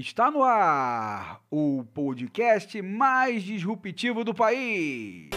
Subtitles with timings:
[0.00, 5.28] Está no ar o podcast mais disruptivo do país.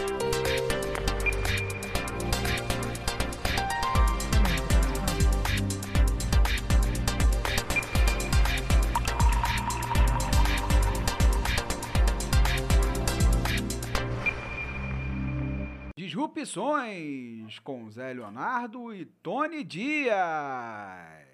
[15.96, 21.31] Disrupções com Zé Leonardo e Tony Dias.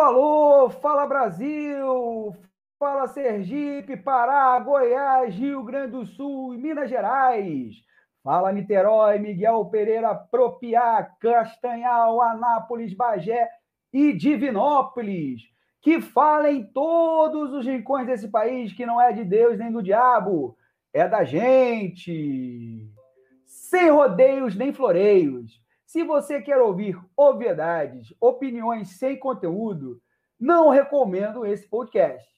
[0.00, 2.34] Falou, fala Brasil,
[2.78, 7.74] fala Sergipe, Pará, Goiás, Rio Grande do Sul e Minas Gerais.
[8.24, 13.46] Fala Niterói, Miguel Pereira, Propiá, Castanhal, Anápolis, Bagé
[13.92, 15.42] e Divinópolis.
[15.82, 19.82] Que fala em todos os rincões desse país que não é de Deus nem do
[19.82, 20.56] diabo,
[20.94, 22.90] é da gente.
[23.44, 25.59] Sem rodeios nem floreios
[25.90, 30.00] se você quer ouvir obviedades, opiniões sem conteúdo,
[30.38, 32.30] não recomendo esse podcast.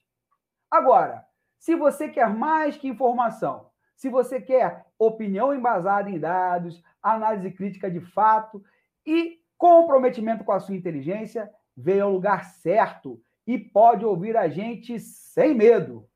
[0.71, 1.23] Agora,
[1.59, 7.91] se você quer mais que informação, se você quer opinião embasada em dados, análise crítica
[7.91, 8.65] de fato
[9.05, 14.99] e comprometimento com a sua inteligência, veio ao lugar certo e pode ouvir a gente
[14.99, 16.09] sem medo.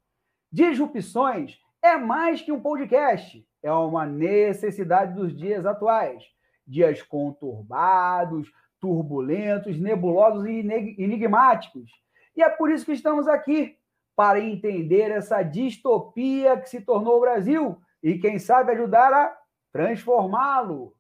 [0.50, 6.34] Disrupções é mais que um podcast, é uma necessidade dos dias atuais
[6.66, 10.60] dias conturbados, turbulentos, nebulosos e
[10.98, 11.90] enigmáticos.
[12.36, 13.78] E é por isso que estamos aqui,
[14.14, 19.36] para entender essa distopia que se tornou o Brasil e, quem sabe, ajudar a
[19.70, 20.94] transformá-lo.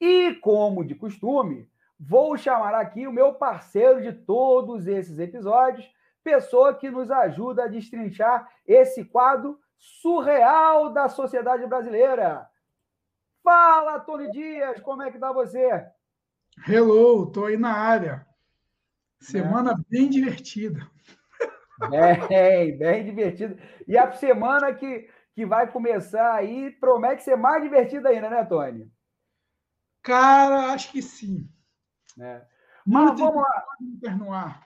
[0.00, 5.88] E, como de costume, vou chamar aqui o meu parceiro de todos esses episódios,
[6.22, 12.48] pessoa que nos ajuda a destrinchar esse quadro surreal da sociedade brasileira.
[13.42, 15.86] Fala, Tony Dias, como é que tá você?
[16.66, 18.26] Hello, tô aí na área.
[19.20, 19.74] Semana é.
[19.88, 20.80] bem divertida.
[22.28, 23.56] Bem, bem divertida.
[23.86, 28.90] E a semana que, que vai começar aí promete ser mais divertida ainda, né, Tony?
[30.02, 31.48] Cara, acho que sim.
[32.20, 32.42] É.
[32.84, 33.42] Mas vamos
[34.28, 34.62] lá.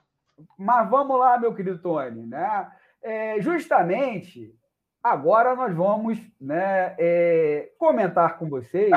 [0.57, 2.73] Mas vamos lá, meu querido Tony, né?
[3.03, 4.57] É, justamente
[5.03, 8.93] Agora nós vamos né, é, comentar com vocês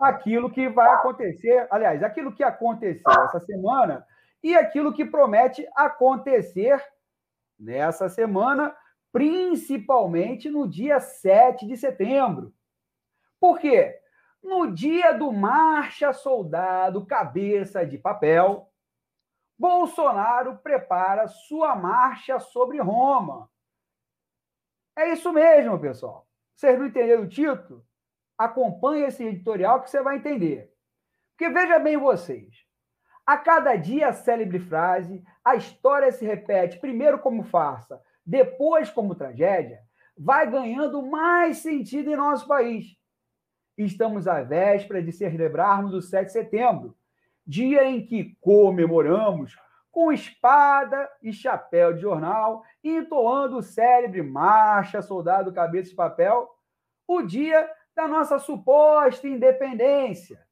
[0.00, 4.04] aquilo que vai acontecer, aliás, aquilo que aconteceu essa semana
[4.42, 6.82] e aquilo que promete acontecer
[7.56, 8.74] nessa semana,
[9.12, 12.52] principalmente no dia 7 de setembro.
[13.38, 13.96] Por quê?
[14.42, 18.68] No dia do Marcha Soldado Cabeça de Papel,
[19.56, 23.48] Bolsonaro prepara sua marcha sobre Roma
[24.96, 26.26] é isso mesmo, pessoal.
[26.54, 27.84] Vocês não entenderam o título?
[28.38, 30.72] Acompanhe esse editorial que você vai entender.
[31.36, 32.64] Porque veja bem vocês.
[33.26, 39.14] A cada dia a célebre frase, a história se repete primeiro como farsa, depois como
[39.14, 39.80] tragédia,
[40.16, 42.96] vai ganhando mais sentido em nosso país.
[43.76, 46.96] Estamos à véspera de celebrarmos o 7 de setembro,
[47.46, 49.56] dia em que comemoramos
[49.94, 56.50] com espada e chapéu de jornal, entoando o célebre Marcha Soldado Cabeça de Papel,
[57.06, 60.44] o dia da nossa suposta independência.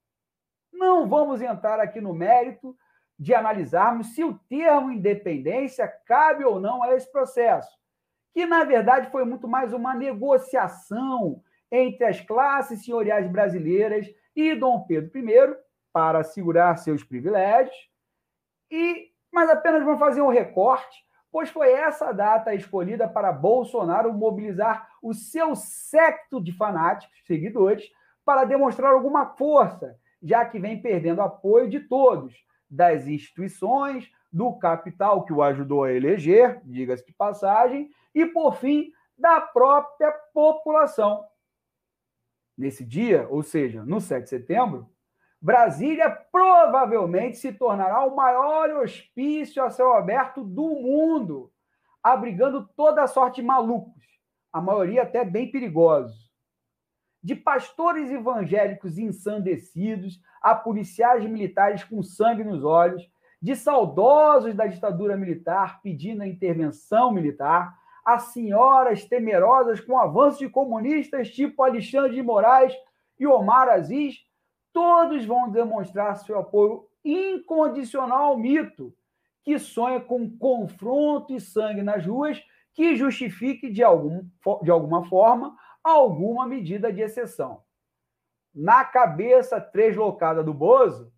[0.72, 2.76] Não vamos entrar aqui no mérito
[3.18, 7.76] de analisarmos se o termo independência cabe ou não a esse processo,
[8.32, 14.84] que na verdade foi muito mais uma negociação entre as classes senhoriais brasileiras e Dom
[14.86, 15.56] Pedro I
[15.92, 17.90] para assegurar seus privilégios
[18.70, 24.88] e mas apenas vão fazer um recorte, pois foi essa data escolhida para Bolsonaro mobilizar
[25.02, 27.90] o seu secto de fanáticos, seguidores,
[28.24, 32.34] para demonstrar alguma força, já que vem perdendo apoio de todos,
[32.70, 38.92] das instituições, do capital que o ajudou a eleger, diga-se de passagem, e, por fim,
[39.16, 41.24] da própria população.
[42.56, 44.88] Nesse dia, ou seja, no 7 de setembro,
[45.42, 51.50] Brasília provavelmente se tornará o maior hospício a céu aberto do mundo,
[52.00, 54.04] abrigando toda a sorte de malucos,
[54.52, 56.30] a maioria até bem perigosos.
[57.20, 63.02] De pastores evangélicos ensandecidos a policiais militares com sangue nos olhos,
[63.40, 70.48] de saudosos da ditadura militar pedindo a intervenção militar, a senhoras temerosas com avanços de
[70.48, 72.72] comunistas tipo Alexandre de Moraes
[73.18, 74.24] e Omar Aziz,
[74.72, 78.94] todos vão demonstrar seu apoio incondicional ao mito,
[79.42, 82.42] que sonha com confronto e sangue nas ruas
[82.74, 84.26] que justifique, de, algum,
[84.62, 87.62] de alguma forma, alguma medida de exceção.
[88.54, 91.12] Na cabeça deslocada do Bozo,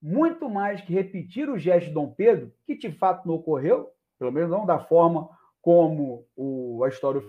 [0.00, 4.32] muito mais que repetir o gesto de Dom Pedro, que de fato não ocorreu, pelo
[4.32, 5.28] menos não da forma
[5.60, 7.22] como o, a história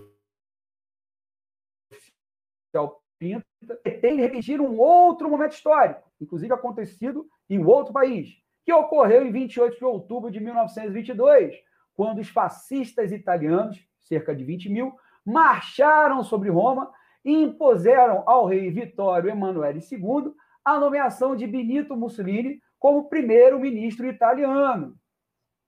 [2.72, 3.44] oficial pinta,
[3.82, 8.28] pretende repetir um outro momento histórico, inclusive acontecido em outro país,
[8.64, 11.54] que ocorreu em 28 de outubro de 1922,
[11.94, 16.90] quando os fascistas italianos, cerca de 20 mil, marcharam sobre Roma
[17.24, 20.32] e impuseram ao rei Vittorio Emanuele II
[20.64, 24.96] a nomeação de Benito Mussolini como primeiro-ministro italiano.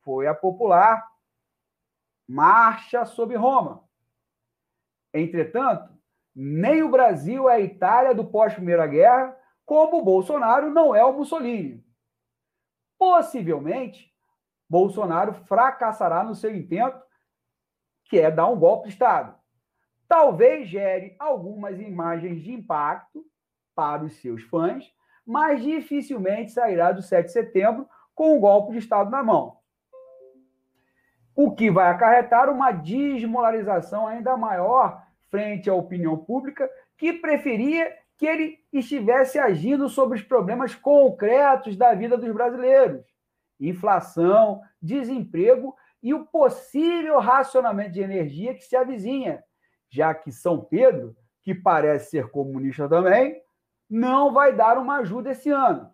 [0.02, 1.06] Foi a popular
[2.28, 3.82] Marcha sobre Roma.
[5.12, 5.99] Entretanto,
[6.34, 11.12] nem o Brasil é a Itália do pós-Primeira Guerra, como o Bolsonaro não é o
[11.12, 11.84] Mussolini.
[12.98, 14.12] Possivelmente,
[14.68, 17.00] Bolsonaro fracassará no seu intento,
[18.04, 19.34] que é dar um golpe de Estado.
[20.08, 23.24] Talvez gere algumas imagens de impacto
[23.74, 24.92] para os seus fãs,
[25.24, 29.60] mas dificilmente sairá do 7 de setembro com um golpe de Estado na mão
[31.42, 36.68] o que vai acarretar uma desmoralização ainda maior frente à opinião pública,
[36.98, 43.06] que preferia que ele estivesse agindo sobre os problemas concretos da vida dos brasileiros:
[43.58, 49.42] inflação, desemprego e o possível racionamento de energia que se avizinha,
[49.88, 53.40] já que São Pedro, que parece ser comunista também,
[53.88, 55.90] não vai dar uma ajuda esse ano.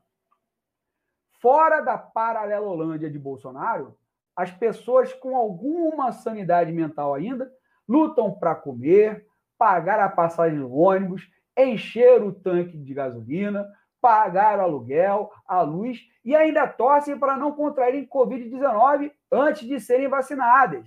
[1.41, 3.97] Fora da paralelolândia de Bolsonaro,
[4.35, 7.51] as pessoas com alguma sanidade mental ainda
[7.89, 9.27] lutam para comer,
[9.59, 13.67] pagar a passagem do ônibus, encher o tanque de gasolina,
[14.01, 20.09] pagar o aluguel, a luz e ainda torcem para não contraírem Covid-19 antes de serem
[20.09, 20.87] vacinadas.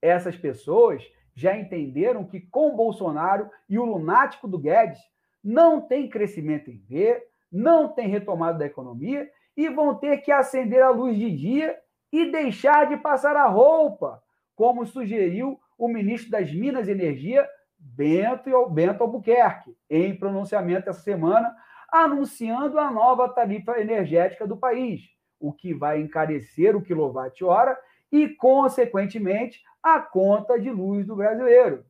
[0.00, 1.02] Essas pessoas
[1.34, 5.00] já entenderam que com Bolsonaro e o lunático do Guedes
[5.42, 10.82] não tem crescimento em V, não tem retomada da economia e vão ter que acender
[10.82, 11.78] a luz de dia
[12.12, 14.22] e deixar de passar a roupa,
[14.54, 17.48] como sugeriu o ministro das Minas e Energia,
[17.78, 21.54] Bento, Bento Albuquerque, em pronunciamento essa semana,
[21.90, 25.02] anunciando a nova tarifa energética do país,
[25.38, 27.78] o que vai encarecer o quilowatt-hora
[28.10, 31.84] e, consequentemente, a conta de luz do brasileiro.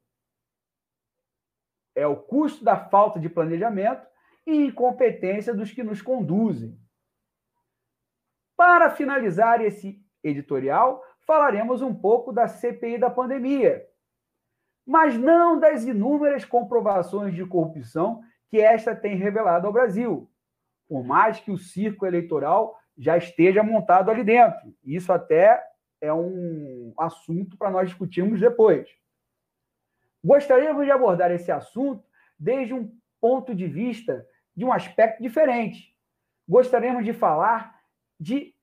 [1.95, 4.07] É o custo da falta de planejamento
[4.47, 6.77] e incompetência dos que nos conduzem.
[8.57, 13.87] Para finalizar esse editorial, falaremos um pouco da CPI da pandemia,
[14.87, 20.31] mas não das inúmeras comprovações de corrupção que esta tem revelado ao Brasil,
[20.89, 24.75] por mais que o circo eleitoral já esteja montado ali dentro.
[24.85, 25.63] Isso até
[26.01, 28.89] é um assunto para nós discutirmos depois.
[30.23, 32.05] Gostaríamos de abordar esse assunto
[32.39, 35.97] desde um ponto de vista de um aspecto diferente.
[36.49, 37.81] Gostaríamos de falar
[38.21, 38.55] de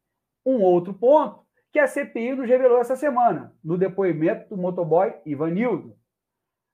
[0.46, 1.41] um outro ponto
[1.72, 5.98] que a CPI nos revelou essa semana, no depoimento do motoboy Ivanildo.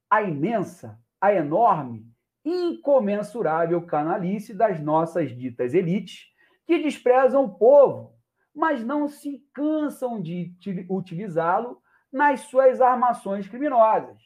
[0.10, 2.12] A imensa, a enorme,
[2.44, 6.26] incomensurável canalice das nossas ditas elites,
[6.66, 8.18] que desprezam o povo,
[8.54, 10.56] mas não se cansam de
[10.90, 14.18] utilizá-lo nas suas armações criminosas.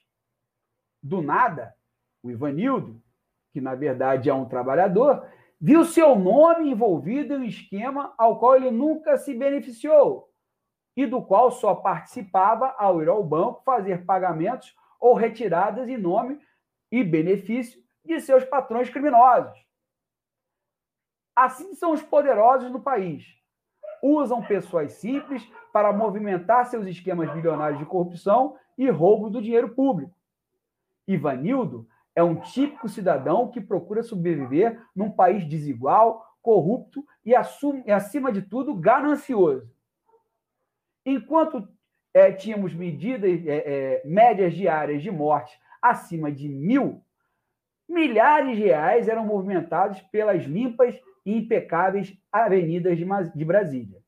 [1.03, 1.75] Do nada,
[2.23, 3.01] o Ivanildo,
[3.51, 5.27] que na verdade é um trabalhador,
[5.59, 10.30] viu seu nome envolvido em um esquema ao qual ele nunca se beneficiou
[10.95, 16.39] e do qual só participava ao ir ao banco fazer pagamentos ou retiradas em nome
[16.91, 19.57] e benefício de seus patrões criminosos.
[21.35, 23.25] Assim são os poderosos no país.
[24.01, 30.13] Usam pessoas simples para movimentar seus esquemas bilionários de corrupção e roubo do dinheiro público.
[31.07, 38.41] Ivanildo é um típico cidadão que procura sobreviver num país desigual, corrupto e, acima de
[38.41, 39.71] tudo, ganancioso.
[41.05, 41.67] Enquanto
[42.13, 47.03] é, tínhamos medidas é, é, médias diárias de morte acima de mil,
[47.87, 53.05] milhares de reais eram movimentados pelas limpas e impecáveis avenidas de,
[53.35, 53.99] de Brasília.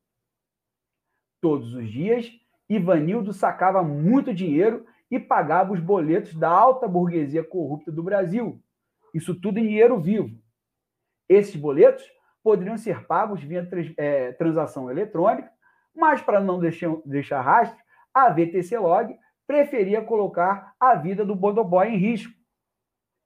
[1.40, 2.30] Todos os dias,
[2.68, 8.62] Ivanildo sacava muito dinheiro e pagava os boletos da alta burguesia corrupta do Brasil.
[9.12, 10.36] Isso tudo em dinheiro vivo.
[11.28, 12.04] Esses boletos
[12.42, 15.53] poderiam ser pagos via é, transação eletrônica
[15.94, 17.82] mas para não deixar, deixar rastro,
[18.12, 22.32] a VTC Log preferia colocar a vida do Bodoboy em risco.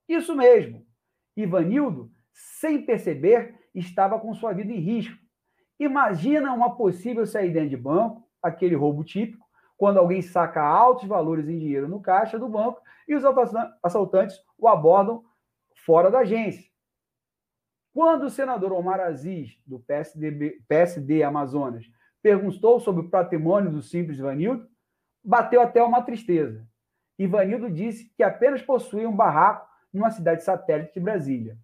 [0.08, 0.84] Isso mesmo.
[1.36, 5.16] Ivanildo, sem perceber, estava com sua vida em risco.
[5.78, 9.46] Imagina uma possível saída de banco, aquele roubo típico,
[9.76, 13.22] quando alguém saca altos valores em dinheiro no caixa do banco e os
[13.82, 15.24] assaltantes o abordam
[15.86, 16.68] fora da agência.
[17.94, 21.86] Quando o senador Omar Aziz, do PSD, PSD Amazonas,
[22.22, 24.68] perguntou sobre o patrimônio do simples Vanildo,
[25.22, 26.66] bateu até uma tristeza.
[27.18, 31.58] Ivanildo disse que apenas possuía um barraco numa cidade satélite de Brasília.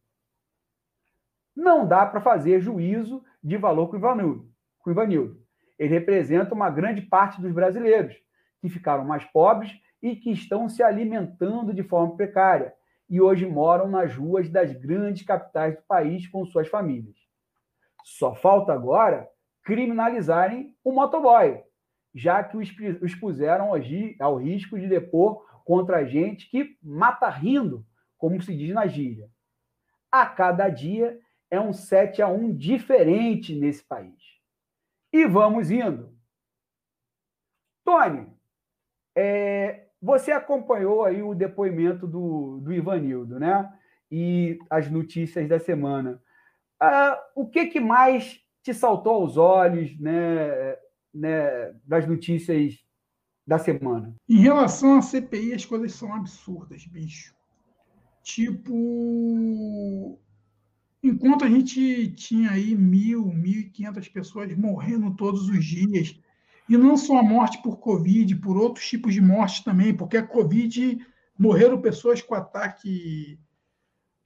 [1.54, 4.50] Não dá para fazer juízo de valor com Ivanildo.
[4.80, 5.40] Com Ivanildo.
[5.78, 8.16] Ele representa uma grande parte dos brasileiros
[8.60, 12.74] que ficaram mais pobres e que estão se alimentando de forma precária
[13.08, 17.16] e hoje moram nas ruas das grandes capitais do país com suas famílias.
[18.02, 19.28] Só falta agora
[19.64, 21.62] criminalizarem o motoboy,
[22.14, 23.70] já que o expuseram
[24.20, 27.84] ao risco de depor contra gente que mata rindo,
[28.18, 29.28] como se diz na gíria.
[30.12, 31.18] A cada dia
[31.50, 34.22] é um 7 a 1 diferente nesse país.
[35.12, 36.14] E vamos indo.
[37.84, 38.28] Tony,
[39.16, 43.72] é, você acompanhou aí o depoimento do, do Ivanildo, né?
[44.10, 46.22] E as notícias da semana.
[46.78, 50.74] Ah, o que, que mais te saltou aos olhos, né,
[51.12, 52.82] né, das notícias
[53.46, 54.16] da semana?
[54.26, 57.34] Em relação à CPI, as coisas são absurdas, bicho.
[58.22, 60.18] Tipo,
[61.02, 66.18] enquanto a gente tinha aí mil, mil e quinhentas pessoas morrendo todos os dias,
[66.66, 70.26] e não só a morte por Covid, por outros tipos de morte também, porque a
[70.26, 71.06] Covid
[71.38, 73.38] morreram pessoas com ataque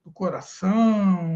[0.04, 1.28] do coração,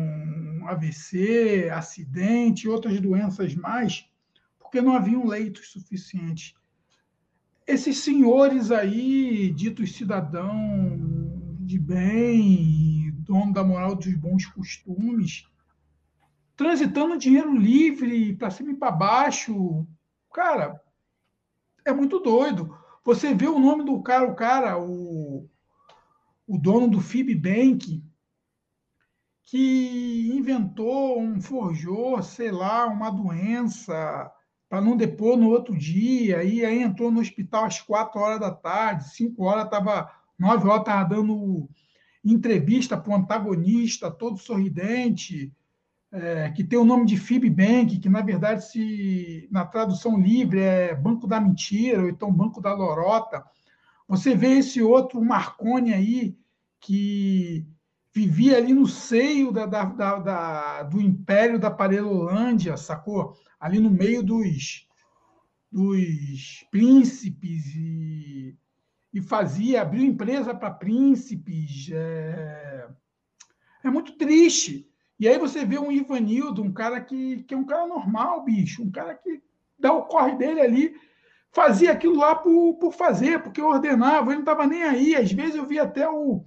[0.69, 4.07] AVC, acidente, outras doenças mais,
[4.59, 6.55] porque não haviam leitos suficientes.
[7.67, 10.99] Esses senhores aí, ditos cidadão
[11.61, 15.47] de bem, dono da moral dos bons costumes,
[16.57, 19.87] transitando dinheiro livre para cima e para baixo,
[20.33, 20.81] cara,
[21.85, 22.77] é muito doido.
[23.05, 25.49] Você vê o nome do cara, o cara, o,
[26.47, 28.03] o dono do Fibbank,
[29.53, 34.33] que inventou um forjou, sei lá, uma doença
[34.67, 38.51] para não depor no outro dia, e aí entrou no hospital às quatro horas da
[38.51, 41.69] tarde, cinco horas estava, nove horas estava dando
[42.25, 45.53] entrevista para o antagonista, todo sorridente,
[46.11, 50.95] é, que tem o nome de Fibbank, que na verdade, se na tradução livre é
[50.95, 53.45] Banco da Mentira, ou então Banco da Lorota.
[54.09, 56.39] Você vê esse outro Marconi aí,
[56.81, 57.67] que
[58.13, 63.35] vivia ali no seio da, da, da, da do império da Parelolândia, sacou?
[63.59, 64.87] Ali no meio dos,
[65.71, 68.57] dos príncipes e,
[69.15, 71.91] e fazia, abriu empresa para príncipes.
[71.91, 72.89] É,
[73.85, 74.87] é muito triste.
[75.19, 78.83] E aí você vê um Ivanildo, um cara que, que é um cara normal, bicho,
[78.83, 79.41] um cara que
[79.79, 80.95] dá o corre dele ali,
[81.53, 85.15] fazia aquilo lá por, por fazer, porque ordenava, ele não estava nem aí.
[85.15, 86.45] Às vezes eu vi até o,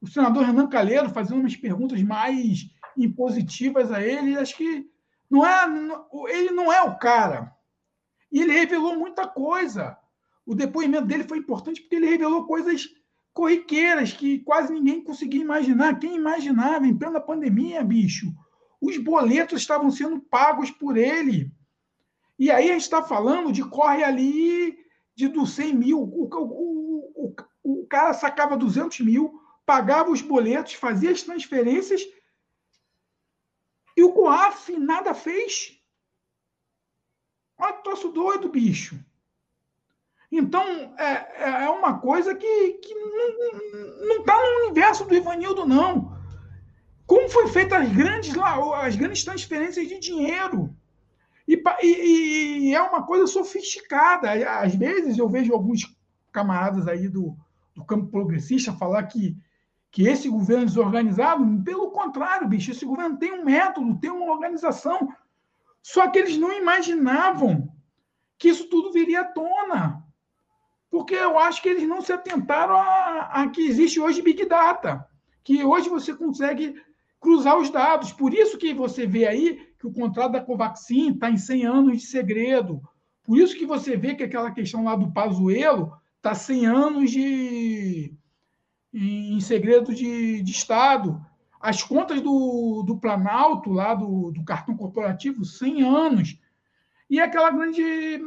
[0.00, 4.86] o senador Renan Calheiro fazendo umas perguntas mais impositivas a ele, acho que
[5.30, 5.64] não é,
[6.30, 7.54] ele não é o cara.
[8.30, 9.96] E ele revelou muita coisa.
[10.46, 12.88] O depoimento dele foi importante porque ele revelou coisas
[13.32, 15.98] corriqueiras que quase ninguém conseguia imaginar.
[15.98, 18.32] Quem imaginava em plena pandemia, bicho?
[18.80, 21.52] Os boletos estavam sendo pagos por ele.
[22.38, 24.76] E aí a gente está falando de corre ali
[25.14, 26.00] de 100 mil.
[26.00, 29.38] O, o, o, o cara sacava 200 mil,
[29.68, 32.00] pagava os boletos, fazia as transferências
[33.94, 35.78] e o COAF nada fez.
[37.58, 38.98] Olha que troço doido, bicho.
[40.32, 40.64] Então,
[40.96, 46.16] é, é, é uma coisa que, que não está no universo do Ivanildo, não.
[47.06, 50.74] Como foi feita as grandes, as grandes transferências de dinheiro?
[51.46, 54.30] E, e, e, é uma coisa sofisticada.
[54.60, 55.94] Às vezes eu vejo alguns
[56.32, 57.36] camaradas aí do,
[57.74, 59.36] do campo progressista falar que,
[59.98, 61.44] que esse governo desorganizado.
[61.64, 65.12] Pelo contrário, bicho, esse governo tem um método, tem uma organização.
[65.82, 67.68] Só que eles não imaginavam
[68.38, 70.04] que isso tudo viria à tona
[70.88, 75.04] porque eu acho que eles não se atentaram a, a, que existe hoje Big Data,
[75.42, 76.80] que hoje você consegue
[77.18, 78.12] cruzar os dados.
[78.12, 81.98] Por isso que você vê aí que o contrato da Covaxin está em 100 anos
[81.98, 82.80] de segredo.
[83.24, 88.16] Por isso que você vê que aquela questão lá do Pazuello está 100 anos de
[88.92, 91.24] em segredo de, de Estado.
[91.60, 96.38] As contas do, do Planalto, lá do, do cartão corporativo, 100 anos.
[97.10, 98.20] E aquela grande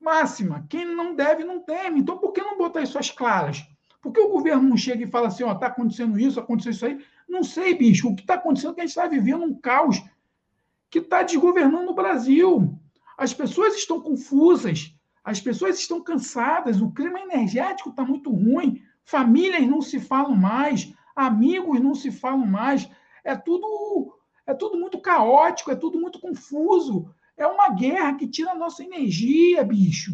[0.00, 0.66] máxima.
[0.68, 2.00] Quem não deve, não teme.
[2.00, 3.64] Então, por que não botar isso às claras?
[4.00, 6.86] Por que o governo não chega e fala assim, ó, está acontecendo isso, aconteceu isso
[6.86, 7.04] aí?
[7.28, 8.08] Não sei, bicho.
[8.08, 10.02] O que está acontecendo é que a gente está vivendo um caos
[10.90, 12.78] que está desgovernando o Brasil.
[13.16, 19.66] As pessoas estão confusas, as pessoas estão cansadas, o clima energético está muito ruim, famílias
[19.66, 22.88] não se falam mais, amigos não se falam mais.
[23.24, 24.14] É tudo,
[24.46, 27.10] é tudo muito caótico, é tudo muito confuso.
[27.34, 30.12] É uma guerra que tira a nossa energia, bicho.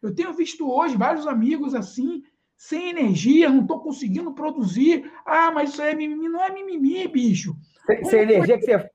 [0.00, 2.22] Eu tenho visto hoje vários amigos assim,
[2.56, 5.10] sem energia, não estou conseguindo produzir.
[5.26, 6.28] Ah, mas isso é mimimi.
[6.28, 7.56] Não é mimimi, bicho.
[7.86, 8.90] Sem, sem energia que você,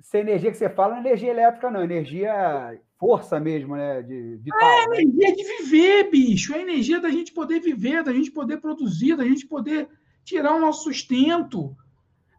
[0.00, 1.84] sem energia que você fala, não é energia elétrica, não.
[1.84, 4.02] Energia força mesmo, né?
[4.02, 4.60] De vital.
[4.60, 5.00] É né?
[5.00, 6.54] energia de viver, bicho.
[6.54, 9.88] É energia da gente poder viver, da gente poder produzir, da gente poder
[10.22, 11.74] tirar o nosso sustento.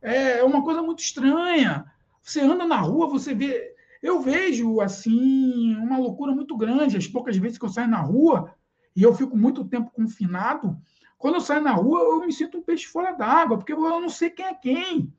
[0.03, 1.85] É, é uma coisa muito estranha.
[2.21, 3.73] Você anda na rua, você vê.
[4.03, 6.95] Eu vejo, assim, uma loucura muito grande.
[6.95, 8.53] As poucas vezes que eu saio na rua,
[8.95, 10.77] e eu fico muito tempo confinado,
[11.17, 14.09] quando eu saio na rua, eu me sinto um peixe fora d'água, porque eu não
[14.09, 15.13] sei quem é quem.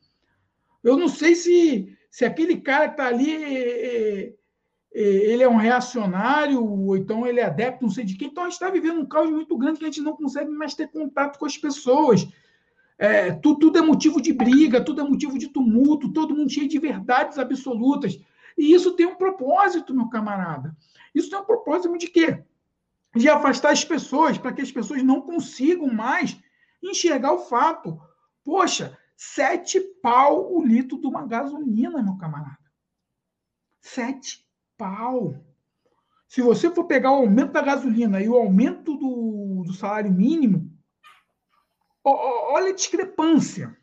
[0.83, 4.35] Eu não sei se, se aquele cara que está ali é, é,
[4.93, 8.29] ele é um reacionário, ou então ele é adepto, não sei de quem.
[8.29, 10.75] Então a gente está vivendo um caos muito grande que a gente não consegue mais
[10.75, 12.29] ter contato com as pessoas.
[12.99, 16.69] É, tudo, tudo, é motivo de briga, tudo é motivo de tumulto, todo mundo cheio
[16.69, 18.21] de verdades absolutas.
[18.57, 20.77] E isso tem um propósito, meu camarada.
[21.15, 22.45] Isso tem um propósito de quê?
[23.17, 26.39] De afastar as pessoas, para que as pessoas não consigam mais
[26.83, 27.99] enxergar o fato.
[28.45, 32.59] Poxa, sete pau o litro de uma gasolina, meu camarada.
[33.81, 35.35] Sete pau.
[36.29, 40.71] Se você for pegar o aumento da gasolina e o aumento do, do salário mínimo,
[42.05, 43.77] olha a discrepância.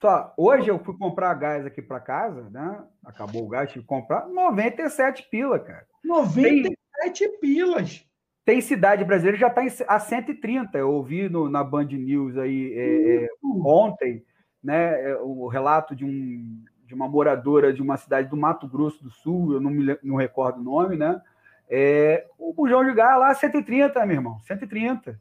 [0.00, 2.84] Só, hoje eu fui comprar gás aqui para casa, né?
[3.04, 5.86] Acabou o gás, tive que comprar 97 pila, cara.
[6.04, 6.76] 97
[7.18, 8.04] tem, pilas.
[8.44, 10.76] Tem cidade brasileira que já está a 130.
[10.76, 14.24] Eu ouvi no, na Band News aí é, é, ontem,
[14.62, 15.10] né?
[15.10, 19.10] É, o relato de um de uma moradora de uma cidade do Mato Grosso do
[19.10, 21.20] Sul, eu não me não recordo o nome, né?
[21.68, 25.18] É, o bujão de gás lá 130, meu irmão, 130.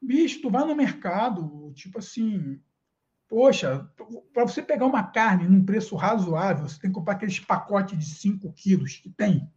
[0.00, 2.60] Bicho, tu vai no mercado, tipo assim,
[3.26, 3.88] poxa,
[4.34, 8.04] para você pegar uma carne num preço razoável, você tem que comprar aqueles pacotes de
[8.04, 9.50] 5 quilos que tem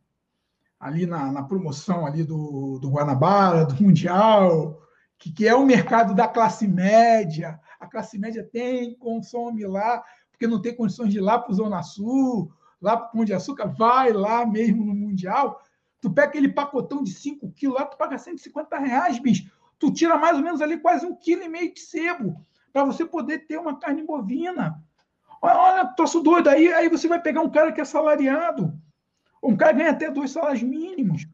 [0.80, 4.82] ali na, na promoção ali do, do Guanabara, do Mundial,
[5.18, 7.60] que, que é o mercado da classe média.
[7.82, 10.02] A classe média tem, consome lá,
[10.39, 12.49] porque não tem condições de ir lá para o Zona Sul,
[12.82, 15.62] lá para o Pão de Açúcar, vai lá mesmo no Mundial.
[15.99, 19.52] Tu pega aquele pacotão de 5 quilos lá, tu paga 150 reais, bicho.
[19.78, 23.06] Tu tira mais ou menos ali quase um quilo e meio de sebo para você
[23.06, 24.82] poder ter uma carne bovina.
[25.41, 26.47] Olha, olha troço doido.
[26.47, 28.73] Aí, aí você vai pegar um cara que é salariado,
[29.43, 31.28] um cara ganha até dois salários mínimos.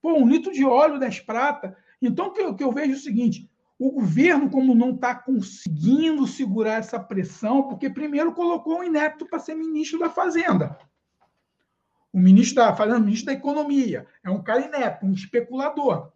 [0.00, 1.76] Pô, um litro de óleo, 10 prata.
[2.00, 6.78] Então, que que eu vejo é o seguinte: o governo, como não está conseguindo segurar
[6.78, 10.76] essa pressão, porque primeiro colocou o inepto para ser ministro da Fazenda.
[12.12, 16.12] O ministro da Fazenda, ministro da Economia, é um cara inepto, um especulador.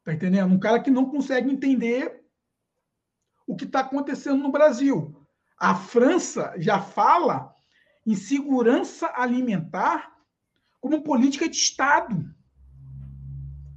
[0.00, 0.52] Está entendendo?
[0.52, 2.24] Um cara que não consegue entender
[3.46, 5.14] o que está acontecendo no Brasil.
[5.56, 7.54] A França já fala
[8.04, 10.12] em segurança alimentar
[10.80, 12.34] como política de Estado.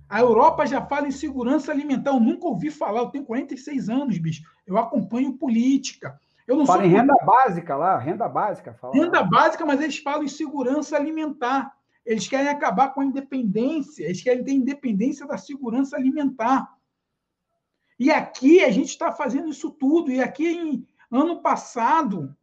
[0.07, 2.11] A Europa já fala em segurança alimentar.
[2.11, 4.43] Eu nunca ouvi falar, eu tenho 46 anos, bicho.
[4.65, 6.19] Eu acompanho política.
[6.47, 8.73] Eu não fala sou em renda básica lá, renda básica.
[8.73, 9.25] Fala renda lá.
[9.25, 11.73] básica, mas eles falam em segurança alimentar.
[12.05, 16.71] Eles querem acabar com a independência, eles querem ter independência da segurança alimentar.
[17.97, 20.11] E aqui a gente está fazendo isso tudo.
[20.11, 22.35] E aqui, em ano passado,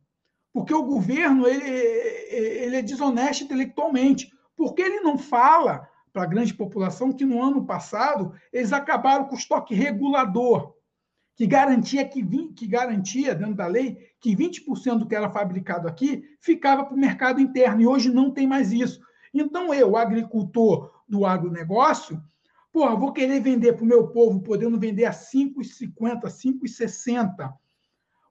[0.53, 6.53] porque o governo ele, ele é desonesto intelectualmente, porque ele não fala para a grande
[6.53, 10.75] população que no ano passado eles acabaram com o estoque regulador,
[11.35, 12.23] que garantia que,
[12.53, 16.99] que garantia dentro da lei que 20% do que era fabricado aqui ficava para o
[16.99, 19.01] mercado interno e hoje não tem mais isso.
[19.33, 22.23] Então eu, agricultor do agronegócio,
[22.71, 27.53] pô, vou querer vender para o meu povo, podendo vender a 5,50, 5,60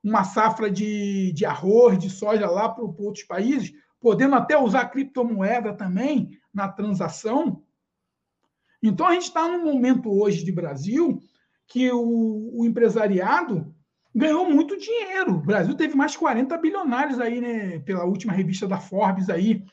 [0.04, 5.74] uma safra de, de arroz, de soja lá para outros países, podendo até usar criptomoeda
[5.74, 7.62] também na transação,
[8.82, 11.22] então, a gente está num momento hoje de Brasil
[11.68, 13.74] que o, o, empresariado
[14.14, 15.36] ganhou muito dinheiro.
[15.36, 19.64] O Brasil teve mais de 40 bilionários aí, né, pela última revista da Forbes aí.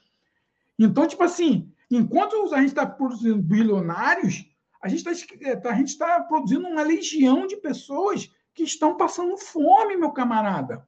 [0.78, 4.44] Então, tipo assim, enquanto a gente está produzindo bilionários,
[4.80, 9.96] a gente está a gente tá produzindo uma legião de pessoas que estão passando fome,
[9.96, 10.86] meu camarada.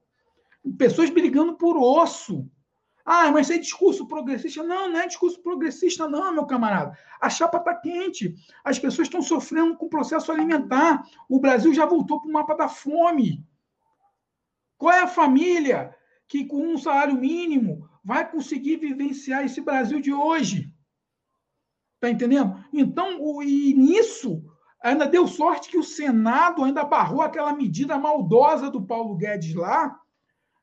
[0.77, 2.47] Pessoas brigando por osso.
[3.05, 4.63] Ah, mas isso é discurso progressista.
[4.63, 6.97] Não, não é discurso progressista, não, meu camarada.
[7.19, 8.35] A chapa está quente.
[8.63, 11.03] As pessoas estão sofrendo com o processo alimentar.
[11.29, 13.45] O Brasil já voltou para o mapa da fome.
[14.77, 15.95] Qual é a família
[16.27, 20.73] que, com um salário mínimo, vai conseguir vivenciar esse Brasil de hoje?
[21.95, 22.63] Está entendendo?
[22.73, 24.43] Então, o, e nisso,
[24.81, 29.99] ainda deu sorte que o Senado ainda barrou aquela medida maldosa do Paulo Guedes lá,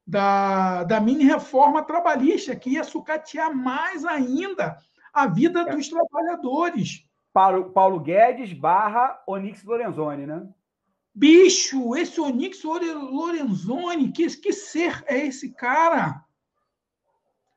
[0.09, 4.79] da, da mini reforma trabalhista, que ia sucatear mais ainda
[5.13, 5.77] a vida é.
[5.77, 7.05] dos trabalhadores.
[7.31, 10.49] Paulo, Paulo Guedes barra Onix Lorenzoni, né?
[11.15, 16.25] Bicho, esse Onix Lorenzoni, que, que ser é esse cara?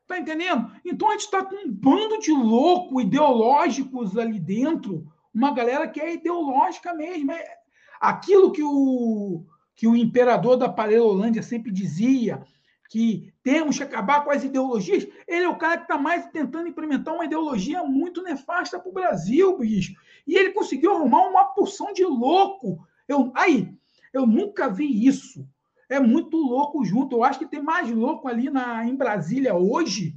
[0.05, 0.69] Tá entendendo?
[0.83, 6.01] Então a gente está com um bando de louco ideológicos ali dentro, uma galera que
[6.01, 7.31] é ideológica mesmo.
[7.31, 7.59] É
[8.01, 9.45] aquilo que o,
[9.81, 12.43] que o imperador da Parelolândia sempre dizia,
[12.87, 16.67] que temos que acabar com as ideologias, ele é o cara que está mais tentando
[16.67, 19.95] implementar uma ideologia muito nefasta para o Brasil, bicho.
[20.27, 22.87] E ele conseguiu arrumar uma porção de louco.
[23.07, 23.75] Eu, aí,
[24.13, 25.49] eu nunca vi isso.
[25.89, 27.15] É muito louco junto.
[27.15, 30.15] Eu acho que tem mais louco ali na, em Brasília hoje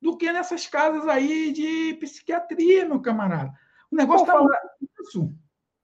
[0.00, 3.52] do que nessas casas aí de psiquiatria, meu camarada.
[3.90, 4.60] O negócio está falar...
[5.02, 5.34] isso.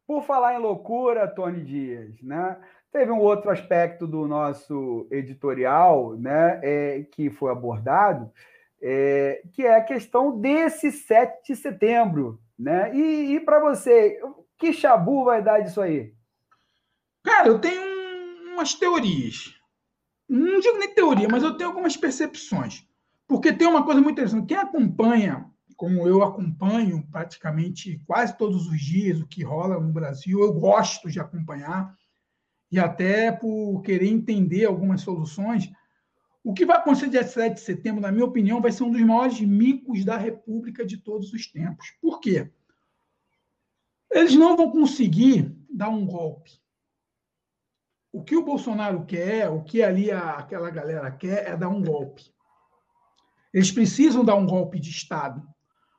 [0.06, 2.56] Por falar em loucura, Tony Dias, né?
[2.92, 8.30] Teve um outro aspecto do nosso editorial, né, é, que foi abordado,
[8.80, 12.40] é, que é a questão desse 7 de setembro.
[12.58, 12.94] Né?
[12.94, 14.20] E, e para você,
[14.58, 16.12] que chabu vai dar disso aí?
[17.22, 17.82] Cara, eu tenho
[18.52, 19.54] umas teorias.
[20.28, 22.86] Não digo nem teoria, mas eu tenho algumas percepções.
[23.26, 24.46] Porque tem uma coisa muito interessante.
[24.46, 25.46] Quem acompanha,
[25.76, 31.10] como eu acompanho praticamente quase todos os dias o que rola no Brasil, eu gosto
[31.10, 31.94] de acompanhar
[32.70, 35.70] e até por querer entender algumas soluções.
[36.44, 39.02] O que vai acontecer dia 7 de setembro, na minha opinião, vai ser um dos
[39.02, 41.92] maiores micos da República de todos os tempos.
[42.00, 42.50] Por quê?
[44.10, 46.50] Eles não vão conseguir dar um golpe.
[48.10, 51.82] O que o Bolsonaro quer, o que ali a, aquela galera quer, é dar um
[51.82, 52.24] golpe.
[53.52, 55.46] Eles precisam dar um golpe de Estado,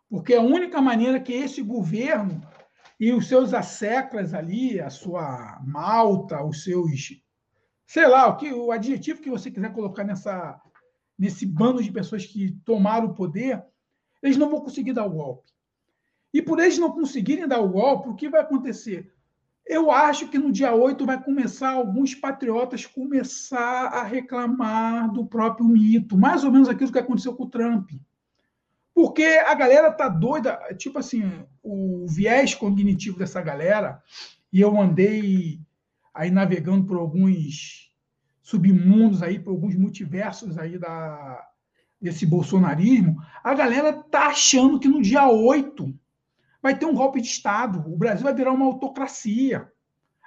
[0.09, 2.41] porque é a única maneira que esse governo
[2.99, 7.21] e os seus asseclas ali, a sua malta, os seus.
[7.87, 10.61] Sei lá, o, que, o adjetivo que você quiser colocar nessa,
[11.17, 13.63] nesse bando de pessoas que tomaram o poder,
[14.21, 15.49] eles não vão conseguir dar o golpe.
[16.33, 19.11] E por eles não conseguirem dar o golpe, o que vai acontecer?
[19.65, 25.67] Eu acho que no dia 8 vai começar alguns patriotas começar a reclamar do próprio
[25.67, 27.91] mito, mais ou menos aquilo que aconteceu com o Trump.
[28.99, 31.23] Porque a galera tá doida, tipo assim,
[31.63, 34.03] o viés cognitivo dessa galera,
[34.51, 35.61] e eu andei
[36.13, 37.93] aí navegando por alguns
[38.43, 41.47] submundos aí, por alguns multiversos aí da,
[42.01, 45.97] desse bolsonarismo, a galera tá achando que no dia 8
[46.61, 49.71] vai ter um golpe de Estado, o Brasil vai virar uma autocracia.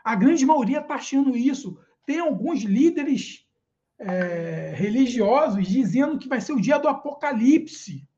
[0.02, 1.78] A grande maioria está achando isso.
[2.06, 3.46] Tem alguns líderes
[3.98, 8.08] é, religiosos dizendo que vai ser o dia do apocalipse.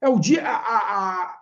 [0.00, 0.46] É o dia.
[0.46, 0.78] A, a,
[1.22, 1.38] a,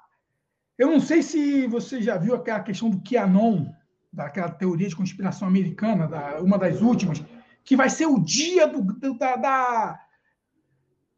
[0.79, 3.67] eu não sei se você já viu aquela questão do QAnon,
[4.13, 7.23] daquela teoria de conspiração americana, da, uma das últimas,
[7.65, 10.01] que vai ser o dia do, do da, da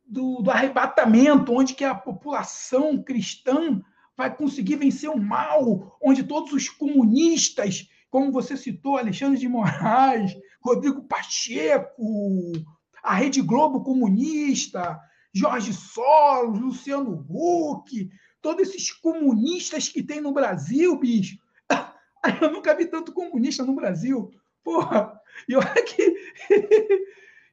[0.05, 3.81] do, do, arrebatamento, onde que a população cristã
[4.16, 10.35] vai conseguir vencer o mal, onde todos os comunistas, como você citou, Alexandre de Moraes,
[10.61, 12.53] Rodrigo Pacheco,
[13.03, 14.98] a Rede Globo comunista,
[15.33, 18.11] Jorge Soros, Luciano Huck,
[18.41, 21.38] todos esses comunistas que tem no Brasil, bicho.
[22.41, 24.31] Eu nunca vi tanto comunista no Brasil.
[24.64, 26.14] Porra, e olha que,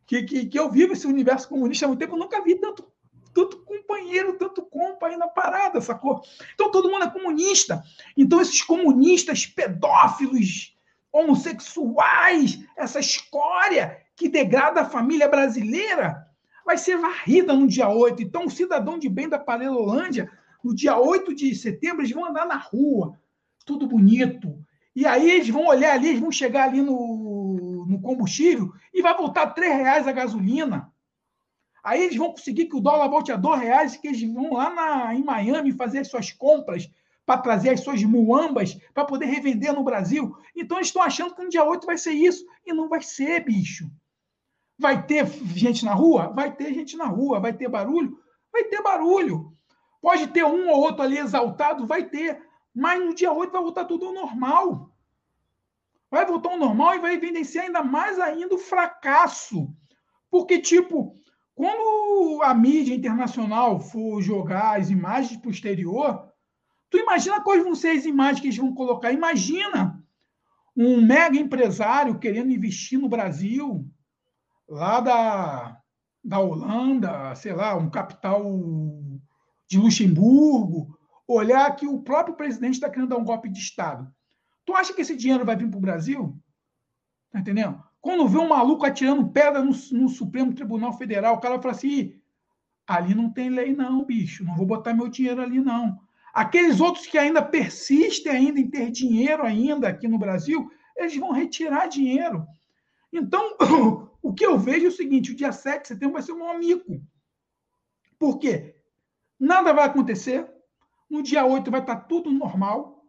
[0.05, 2.91] que, que, que eu vivo esse universo comunista há muito tempo, eu nunca vi tanto,
[3.33, 6.21] tanto companheiro, tanto compa aí na parada, sacou?
[6.53, 7.83] Então todo mundo é comunista.
[8.17, 10.75] Então esses comunistas pedófilos,
[11.11, 16.24] homossexuais, essa escória que degrada a família brasileira,
[16.65, 18.23] vai ser varrida no dia 8.
[18.23, 20.31] Então, o cidadão de bem da Parelolândia,
[20.63, 23.19] no dia 8 de setembro, eles vão andar na rua,
[23.65, 24.57] tudo bonito.
[24.95, 29.15] E aí eles vão olhar ali, eles vão chegar ali no, no combustível e vai
[29.15, 30.91] voltar R$ reais a gasolina.
[31.83, 34.73] Aí eles vão conseguir que o dólar volte a R$ reais, que eles vão lá
[34.73, 36.89] na, em Miami fazer as suas compras
[37.25, 40.35] para trazer as suas muambas para poder revender no Brasil.
[40.55, 42.45] Então eles estão achando que no dia 8 vai ser isso.
[42.65, 43.91] E não vai ser, bicho.
[44.77, 46.27] Vai ter gente na rua?
[46.33, 47.39] Vai ter gente na rua.
[47.39, 48.19] Vai ter barulho?
[48.51, 49.53] Vai ter barulho.
[50.01, 51.87] Pode ter um ou outro ali exaltado?
[51.87, 52.41] Vai ter.
[52.73, 54.91] Mas no dia 8 vai voltar tudo ao normal.
[56.11, 59.69] Vai voltar ao normal e vai evidenciar ainda mais ainda o fracasso.
[60.29, 61.17] Porque, tipo,
[61.55, 66.29] quando a mídia internacional for jogar as imagens para o exterior,
[66.89, 69.11] tu imagina quais vão ser as imagens que eles vão colocar.
[69.13, 70.03] Imagina
[70.75, 73.89] um mega empresário querendo investir no Brasil,
[74.67, 75.81] lá da,
[76.23, 78.43] da Holanda, sei lá, um capital
[79.67, 80.97] de Luxemburgo,
[81.27, 84.11] olhar que o próprio presidente está querendo dar um golpe de Estado.
[84.65, 86.37] Tu acha que esse dinheiro vai vir para o Brasil?
[87.31, 87.83] Tá entendendo?
[88.01, 92.19] Quando vê um maluco atirando pedra no, no, Supremo Tribunal Federal, o cara fala assim:
[92.87, 94.43] ali não tem lei, não, bicho.
[94.43, 95.99] Não vou botar meu dinheiro ali, não.
[96.33, 101.31] Aqueles outros que ainda persistem ainda em ter dinheiro ainda aqui no Brasil, eles vão
[101.31, 102.45] retirar dinheiro.
[103.11, 103.57] Então,
[104.25, 106.49] o que eu vejo é o seguinte, o dia 7 de setembro vai ser um
[106.49, 106.99] amigo.
[108.17, 108.75] Por quê?
[109.39, 110.51] Nada vai acontecer.
[111.07, 113.05] No dia 8 vai estar tudo normal.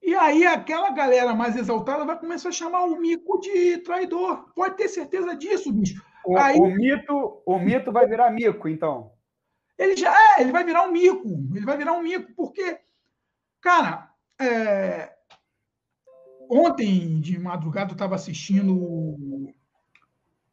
[0.00, 4.52] E aí aquela galera mais exaltada vai começar a chamar o mico de traidor.
[4.54, 6.00] Pode ter certeza disso, bicho.
[6.24, 9.10] O, aí, o mito, o mito vai virar mico, então.
[9.76, 11.28] Ele já é, ele vai virar um mico.
[11.52, 12.78] Ele vai virar um mico, porque,
[13.60, 14.08] cara,
[14.40, 15.12] é,
[16.48, 19.52] ontem de madrugada eu estava assistindo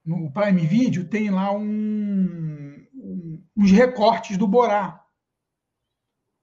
[0.10, 5.06] no Prime Video, tem lá um, um, uns recortes do Borá.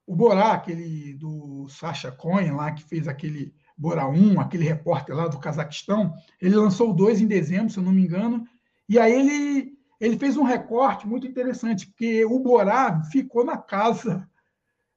[0.05, 5.27] O Borá, aquele do Sacha Cohen lá, que fez aquele Borá 1, aquele repórter lá
[5.27, 8.47] do Cazaquistão, ele lançou dois em dezembro, se eu não me engano,
[8.87, 14.29] e aí ele, ele fez um recorte muito interessante, porque o Borá ficou na casa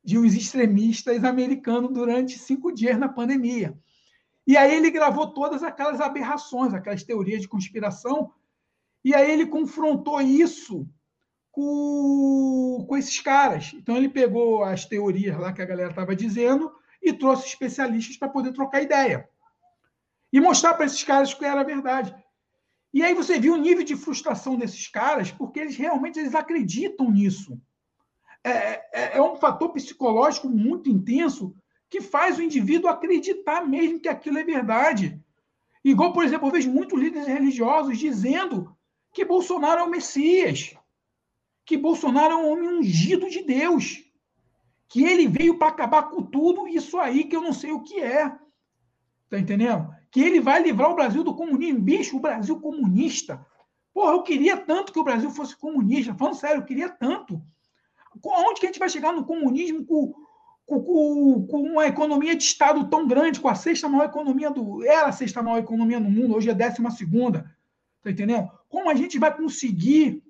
[0.04, 3.76] de uns extremistas americanos durante cinco dias na pandemia.
[4.46, 8.32] E aí ele gravou todas aquelas aberrações, aquelas teorias de conspiração,
[9.04, 10.86] e aí ele confrontou isso
[11.50, 13.72] com, com esses caras.
[13.74, 18.28] Então ele pegou as teorias lá que a galera estava dizendo e trouxe especialistas para
[18.28, 19.28] poder trocar ideia.
[20.32, 22.14] E mostrar para esses caras que era verdade.
[22.92, 27.10] E aí você viu o nível de frustração desses caras, porque eles realmente eles acreditam
[27.10, 27.60] nisso.
[28.42, 31.54] É, é, é um fator psicológico muito intenso
[31.88, 35.20] que faz o indivíduo acreditar mesmo que aquilo é verdade.
[35.84, 38.76] Igual, por exemplo, eu vejo muitos líderes religiosos dizendo
[39.12, 40.74] que Bolsonaro é o Messias,
[41.64, 44.04] que Bolsonaro é um homem ungido de Deus,
[44.88, 48.00] que ele veio para acabar com tudo isso aí que eu não sei o que
[48.00, 48.28] é.
[49.28, 49.88] Tá entendendo?
[50.10, 51.80] Que ele vai livrar o Brasil do comunismo.
[51.80, 53.46] Bicho, o Brasil comunista.
[53.94, 56.12] Porra, eu queria tanto que o Brasil fosse comunista.
[56.14, 57.40] Falando sério, eu queria tanto.
[58.24, 60.12] Onde que a gente vai chegar no comunismo com,
[60.66, 64.84] com, com, uma economia de Estado tão grande, com a sexta maior economia do.
[64.84, 67.48] Era a sexta maior economia no mundo, hoje é a décima segunda.
[68.02, 68.50] Tá entendendo?
[68.70, 70.22] Como a gente vai conseguir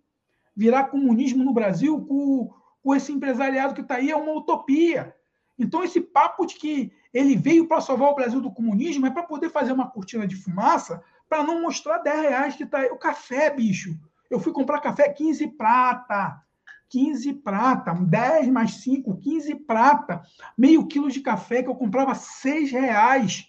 [0.56, 4.10] virar comunismo no Brasil com, com esse empresariado que está aí?
[4.10, 5.14] É uma utopia.
[5.58, 9.22] Então, esse papo de que ele veio para salvar o Brasil do comunismo é para
[9.22, 12.88] poder fazer uma cortina de fumaça para não mostrar 10 reais que está aí.
[12.90, 13.94] O café, bicho.
[14.30, 16.42] Eu fui comprar café 15 prata.
[16.88, 20.22] 15 prata, 10 mais 5, 15 prata.
[20.58, 23.46] Meio quilo de café que eu comprava 6 reais.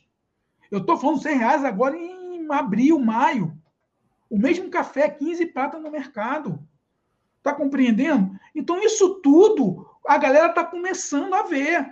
[0.69, 3.57] Eu estou falando 6 reais agora em abril, maio.
[4.31, 6.65] O mesmo café, 15 prata no mercado.
[7.39, 8.33] Está compreendendo?
[8.55, 11.85] Então, isso tudo a galera está começando a ver.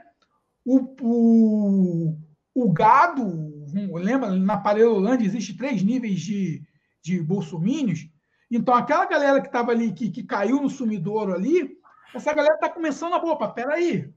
[0.64, 2.18] O, o,
[2.56, 3.26] o gado,
[3.74, 6.64] lembra, na Parelolândia existe três níveis de,
[7.04, 8.10] de bolsomínios.
[8.50, 11.78] Então, aquela galera que estava ali, que, que caiu no sumidouro ali,
[12.16, 14.14] essa galera está começando a, opa, peraí.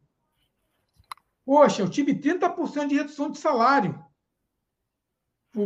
[1.45, 4.01] Poxa, eu tive 30% de redução de salário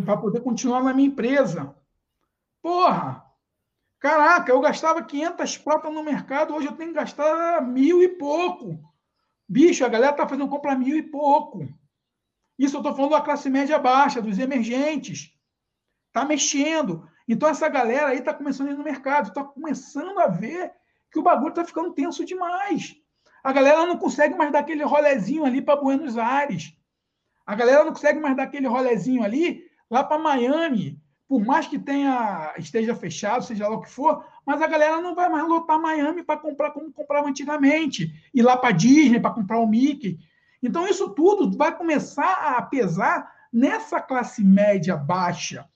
[0.07, 1.77] para poder continuar na minha empresa.
[2.67, 3.25] Porra!
[4.01, 8.77] Caraca, eu gastava 500 pratas no mercado, hoje eu tenho que gastar mil e pouco.
[9.49, 11.61] Bicho, a galera está fazendo compra mil e pouco.
[12.59, 15.33] Isso eu estou falando da classe média baixa, dos emergentes.
[16.09, 17.09] Está mexendo.
[17.29, 20.73] Então, essa galera aí está começando a ir no mercado, está começando a ver
[21.13, 22.97] que o bagulho está ficando tenso demais.
[23.45, 26.77] A galera não consegue mais dar aquele rolezinho ali para Buenos Aires.
[27.47, 31.79] A galera não consegue mais dar aquele rolezinho ali lá para Miami, por mais que
[31.79, 35.81] tenha esteja fechado, seja lá o que for, mas a galera não vai mais lotar
[35.81, 40.19] Miami para comprar como comprava antigamente, ir lá para Disney para comprar o Mickey.
[40.63, 45.69] Então isso tudo vai começar a pesar nessa classe média baixa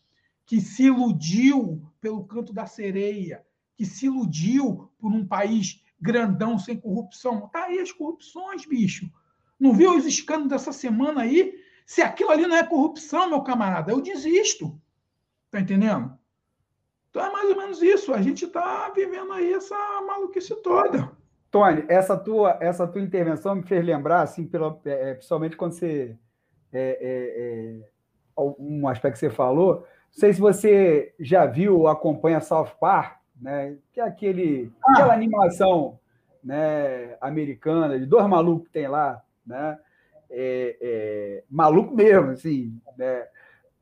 [0.47, 3.45] que se iludiu pelo canto da sereia,
[3.77, 7.49] que se iludiu por um país grandão sem corrupção.
[7.49, 9.11] Tá aí as corrupções, bicho.
[9.59, 11.55] Não viu os escândalos dessa semana aí?
[11.87, 14.81] Se aquilo ali não é corrupção, meu camarada, eu desisto.
[15.51, 16.17] Tá entendendo?
[17.11, 18.15] Então é mais ou menos isso.
[18.15, 21.11] A gente está vivendo aí essa maluquice toda.
[21.51, 25.73] Tony, essa tua, essa tua intervenção me fez lembrar, assim, pela, é, é principalmente quando
[25.73, 26.17] você.
[26.73, 27.91] É, é, é,
[28.59, 29.81] um aspecto que você falou.
[29.81, 33.77] Não sei se você já viu ou acompanha South Park, né?
[33.93, 34.93] Que é aquele, ah.
[34.93, 35.99] aquela animação
[36.43, 39.79] né, americana de dois malucos que tem lá, né?
[40.31, 43.27] É, maluco mesmo, assim, né?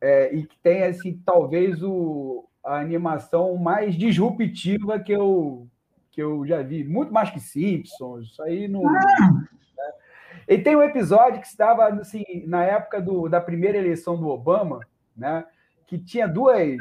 [0.00, 5.66] É, e que tem assim talvez o, a animação mais disruptiva que eu
[6.11, 8.84] que eu já vi, muito mais que Simpsons, isso aí não.
[8.88, 9.30] Ah.
[9.30, 9.48] Né?
[10.48, 14.80] E tem um episódio que estava assim na época do, da primeira eleição do Obama,
[15.16, 15.44] né?
[15.87, 16.76] Que tinha duas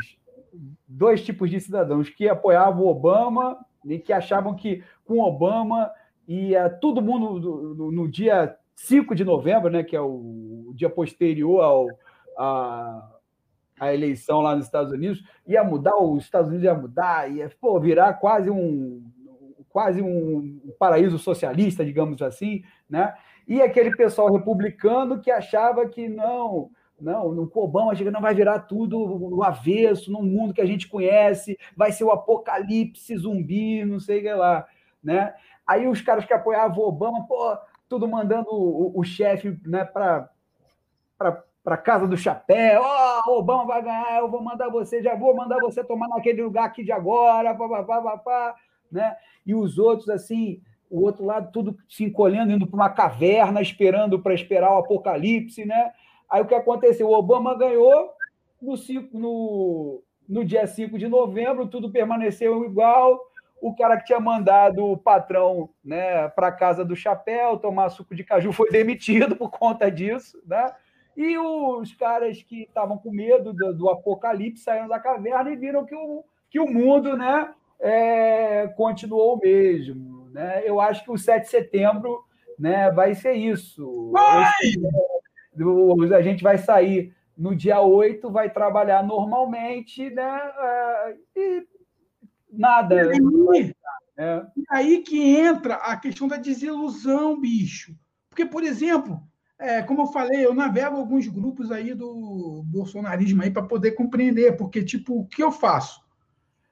[0.87, 5.91] dois tipos de cidadãos que apoiavam o Obama e que achavam que com Obama
[6.27, 11.61] uh, todo mundo no, no, dia 5 de novembro, né, que é o dia posterior
[11.61, 11.87] ao,
[12.37, 13.09] a,
[13.79, 17.79] a eleição lá nos Estados Unidos, ia mudar, os Estados Unidos ia mudar, ia pô,
[17.79, 19.03] virar quase um
[19.69, 23.13] quase um paraíso socialista, digamos assim, né?
[23.47, 28.61] E aquele pessoal republicano que achava que não, não, no Obama chega, não vai virar
[28.61, 33.99] tudo o avesso, no mundo que a gente conhece, vai ser o apocalipse zumbi, não
[33.99, 34.65] sei o que lá,
[35.03, 35.33] né?
[35.65, 37.55] Aí os caras que apoiavam o Obama, pô,
[37.87, 40.29] tudo mandando o, o chefe né, para
[41.67, 45.35] para casa do chapéu, ó, oh, Obama vai ganhar, eu vou mandar você, já vou
[45.35, 48.55] mandar você tomar naquele lugar aqui de agora, papapá, papá,
[48.89, 49.17] né?
[49.45, 54.17] E os outros, assim, o outro lado, tudo se encolhendo, indo para uma caverna, esperando
[54.17, 55.91] para esperar o apocalipse, né?
[56.29, 57.09] Aí o que aconteceu?
[57.09, 58.11] O Obama ganhou
[58.61, 63.19] no, cinco, no, no dia 5 de novembro, tudo permaneceu igual.
[63.61, 68.23] O cara que tinha mandado o patrão né, para casa do chapéu tomar suco de
[68.23, 70.73] caju foi demitido por conta disso, né?
[71.17, 75.83] E os caras que estavam com medo do, do, apocalipse saíram da caverna e viram
[75.83, 80.29] que o, que o mundo né, é, continuou o mesmo.
[80.29, 80.61] Né?
[80.63, 82.23] Eu acho que o 7 de setembro
[82.59, 84.13] né, vai ser isso.
[84.55, 90.39] Esse, a gente vai sair no dia 8, vai trabalhar normalmente, né?
[90.59, 91.67] É, e
[92.51, 92.95] nada.
[92.95, 93.75] E aí,
[94.17, 94.45] é.
[94.55, 97.95] e aí que entra a questão da desilusão, bicho.
[98.29, 99.19] Porque, por exemplo,
[99.59, 104.55] é, como eu falei, eu navego alguns grupos aí do bolsonarismo aí para poder compreender,
[104.55, 106.05] porque, tipo, o que eu faço?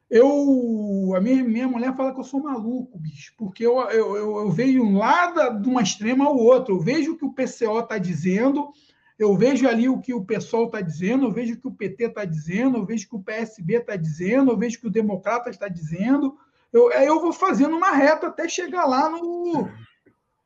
[0.10, 4.38] Eu, a minha, minha mulher fala que eu sou maluco, bicho, porque eu, eu, eu,
[4.38, 6.76] eu vejo lá da, de uma extrema ao outro.
[6.76, 8.70] Eu vejo o que o PCO está dizendo,
[9.18, 12.04] eu vejo ali o que o PSOL está dizendo, eu vejo o que o PT
[12.06, 14.92] está dizendo, eu vejo o que o PSB está dizendo, eu vejo o que o
[14.92, 16.38] Democrata está dizendo.
[16.72, 19.70] Eu, eu vou fazendo uma reta até chegar lá no,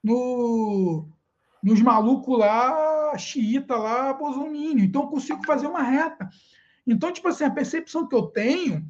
[0.03, 1.07] no
[1.61, 4.83] nos malucos lá, xiita lá, bolsominion.
[4.83, 6.29] Então, eu consigo fazer uma reta.
[6.85, 8.85] Então, tipo assim, a percepção que eu tenho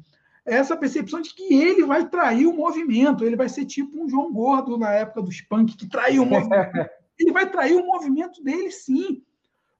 [0.46, 3.24] é essa percepção de que ele vai trair o movimento.
[3.24, 6.72] Ele vai ser tipo um João Gordo na época dos punk, que traiu o movimento.
[7.18, 9.22] ele vai trair o movimento dele, sim.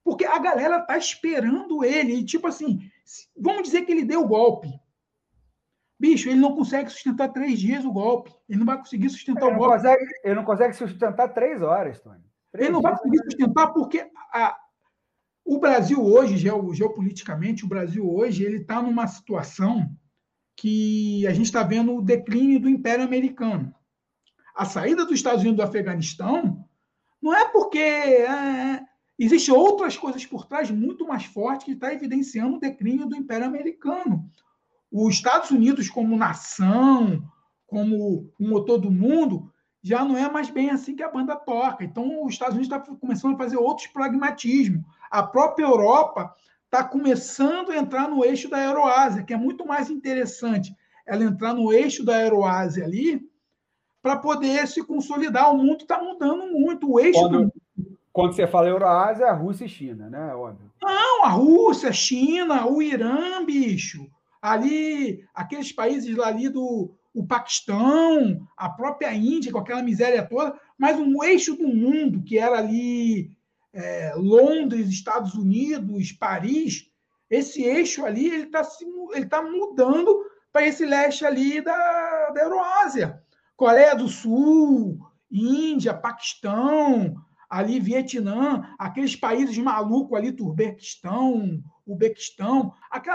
[0.04, 2.14] Porque a galera tá esperando ele.
[2.14, 2.80] E, tipo assim,
[3.36, 4.68] vamos dizer que ele deu o golpe.
[5.98, 8.32] Bicho, ele não consegue sustentar três dias o golpe.
[8.48, 9.76] Ele não vai conseguir sustentar ele o golpe.
[9.76, 12.29] Consegue, ele não consegue sustentar três horas, Tony.
[12.54, 14.56] Ele não vai conseguir sustentar porque a,
[15.44, 19.90] o Brasil hoje, geopoliticamente, o Brasil hoje, ele está numa situação
[20.56, 23.74] que a gente está vendo o declínio do Império Americano.
[24.54, 26.68] A saída dos Estados Unidos do Afeganistão
[27.22, 28.80] não é porque é, é
[29.18, 33.46] existem outras coisas por trás muito mais fortes que está evidenciando o declínio do Império
[33.46, 34.30] Americano.
[34.90, 37.22] Os Estados Unidos como nação,
[37.66, 39.49] como o motor do mundo,
[39.82, 41.84] já não é mais bem assim que a banda toca.
[41.84, 44.82] Então, os Estados Unidos está começando a fazer outros pragmatismos.
[45.10, 49.90] A própria Europa está começando a entrar no eixo da Euroásia, que é muito mais
[49.90, 50.74] interessante
[51.06, 53.20] ela entrar no eixo da Euroásia ali
[54.02, 55.52] para poder se consolidar.
[55.52, 56.90] O mundo está mudando muito.
[56.90, 57.52] O eixo quando, do...
[58.12, 60.34] quando você fala Euroásia, é a Rússia e China, né?
[60.34, 60.70] Óbvio.
[60.80, 64.08] Não, a Rússia, a China, o Irã, bicho.
[64.40, 70.58] Ali, aqueles países lá ali do, o Paquistão, a própria Índia, com aquela miséria toda,
[70.78, 73.36] mas um eixo do mundo, que era ali
[73.72, 76.88] é, Londres, Estados Unidos, Paris,
[77.28, 78.62] esse eixo ali ele está
[79.14, 83.22] ele tá mudando para esse leste ali da, da Euroásia.
[83.56, 84.98] Coreia do Sul,
[85.30, 87.14] Índia, Paquistão,
[87.48, 92.72] ali Vietnã, aqueles países malucos ali, Turbequistão, Ubequistão,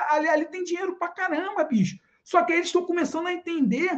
[0.09, 1.97] ali, ali tem dinheiro para caramba, bicho.
[2.25, 3.89] Só que eles estão começando a entender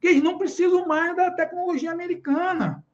[0.00, 2.84] que eles não precisam mais da tecnologia americana.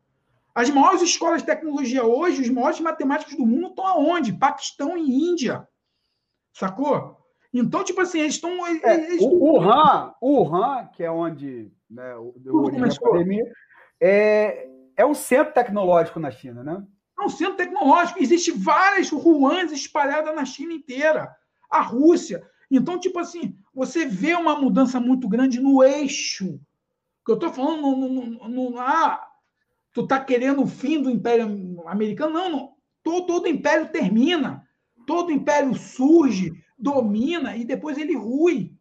[0.54, 4.32] As maiores escolas de tecnologia hoje, os maiores matemáticos do mundo estão aonde?
[4.34, 5.66] Paquistão e Índia.
[6.52, 7.16] Sacou?
[7.52, 8.50] Então, tipo assim, eles estão.
[8.66, 13.44] É, o, RAM, o RAM, que é onde né, o, o academia,
[13.98, 16.84] é, é um centro tecnológico na China, né?
[17.18, 18.22] É um centro tecnológico.
[18.22, 21.34] Existem várias Ruans espalhadas na China inteira.
[21.70, 22.46] A Rússia.
[22.76, 26.60] Então, tipo assim, você vê uma mudança muito grande no eixo.
[27.24, 29.26] Que eu estou falando, no, no, no, ah,
[29.92, 31.46] tu está querendo o fim do Império
[31.86, 32.34] Americano?
[32.34, 32.74] Não, não.
[33.02, 34.66] Todo, todo império termina.
[35.06, 38.72] Todo império surge, domina e depois ele rui.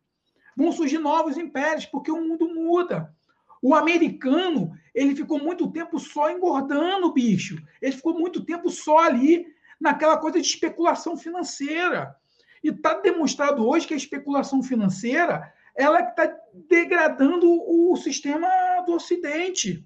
[0.56, 3.14] Vão surgir novos impérios, porque o mundo muda.
[3.62, 7.58] O americano, ele ficou muito tempo só engordando, bicho.
[7.82, 9.46] Ele ficou muito tempo só ali
[9.80, 12.16] naquela coisa de especulação financeira.
[12.64, 16.34] E está demonstrado hoje que a especulação financeira ela está
[16.70, 18.48] degradando o sistema
[18.86, 19.86] do Ocidente.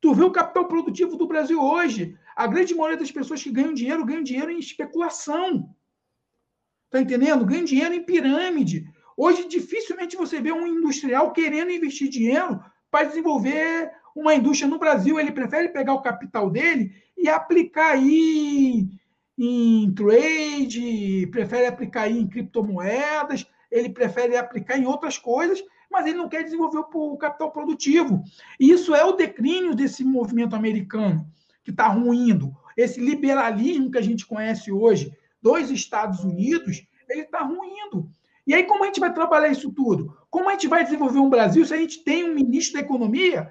[0.00, 2.16] Tu vê o capital produtivo do Brasil hoje.
[2.36, 5.74] A grande maioria das pessoas que ganham dinheiro, ganham dinheiro em especulação.
[6.90, 7.46] Tá entendendo?
[7.46, 8.86] Ganham dinheiro em pirâmide.
[9.16, 15.18] Hoje, dificilmente você vê um industrial querendo investir dinheiro para desenvolver uma indústria no Brasil.
[15.18, 18.86] Ele prefere pegar o capital dele e aplicar aí
[19.38, 26.28] em trade, prefere aplicar em criptomoedas, ele prefere aplicar em outras coisas, mas ele não
[26.28, 28.22] quer desenvolver o capital produtivo.
[28.58, 31.26] E isso é o declínio desse movimento americano,
[31.62, 32.54] que está ruindo.
[32.76, 35.12] Esse liberalismo que a gente conhece hoje
[35.42, 38.10] dos Estados Unidos, ele está ruindo.
[38.46, 40.16] E aí, como a gente vai trabalhar isso tudo?
[40.30, 43.50] Como a gente vai desenvolver um Brasil se a gente tem um ministro da Economia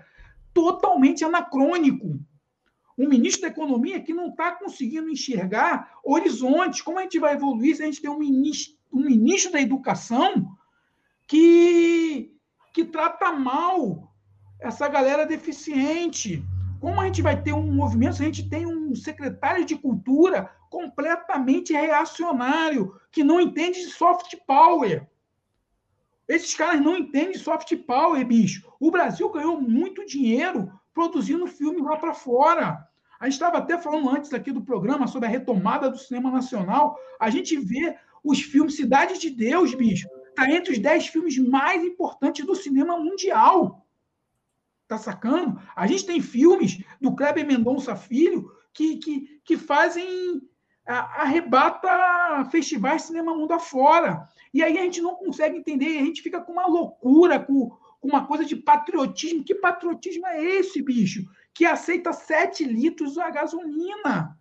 [0.53, 2.19] totalmente anacrônico?
[2.97, 6.81] Um ministro da Economia que não está conseguindo enxergar horizontes.
[6.81, 10.55] Como a gente vai evoluir se a gente tem um ministro, um ministro da Educação
[11.27, 12.31] que,
[12.73, 14.13] que trata mal
[14.59, 16.43] essa galera deficiente?
[16.79, 20.51] Como a gente vai ter um movimento se a gente tem um secretário de Cultura
[20.69, 25.07] completamente reacionário, que não entende de soft power?
[26.27, 28.67] Esses caras não entendem de soft power, bicho.
[28.79, 32.84] O Brasil ganhou muito dinheiro produzindo filme lá para fora.
[33.19, 36.97] A gente estava até falando antes aqui do programa sobre a retomada do cinema nacional.
[37.19, 40.07] A gente vê os filmes Cidade de Deus, bicho.
[40.29, 43.87] Está entre os dez filmes mais importantes do cinema mundial.
[44.87, 45.59] Tá sacando?
[45.75, 50.41] A gente tem filmes do Kleber Mendonça Filho que, que, que fazem.
[50.85, 54.27] arrebata festivais de cinema mundo afora.
[54.53, 58.25] E aí a gente não consegue entender, a gente fica com uma loucura, com, uma
[58.27, 59.43] coisa de patriotismo.
[59.43, 61.25] Que patriotismo é esse, bicho?
[61.55, 64.37] Que aceita 7 litros da gasolina.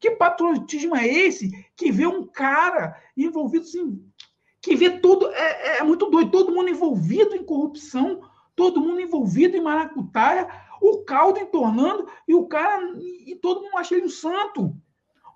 [0.00, 4.10] Que patriotismo é esse que vê um cara envolvido assim,
[4.60, 8.20] que vê tudo, é, é muito doido, todo mundo envolvido em corrupção,
[8.56, 10.48] todo mundo envolvido em maracutaia,
[10.80, 14.74] o caldo entornando e o cara, e todo mundo acha ele um santo.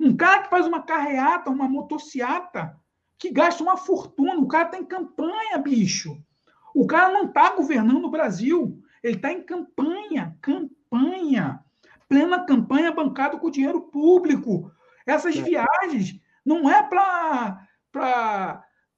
[0.00, 2.78] Um cara que faz uma carreata, uma motociata,
[3.18, 6.16] que gasta uma fortuna, o cara está em campanha, bicho.
[6.74, 8.80] O cara não está governando o Brasil.
[9.02, 10.77] Ele está em campanha, campanha.
[12.08, 14.72] Plena campanha bancado com dinheiro público.
[15.06, 15.42] Essas é.
[15.42, 17.66] viagens não é para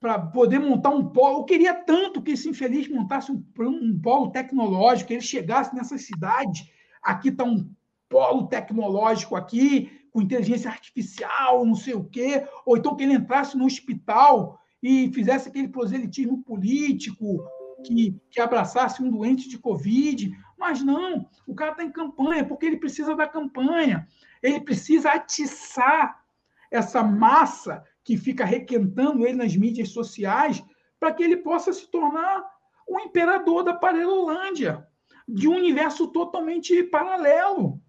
[0.01, 1.41] para poder montar um polo.
[1.41, 6.03] Eu queria tanto que esse infeliz montasse um, um polo tecnológico, que ele chegasse nessas
[6.07, 6.67] cidades.
[7.03, 7.71] Aqui está um
[8.09, 12.47] polo tecnológico aqui, com inteligência artificial, não sei o quê.
[12.65, 17.45] Ou então que ele entrasse no hospital e fizesse aquele proselitismo político,
[17.85, 20.33] que, que abraçasse um doente de Covid.
[20.61, 24.07] Mas não, o cara está em campanha, porque ele precisa da campanha.
[24.43, 26.23] Ele precisa atiçar
[26.71, 30.63] essa massa que fica requentando ele nas mídias sociais
[31.01, 32.45] para que ele possa se tornar
[32.87, 34.87] o imperador da Paralelolândia,
[35.27, 37.81] de um universo totalmente paralelo.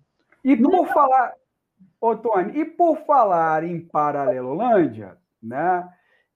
[0.42, 0.86] E por Não...
[0.86, 1.34] falar,
[2.00, 5.90] ô Tony, e por falar em Paralelolândia, né?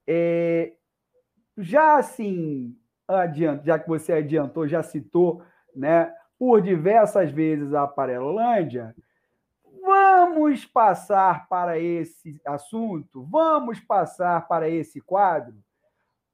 [0.06, 0.74] É,
[1.56, 2.76] já assim,
[3.08, 5.42] adianto, já que você adiantou, já citou,
[5.74, 8.94] né, por diversas vezes a Paralelolândia,
[9.82, 15.54] vamos passar para esse assunto, vamos passar para esse quadro.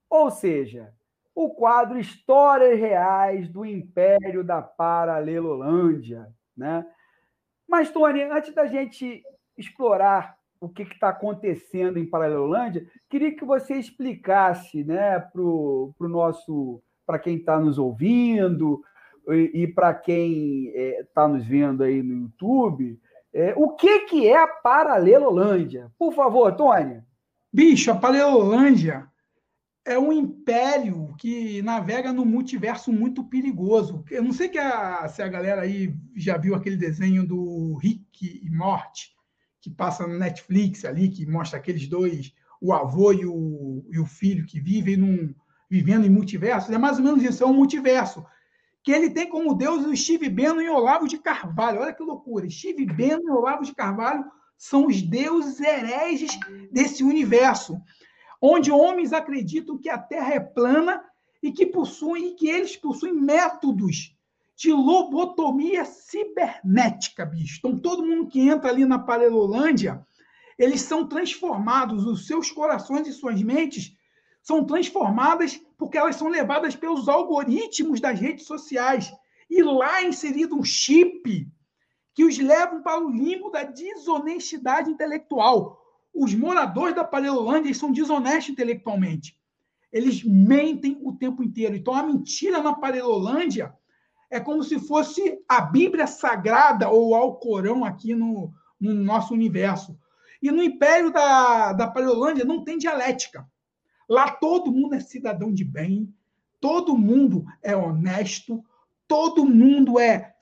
[0.09, 0.93] Ou seja,
[1.35, 6.87] o quadro Histórias Reais do Império da Paralelolândia, né?
[7.67, 9.23] Mas, Tony, antes da gente
[9.57, 16.83] explorar o que está acontecendo em Paralelolândia, queria que você explicasse né, para o nosso,
[17.07, 18.83] para quem está nos ouvindo
[19.31, 22.99] e, para quem está é, nos vendo aí no YouTube,
[23.33, 25.91] é, o que, que é a Paralelolândia?
[25.99, 27.03] Por favor, Tony.
[27.53, 29.07] Bicho, a Paralelolândia
[29.85, 34.05] é um império que navega no multiverso muito perigoso.
[34.11, 38.41] Eu não sei que a, se a galera aí já viu aquele desenho do Rick
[38.45, 39.13] e Morty,
[39.61, 44.07] que passa no Netflix ali, que mostra aqueles dois, o avô e o, e o
[44.07, 45.35] filho, que vivem num,
[45.69, 46.71] vivendo em multiversos.
[46.71, 48.25] É mais ou menos isso, é um multiverso.
[48.83, 51.81] Que ele tem como deus o Steve Bannon e Olavo de Carvalho.
[51.81, 52.49] Olha que loucura.
[52.51, 54.25] Steve Bannon e Olavo de Carvalho
[54.57, 56.39] são os deuses hereges
[56.71, 57.81] desse universo,
[58.41, 61.03] onde homens acreditam que a Terra é plana
[61.43, 64.17] e que possuem que eles possuem métodos
[64.57, 67.59] de lobotomia cibernética, bicho.
[67.59, 70.07] Então, todo mundo que entra ali na Paralelolândia,
[70.57, 73.97] eles são transformados, os seus corações e suas mentes
[74.41, 79.13] são transformadas porque elas são levadas pelos algoritmos das redes sociais.
[79.51, 81.51] E lá é inserido um chip
[82.15, 85.83] que os levam para o limbo da desonestidade intelectual.
[86.15, 89.37] Os moradores da Paralelolândia são desonestos intelectualmente.
[89.93, 91.75] Eles mentem o tempo inteiro.
[91.75, 93.75] Então, a mentira na Paralelolândia
[94.31, 99.99] é como se fosse a Bíblia Sagrada ou Alcorão aqui no, no nosso universo.
[100.41, 103.45] E no Império da, da Paleolândia não tem dialética.
[104.13, 106.15] Lá todo mundo é cidadão de bem,
[106.61, 108.63] todo mundo é honesto,
[109.09, 110.37] todo mundo é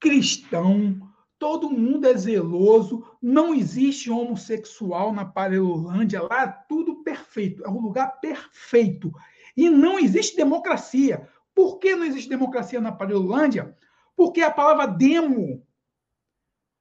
[0.00, 0.98] cristão,
[1.38, 7.78] todo mundo é zeloso, não existe homossexual na Paleolândia, lá é tudo perfeito, é o
[7.78, 9.12] lugar perfeito.
[9.54, 11.28] E não existe democracia.
[11.54, 13.76] Por que não existe democracia na Paleolândia?
[14.16, 15.62] Porque a palavra demo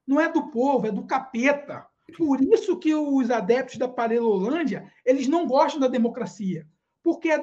[0.07, 1.90] não é do povo, é do capeta.
[2.17, 6.67] Por isso que os adeptos da Paleolândia, eles não gostam da democracia,
[7.03, 7.39] porque é,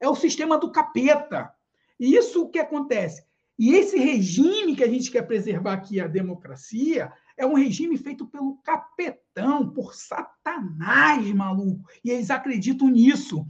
[0.00, 1.52] é, o sistema do capeta.
[1.98, 3.24] E isso que acontece.
[3.58, 8.26] E esse regime que a gente quer preservar aqui, a democracia, é um regime feito
[8.26, 11.88] pelo capetão, por Satanás, maluco.
[12.02, 13.44] E eles acreditam nisso.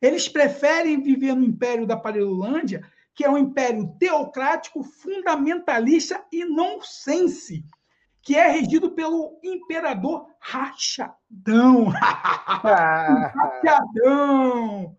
[0.00, 7.64] Eles preferem viver no império da Paleolândia, que é um império teocrático, fundamentalista e nonsense,
[8.26, 11.84] que é regido pelo imperador Rachadão.
[13.54, 14.96] Rachadão!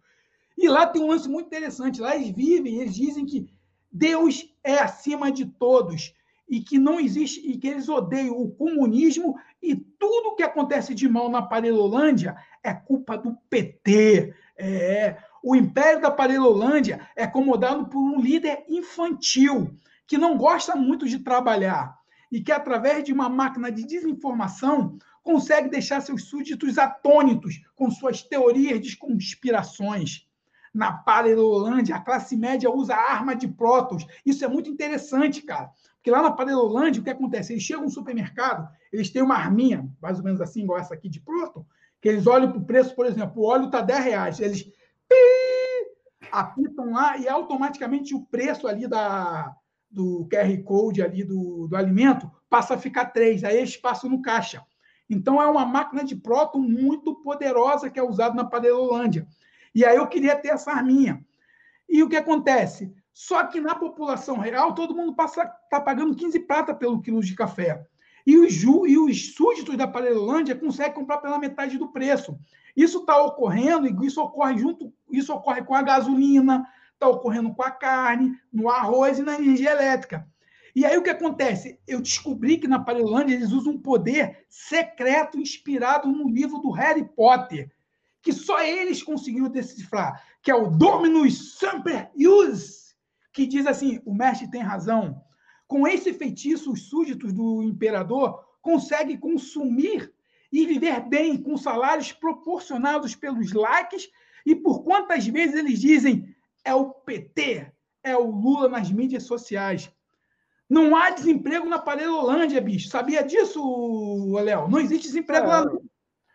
[0.57, 1.99] E lá tem um lance muito interessante.
[1.99, 3.51] Lá eles vivem, eles dizem que
[3.91, 6.15] Deus é acima de todos
[6.47, 11.09] e que não existe e que eles odeiam o comunismo e tudo que acontece de
[11.09, 14.33] mal na Parelolândia é culpa do PT.
[14.57, 19.75] É, o Império da Parelolândia é comandado por um líder infantil
[20.07, 21.96] que não gosta muito de trabalhar
[22.31, 28.21] e que através de uma máquina de desinformação consegue deixar seus súditos atônitos com suas
[28.21, 30.27] teorias de conspirações
[30.73, 34.05] na Parelolândia, a classe média usa arma de prótons.
[34.25, 35.71] Isso é muito interessante, cara.
[35.95, 37.51] Porque lá na Parelolândia, o que acontece?
[37.51, 41.09] Eles chegam no supermercado, eles têm uma arminha, mais ou menos assim, igual essa aqui
[41.09, 41.65] de próton,
[41.99, 44.39] que eles olham para o preço, por exemplo, o óleo está 10 reais.
[44.39, 49.53] Eles pi, apitam lá e automaticamente o preço ali da,
[49.89, 53.43] do QR Code ali do, do alimento passa a ficar 3.
[53.43, 54.63] Aí eles passam no caixa.
[55.09, 59.27] Então, é uma máquina de próton muito poderosa que é usada na Parelolândia.
[59.73, 61.25] E aí eu queria ter essa arminha.
[61.87, 62.93] E o que acontece?
[63.13, 67.85] Só que na população real, todo mundo está pagando 15 prata pelo quilo de café.
[68.25, 72.37] E os, ju, e os súditos da Parelolândia conseguem comprar pela metade do preço.
[72.75, 76.67] Isso está ocorrendo, e isso ocorre junto, isso ocorre com a gasolina,
[76.97, 80.27] está ocorrendo com a carne, no arroz e na energia elétrica.
[80.75, 81.79] E aí o que acontece?
[81.87, 87.03] Eu descobri que na Parelolândia eles usam um poder secreto inspirado no livro do Harry
[87.03, 87.71] Potter
[88.21, 92.11] que só eles conseguiram decifrar, que é o Dominus Semper
[93.31, 95.21] que diz assim: o mestre tem razão.
[95.67, 100.13] Com esse feitiço, os súditos do imperador conseguem consumir
[100.51, 104.09] e viver bem com salários proporcionados pelos likes
[104.45, 106.35] e por quantas vezes eles dizem
[106.67, 107.71] é o PT,
[108.03, 109.89] é o Lula nas mídias sociais.
[110.69, 112.89] Não há desemprego na Parelolândia, bicho.
[112.89, 114.67] Sabia disso, Léo?
[114.67, 115.65] Não existe desemprego é, lá.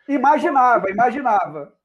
[0.09, 1.77] Imaginava, imaginava.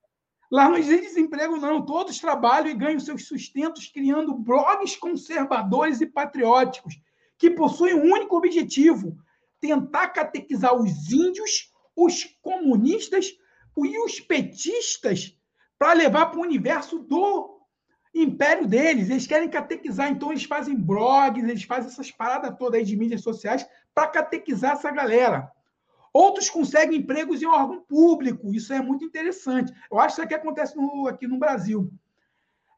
[0.50, 1.84] Lá não existe desemprego, não.
[1.84, 6.98] Todos trabalham e ganham seus sustentos criando blogs conservadores e patrióticos
[7.36, 9.14] que possuem um único objetivo:
[9.60, 13.36] tentar catequizar os índios, os comunistas
[13.76, 15.36] e os petistas
[15.78, 17.57] para levar para o universo do
[18.22, 19.10] império deles.
[19.10, 23.22] Eles querem catequizar, então eles fazem blogs, eles fazem essas paradas todas aí de mídias
[23.22, 25.50] sociais para catequizar essa galera.
[26.12, 28.52] Outros conseguem empregos em órgão público.
[28.52, 29.72] Isso é muito interessante.
[29.90, 31.90] Eu acho que isso aqui acontece no, aqui no Brasil.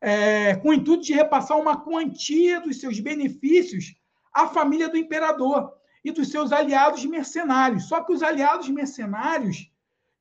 [0.00, 3.94] É, com o intuito de repassar uma quantia dos seus benefícios
[4.32, 5.72] à família do imperador
[6.04, 7.84] e dos seus aliados mercenários.
[7.84, 9.70] Só que os aliados mercenários,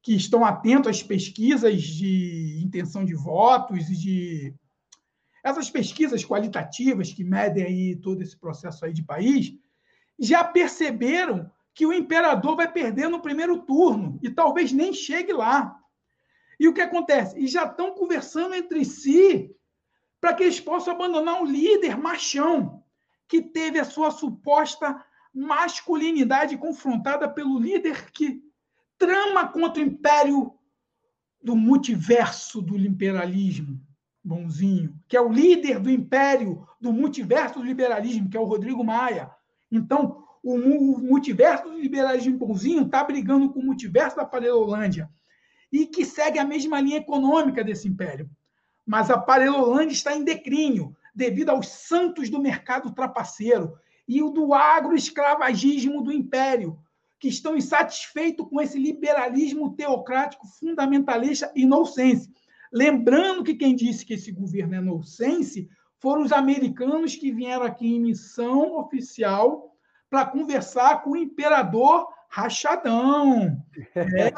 [0.02, 4.54] que estão atentos às pesquisas de intenção de votos e de.
[5.44, 9.54] Essas pesquisas qualitativas que medem aí todo esse processo aí de país,
[10.20, 15.80] já perceberam que o imperador vai perder no primeiro turno e talvez nem chegue lá.
[16.60, 17.40] E o que acontece?
[17.40, 19.56] E já estão conversando entre si
[20.20, 22.84] para que eles possam abandonar o líder machão
[23.28, 25.02] que teve a sua suposta
[25.34, 28.44] masculinidade confrontada pelo líder que
[28.98, 30.54] trama contra o império
[31.42, 33.80] do multiverso do liberalismo,
[34.30, 38.84] bonzinho, que é o líder do império do multiverso do liberalismo, que é o Rodrigo
[38.84, 39.32] Maia.
[39.72, 40.56] Então, o,
[41.00, 45.10] multiverso do liberalismo bonzinho está brigando com o multiverso da Parelolândia
[45.72, 48.30] e que segue a mesma linha econômica desse império.
[48.86, 53.74] Mas a Parelolândia está em declínio devido aos santos do mercado trapaceiro
[54.08, 56.80] e o do agroescravagismo do império,
[57.20, 62.32] que estão insatisfeitos com esse liberalismo teocrático fundamentalista e nonsense.
[62.72, 67.96] Lembrando que quem disse que esse governo é nonsense foram os americanos que vieram aqui
[67.96, 69.76] em missão oficial
[70.10, 73.58] para conversar com o imperador Rachadão.
[73.96, 74.32] É,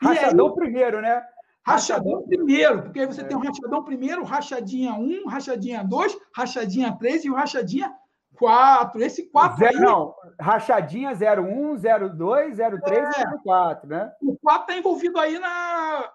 [0.00, 1.22] Rachadão aí, primeiro, né?
[1.62, 3.24] Rachadão primeiro, porque aí você é.
[3.24, 7.94] tem o Rachadão primeiro, Rachadinha 1, Rachadinha 2, Rachadinha 3 e o Rachadinha
[8.38, 9.02] 4.
[9.02, 9.84] Esse 4 Zero, aí...
[9.84, 11.76] Não, Rachadinha 01,
[12.16, 13.20] 02, 03 é.
[13.20, 14.12] e 04, né?
[14.22, 16.10] O 4 está envolvido aí na...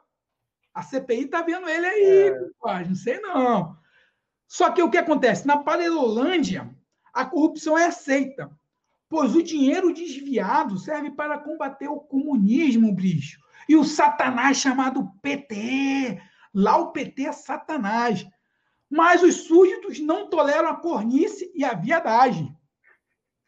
[0.75, 2.85] A CPI está vendo ele aí, é.
[2.85, 3.77] não sei não.
[4.45, 5.47] Só que o que acontece?
[5.47, 6.69] Na Parelolândia,
[7.13, 8.51] a corrupção é aceita,
[9.07, 13.39] pois o dinheiro desviado serve para combater o comunismo, bicho.
[13.69, 16.21] E o satanás chamado PT.
[16.53, 18.27] Lá o PT é satanás.
[18.89, 22.55] Mas os súditos não toleram a cornice e a viadagem.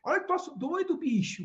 [0.01, 1.43] Olha que troço doido, bicho.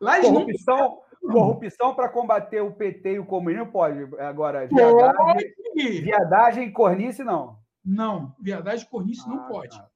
[0.00, 1.02] Lá eles corrupção, não...
[1.32, 3.98] corrupção para combater o PT e o comunismo pode.
[4.18, 5.54] Agora, viadagem,
[6.02, 7.58] viadagem e cornice, não.
[7.84, 9.76] Não, viadagem e cornice ah, não pode.
[9.76, 9.88] Tá.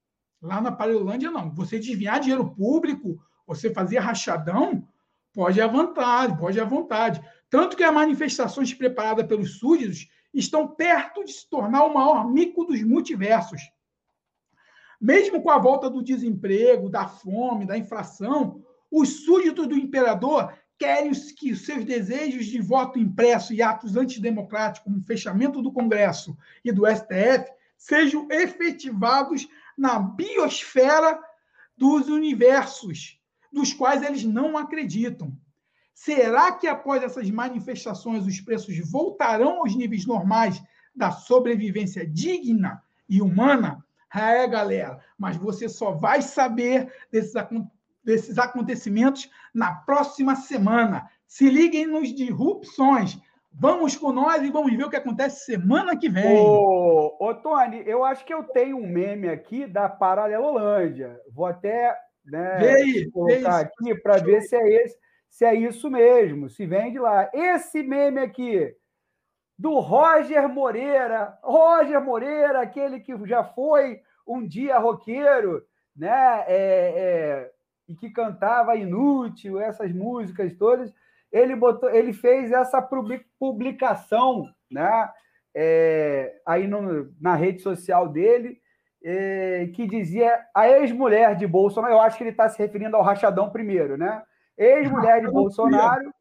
[0.43, 1.55] Lá na Paleolândia, não.
[1.55, 4.87] Você desviar dinheiro público, você fazer rachadão,
[5.33, 7.23] pode à vontade, pode à vontade.
[7.51, 12.65] Tanto que as manifestações preparadas pelos súditos estão perto de se tornar o maior mico
[12.65, 13.63] dos multiversos.
[15.01, 21.11] Mesmo com a volta do desemprego, da fome, da inflação, os súditos do imperador querem
[21.37, 26.71] que os seus desejos de voto impresso e atos antidemocráticos, como fechamento do Congresso e
[26.71, 31.21] do STF, sejam efetivados na biosfera
[31.77, 33.21] dos universos,
[33.53, 35.37] dos quais eles não acreditam.
[35.95, 40.63] Será que após essas manifestações os preços voltarão aos níveis normais
[40.95, 43.85] da sobrevivência digna e humana?
[44.15, 47.35] É, galera, mas você só vai saber desses,
[48.09, 51.07] desses acontecimentos na próxima semana.
[51.27, 53.19] Se liguem nos disrupções.
[53.53, 56.39] Vamos com nós e vamos ver o que acontece semana que vem.
[56.39, 61.21] Ô, ô Tony, eu acho que eu tenho um meme aqui da Paralelolândia.
[61.35, 61.95] Vou até
[62.25, 64.97] né, aí, colocar aqui para ver se é esse
[65.29, 67.31] se é isso mesmo, se vende lá.
[67.35, 68.75] Esse meme aqui,
[69.59, 71.39] do Roger Moreira.
[71.43, 75.63] Roger Moreira, aquele que já foi um dia roqueiro,
[75.95, 76.45] né?
[76.47, 77.53] É, é,
[77.89, 80.93] e que cantava Inútil, essas músicas todas.
[81.33, 82.81] Ele, botou, ele fez essa
[83.39, 85.11] publicação né?
[85.55, 88.61] É, aí no, na rede social dele,
[89.03, 91.95] é, que dizia a ex-mulher de Bolsonaro.
[91.95, 94.23] Eu acho que ele está se referindo ao Rachadão primeiro, né?
[94.57, 96.13] Ex-mulher de Bolsonaro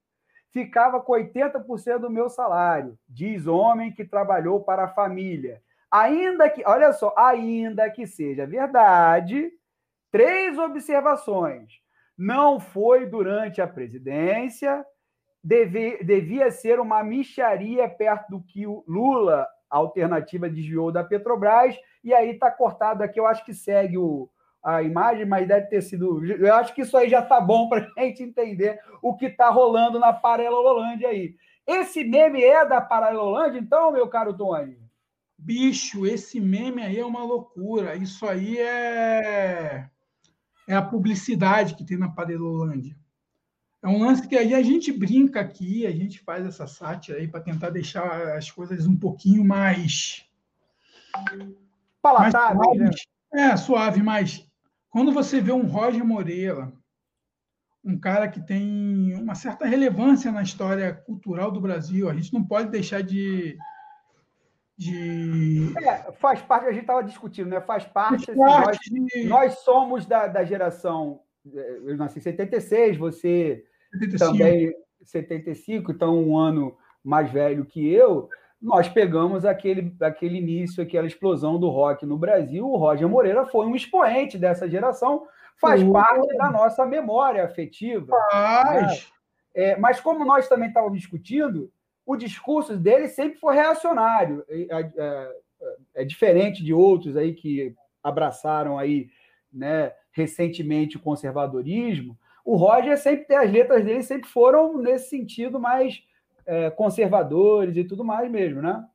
[0.51, 5.61] ficava com 80% do meu salário, diz homem que trabalhou para a família.
[5.91, 9.51] Ainda que, olha só, ainda que seja verdade,
[10.12, 11.74] três observações.
[12.18, 14.84] Não foi durante a presidência,
[15.43, 21.76] deve, devia ser uma micharia perto do que o Lula, a alternativa, desviou da Petrobras,
[22.03, 24.30] e aí está cortado aqui, eu acho que segue o,
[24.64, 26.24] a imagem, mas deve ter sido.
[26.26, 29.49] Eu acho que isso aí já tá bom para a gente entender o que está
[29.49, 31.36] rolando na Paralelolândia aí.
[31.66, 34.78] Esse meme é da Paralelolândia, então, meu caro Tony?
[35.38, 37.95] Bicho, esse meme aí é uma loucura.
[37.95, 39.88] Isso aí é,
[40.68, 42.95] é a publicidade que tem na Paralelolândia.
[43.82, 47.28] É um lance que aí a gente brinca aqui, a gente faz essa sátira aí
[47.28, 50.26] para tentar deixar as coisas um pouquinho mais.
[52.01, 52.89] Palatáveis, né?
[53.34, 54.45] É, suave, mas
[54.89, 56.72] quando você vê um Roger Moreira,
[57.84, 62.43] um cara que tem uma certa relevância na história cultural do Brasil, a gente não
[62.43, 63.57] pode deixar de.
[64.78, 65.73] De...
[65.84, 67.61] É, faz parte, a gente estava discutindo, né?
[67.61, 68.25] Faz parte.
[68.25, 69.23] Faz assim, parte nós, de...
[69.25, 71.21] nós, somos da, da geração.
[71.53, 73.63] Eu nasci em 76, você
[73.93, 74.19] 75.
[74.19, 78.30] também 75, então um ano mais velho que eu
[78.61, 82.67] nós pegamos aquele, aquele início, aquela explosão do rock no Brasil.
[82.67, 85.28] O Roger Moreira foi um expoente dessa geração,
[85.61, 85.93] faz uhum.
[85.93, 88.17] parte da nossa memória afetiva.
[88.32, 88.88] Faz.
[88.88, 88.97] Né?
[89.55, 91.71] É, mas como nós também estávamos discutindo,
[92.08, 94.43] o discurso dele sempre foi reacionário.
[94.47, 95.36] É, é,
[95.95, 99.10] é, diferente de outros aí que abraçaram aí,
[99.51, 102.18] né, recentemente o conservadorismo.
[102.45, 106.01] O Roger sempre as letras dele sempre foram nesse sentido mais
[106.45, 108.86] é, conservadores e tudo mais mesmo, né?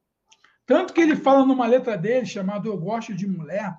[0.65, 3.77] Tanto que ele fala numa letra dele, chamado Eu Gosto de Mulher,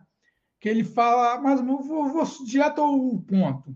[0.60, 3.76] que ele fala, mas vou, vou direto ao ponto.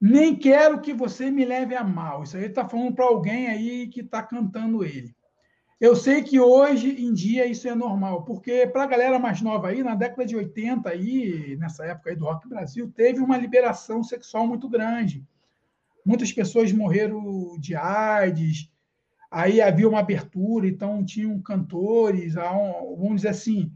[0.00, 2.22] Nem quero que você me leve a mal.
[2.22, 5.14] Isso aí está falando para alguém aí que está cantando ele.
[5.80, 9.68] Eu sei que hoje em dia isso é normal, porque para a galera mais nova
[9.68, 14.02] aí, na década de 80 aí, nessa época aí do Rock Brasil, teve uma liberação
[14.02, 15.24] sexual muito grande
[16.08, 18.72] muitas pessoas morreram de AIDS,
[19.30, 23.70] aí havia uma abertura, então tinham cantores, vamos dizer assim,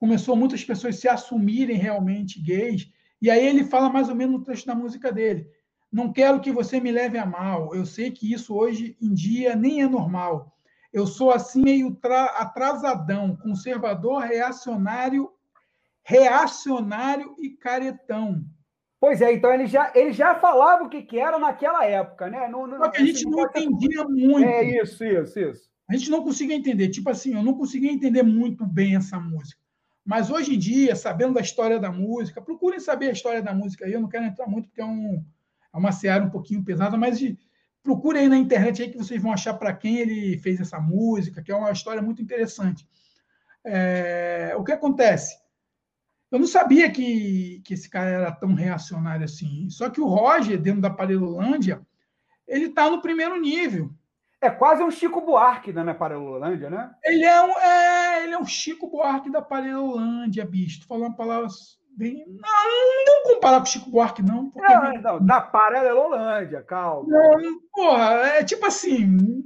[0.00, 2.90] começou muitas pessoas se assumirem realmente gays.
[3.20, 5.46] E aí ele fala mais ou menos no trecho da música dele.
[5.94, 7.72] Não quero que você me leve a mal.
[7.72, 10.52] Eu sei que isso hoje em dia nem é normal.
[10.92, 11.96] Eu sou assim meio
[12.36, 15.30] atrasadão, conservador, reacionário,
[16.02, 18.44] reacionário e caretão.
[18.98, 22.48] Pois é, então ele já, ele já falava o que, que era naquela época, né?
[22.48, 24.48] Não, não, Só que a gente não entendia muito.
[24.48, 25.70] É isso, isso, isso.
[25.88, 26.88] A gente não conseguia entender.
[26.88, 29.62] Tipo assim, eu não conseguia entender muito bem essa música.
[30.04, 33.84] Mas hoje em dia, sabendo da história da música, procurem saber a história da música
[33.84, 33.92] aí.
[33.92, 35.24] Eu não quero entrar muito porque é, um,
[35.74, 37.36] é uma seara um pouquinho pesada, mas de,
[37.82, 41.42] procurem aí na internet aí que vocês vão achar para quem ele fez essa música,
[41.42, 42.88] que é uma história muito interessante.
[43.64, 45.36] É, o que acontece?
[46.30, 49.68] Eu não sabia que, que esse cara era tão reacionário assim.
[49.70, 51.80] Só que o Roger, dentro da Parelolândia,
[52.46, 53.90] ele está no primeiro nível.
[54.40, 56.94] É quase um Chico Buarque da né, Parelolândia, né?
[57.02, 60.80] Ele é, um, é, ele é um Chico Buarque da Parelolândia, bicho.
[60.80, 61.48] Tu falou uma palavra
[61.96, 62.24] bem.
[62.26, 64.50] Não, não comparar com o Chico Buarque, não.
[64.50, 64.72] Porque...
[64.72, 67.08] Não, não, da Parelolândia, calma.
[67.08, 69.44] Não, porra, é tipo assim.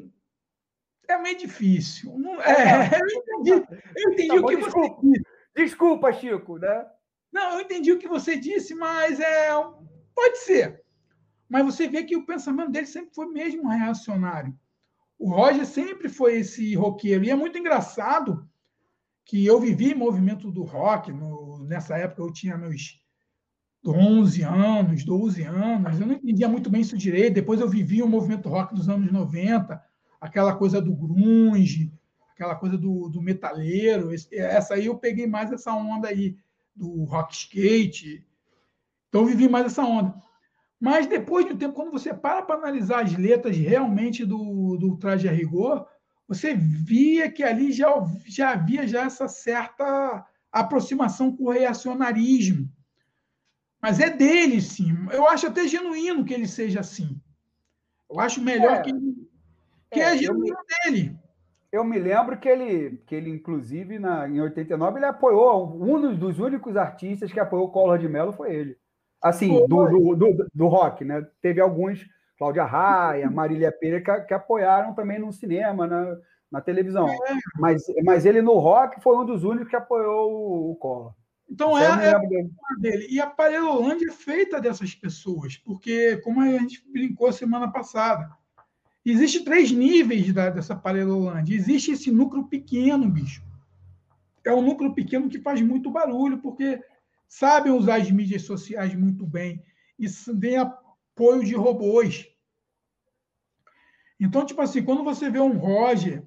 [1.08, 2.18] É meio difícil.
[2.18, 5.24] Não, é, eu entendi, eu entendi tá o que desculpa, você disse.
[5.54, 6.86] Desculpa, Chico, né?
[7.32, 9.48] Não, eu entendi o que você disse, mas é.
[10.14, 10.82] Pode ser.
[11.48, 14.54] Mas você vê que o pensamento dele sempre foi mesmo reacionário.
[15.18, 17.24] O Roger sempre foi esse roqueiro.
[17.24, 18.48] E é muito engraçado
[19.24, 21.10] que eu vivi movimento do rock.
[21.12, 23.00] No, nessa época eu tinha meus
[23.86, 26.00] 11 anos, 12 anos.
[26.00, 27.34] Eu não entendia muito bem isso direito.
[27.34, 29.80] Depois eu vivi o movimento rock dos anos 90,
[30.20, 31.92] aquela coisa do grunge,
[32.32, 34.10] aquela coisa do, do metaleiro.
[34.32, 36.36] Essa aí eu peguei mais essa onda aí
[36.74, 38.26] do rock skate.
[39.08, 40.14] Então eu vivi mais essa onda.
[40.80, 44.96] Mas depois de um tempo, quando você para para analisar as letras realmente do, do
[44.96, 45.86] Traje a Rigor,
[46.28, 47.88] você via que ali já,
[48.26, 52.68] já havia já essa certa aproximação com o reacionarismo.
[53.80, 54.92] Mas é dele, sim.
[55.12, 57.20] Eu acho até genuíno que ele seja assim.
[58.10, 58.92] Eu acho melhor é, que,
[59.90, 61.16] que é, é genuíno eu, dele.
[61.70, 66.38] Eu me lembro que ele, que ele inclusive, na, em 89, ele apoiou, um dos
[66.38, 68.76] únicos artistas que apoiou o Collor de Mello foi ele.
[69.22, 71.26] Assim, do, do, do, do, rock, né?
[71.42, 72.06] Teve alguns,
[72.38, 76.16] Cláudia Raia, Marília Pereira, que, que, apoiaram também no cinema, na,
[76.50, 77.08] na televisão.
[77.08, 77.36] É.
[77.58, 81.14] Mas, mas ele no rock foi um dos únicos que apoiou o, Collor.
[81.48, 82.50] Então é, é dele.
[82.78, 83.06] dele.
[83.10, 88.30] E a Parelolândia é feita dessas pessoas, porque, como a gente brincou semana passada,
[89.04, 91.54] existe três níveis da, dessa Parelolândia.
[91.54, 93.42] Existe esse núcleo pequeno, bicho.
[94.44, 96.82] É um núcleo pequeno que faz muito barulho, porque
[97.26, 99.62] sabem usar as mídias sociais muito bem
[99.98, 100.06] e
[100.40, 102.26] têm apoio de robôs.
[104.20, 106.22] Então, tipo assim, quando você vê um Roger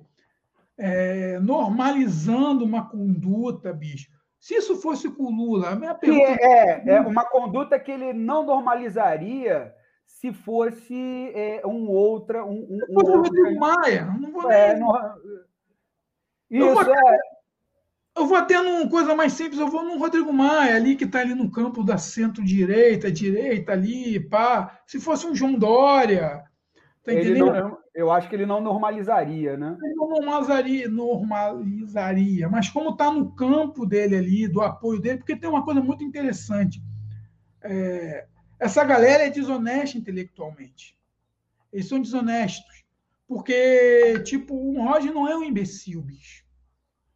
[0.77, 4.09] é, normalizando uma conduta, bicho,
[4.39, 6.37] se isso fosse com o Lula, a minha pergunta.
[6.41, 9.71] É, é, é uma conduta que ele não normalizaria
[10.05, 12.43] se fosse é, um outra.
[12.43, 13.21] Um, um, um outro...
[13.21, 14.05] Rodrigo Maia.
[14.19, 14.91] Não vou é, não...
[16.49, 17.19] Isso, eu vou, é.
[18.17, 21.19] Eu vou até numa coisa mais simples, eu vou no Rodrigo Maia, ali que está
[21.19, 24.81] ali no campo da centro-direita, direita ali, pá.
[24.85, 26.43] Se fosse um João Dória,
[27.03, 27.51] tá entendendo?
[27.51, 29.77] Não, eu acho que ele não normalizaria, né?
[29.83, 35.35] Ele não normalizaria, normalizaria mas como está no campo dele ali, do apoio dele, porque
[35.35, 36.81] tem uma coisa muito interessante.
[37.63, 38.27] É,
[38.59, 40.97] essa galera é desonesta intelectualmente.
[41.73, 42.81] Eles são desonestos.
[43.27, 46.43] Porque, tipo, o Roger não é um imbecil, bicho.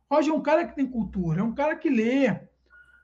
[0.10, 2.34] Roger é um cara que tem cultura, é um cara que lê.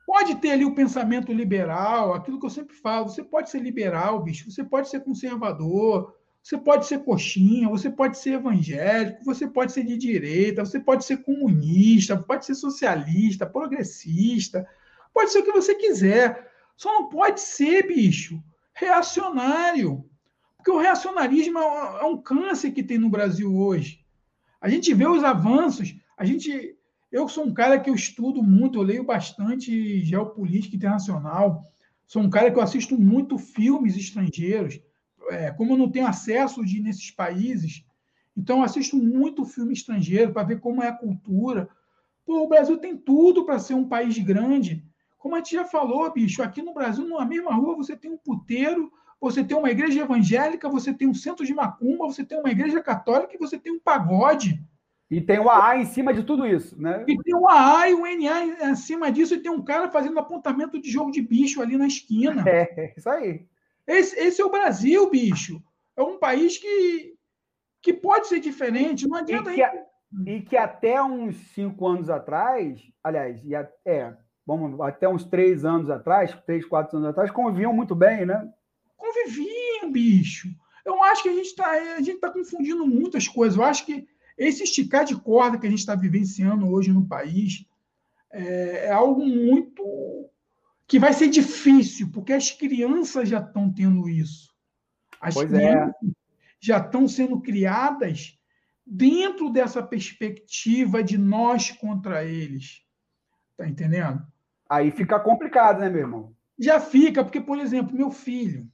[0.08, 3.10] Pode ter ali o pensamento liberal, aquilo que eu sempre falo.
[3.10, 4.50] Você pode ser liberal, bicho.
[4.50, 6.16] Você pode ser conservador.
[6.42, 11.06] Você pode ser coxinha, você pode ser evangélico, você pode ser de direita, você pode
[11.06, 14.68] ser comunista, pode ser socialista, progressista,
[15.14, 16.52] pode ser o que você quiser.
[16.76, 20.04] Só não pode ser, bicho, reacionário.
[20.58, 24.04] Porque o reacionarismo é um câncer que tem no Brasil hoje.
[24.60, 26.76] A gente vê os avanços, a gente.
[27.12, 31.62] Eu sou um cara que eu estudo muito, eu leio bastante geopolítica internacional,
[32.08, 34.80] sou um cara que eu assisto muito filmes estrangeiros
[35.32, 37.84] é, como eu não tenho acesso de ir nesses países,
[38.36, 41.70] então eu assisto muito filme estrangeiro para ver como é a cultura.
[42.26, 44.84] Pô, o Brasil tem tudo para ser um país grande.
[45.18, 48.18] Como a gente já falou, bicho, aqui no Brasil, na mesma rua, você tem um
[48.18, 52.50] puteiro, você tem uma igreja evangélica, você tem um centro de macumba, você tem uma
[52.50, 54.60] igreja católica e você tem um pagode.
[55.12, 57.04] E tem o AA em cima de tudo isso, né?
[57.06, 60.18] E tem o AA e o NA em cima disso, e tem um cara fazendo
[60.18, 62.44] apontamento de jogo de bicho ali na esquina.
[62.48, 63.46] É, isso aí.
[63.92, 65.62] Esse, esse é o Brasil, bicho.
[65.98, 67.14] É um país que,
[67.82, 69.08] que pode ser diferente.
[69.08, 69.52] Não adianta.
[69.52, 69.86] E que, a,
[70.26, 74.16] e que até uns cinco anos atrás, aliás, e é,
[74.46, 78.50] vamos, até uns três anos atrás, três, quatro anos atrás, conviviam muito bem, né?
[78.96, 80.48] Conviviam, bicho.
[80.86, 83.58] Eu acho que a gente está a tá confundindo muitas coisas.
[83.58, 87.66] Eu acho que esse esticar de corda que a gente está vivenciando hoje no país
[88.32, 89.84] é, é algo muito
[90.92, 94.54] que vai ser difícil, porque as crianças já estão tendo isso.
[95.22, 95.90] As pois é.
[96.60, 98.38] já estão sendo criadas
[98.86, 102.82] dentro dessa perspectiva de nós contra eles.
[103.56, 104.22] Tá entendendo?
[104.70, 106.36] Aí fica complicado, né, meu irmão?
[106.60, 108.70] Já fica, porque, por exemplo, meu filho.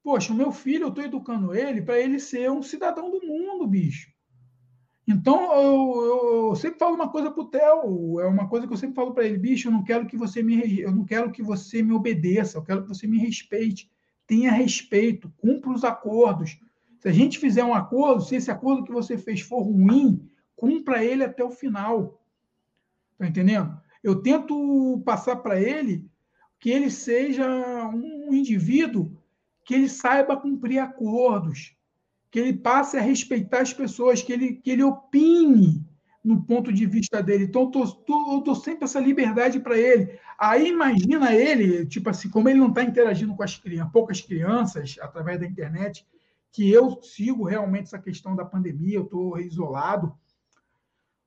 [0.00, 3.66] Poxa, o meu filho, eu estou educando ele para ele ser um cidadão do mundo,
[3.66, 4.11] bicho.
[5.06, 8.76] Então, eu, eu sempre falo uma coisa para o Theo, é uma coisa que eu
[8.76, 11.42] sempre falo para ele, bicho, eu não quero que você me eu não quero que
[11.42, 13.90] você me obedeça, eu quero que você me respeite.
[14.26, 16.58] Tenha respeito, cumpra os acordos.
[17.00, 21.04] Se a gente fizer um acordo, se esse acordo que você fez for ruim, cumpra
[21.04, 22.22] ele até o final.
[23.18, 23.76] Tá entendendo?
[24.02, 26.08] Eu tento passar para ele
[26.60, 27.44] que ele seja
[27.88, 29.16] um indivíduo
[29.64, 31.76] que ele saiba cumprir acordos,
[32.32, 35.86] que ele passe a respeitar as pessoas, que ele, que ele opine
[36.24, 37.44] no ponto de vista dele.
[37.44, 40.18] Então, eu dou sempre essa liberdade para ele.
[40.38, 44.96] Aí, imagina ele, tipo assim, como ele não está interagindo com as crianças, poucas crianças,
[45.02, 46.06] através da internet,
[46.50, 50.14] que eu sigo realmente essa questão da pandemia, eu estou isolado.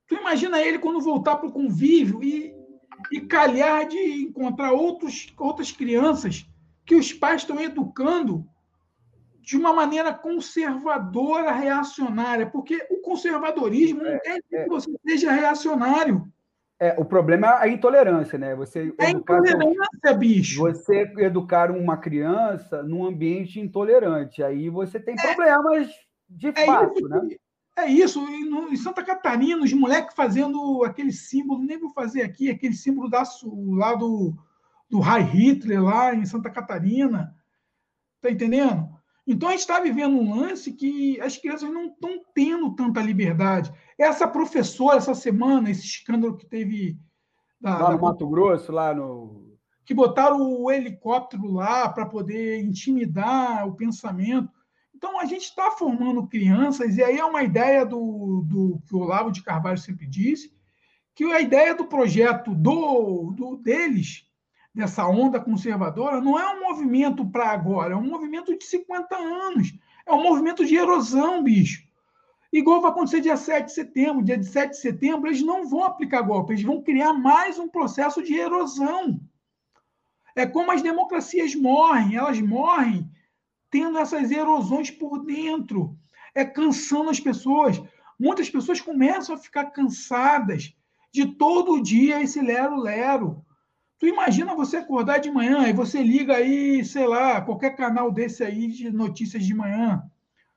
[0.08, 2.52] Tu imagina ele quando voltar para o convívio e,
[3.12, 6.50] e calhar de encontrar outros, outras crianças
[6.84, 8.50] que os pais estão educando
[9.46, 14.92] de uma maneira conservadora, reacionária, porque o conservadorismo não é, quer dizer é, que você
[15.06, 16.28] seja reacionário.
[16.80, 18.56] É, o problema é a intolerância, né?
[18.56, 20.62] Você é intolerância, bicho.
[20.62, 25.22] Você educar uma criança num ambiente intolerante, aí você tem é.
[25.22, 25.90] problemas
[26.28, 27.28] de é fato, isso, né?
[27.78, 28.20] É isso.
[28.28, 33.22] Em Santa Catarina, os moleques fazendo aquele símbolo, nem vou fazer aqui, aquele símbolo da,
[33.78, 34.34] lá do,
[34.90, 37.36] do High Hitler, lá em Santa Catarina.
[38.22, 38.95] Tá entendendo?
[39.28, 43.74] Então, a gente está vivendo um lance que as crianças não estão tendo tanta liberdade.
[43.98, 46.98] Essa professora, essa semana, esse escândalo que teve.
[47.60, 48.04] Da, lá no da...
[48.04, 49.58] Mato Grosso, lá no.
[49.84, 54.50] Que botaram o helicóptero lá para poder intimidar o pensamento.
[54.96, 59.00] Então, a gente está formando crianças, e aí é uma ideia do, do que o
[59.00, 60.56] Olavo de Carvalho sempre disse,
[61.14, 64.25] que a ideia do projeto do, do deles
[64.76, 69.74] dessa onda conservadora não é um movimento para agora, é um movimento de 50 anos.
[70.06, 71.86] É um movimento de erosão, bicho.
[72.52, 74.24] Igual vai acontecer dia 7 de setembro.
[74.24, 78.22] Dia 7 de setembro, eles não vão aplicar golpe, eles vão criar mais um processo
[78.22, 79.20] de erosão.
[80.36, 83.10] É como as democracias morrem, elas morrem
[83.70, 85.98] tendo essas erosões por dentro.
[86.34, 87.82] É cansando as pessoas.
[88.20, 90.76] Muitas pessoas começam a ficar cansadas
[91.12, 93.45] de todo dia esse lero-lero.
[93.98, 98.44] Tu imagina você acordar de manhã e você liga aí, sei lá, qualquer canal desse
[98.44, 100.04] aí de notícias de manhã.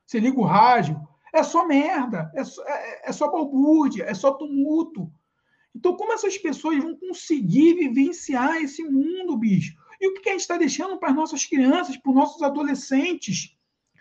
[0.05, 1.01] Você liga o rádio.
[1.33, 5.13] É só merda, é só, é, é só balbúrdia, é só tumulto.
[5.75, 9.77] Então, como essas pessoas vão conseguir vivenciar esse mundo, bicho?
[10.01, 13.57] E o que a gente está deixando para as nossas crianças, para os nossos adolescentes?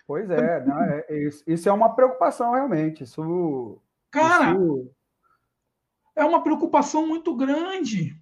[0.07, 1.05] Pois é, não, é,
[1.45, 3.03] isso é uma preocupação realmente.
[3.03, 4.89] Isso, Cara, isso...
[6.15, 8.15] é uma preocupação muito grande.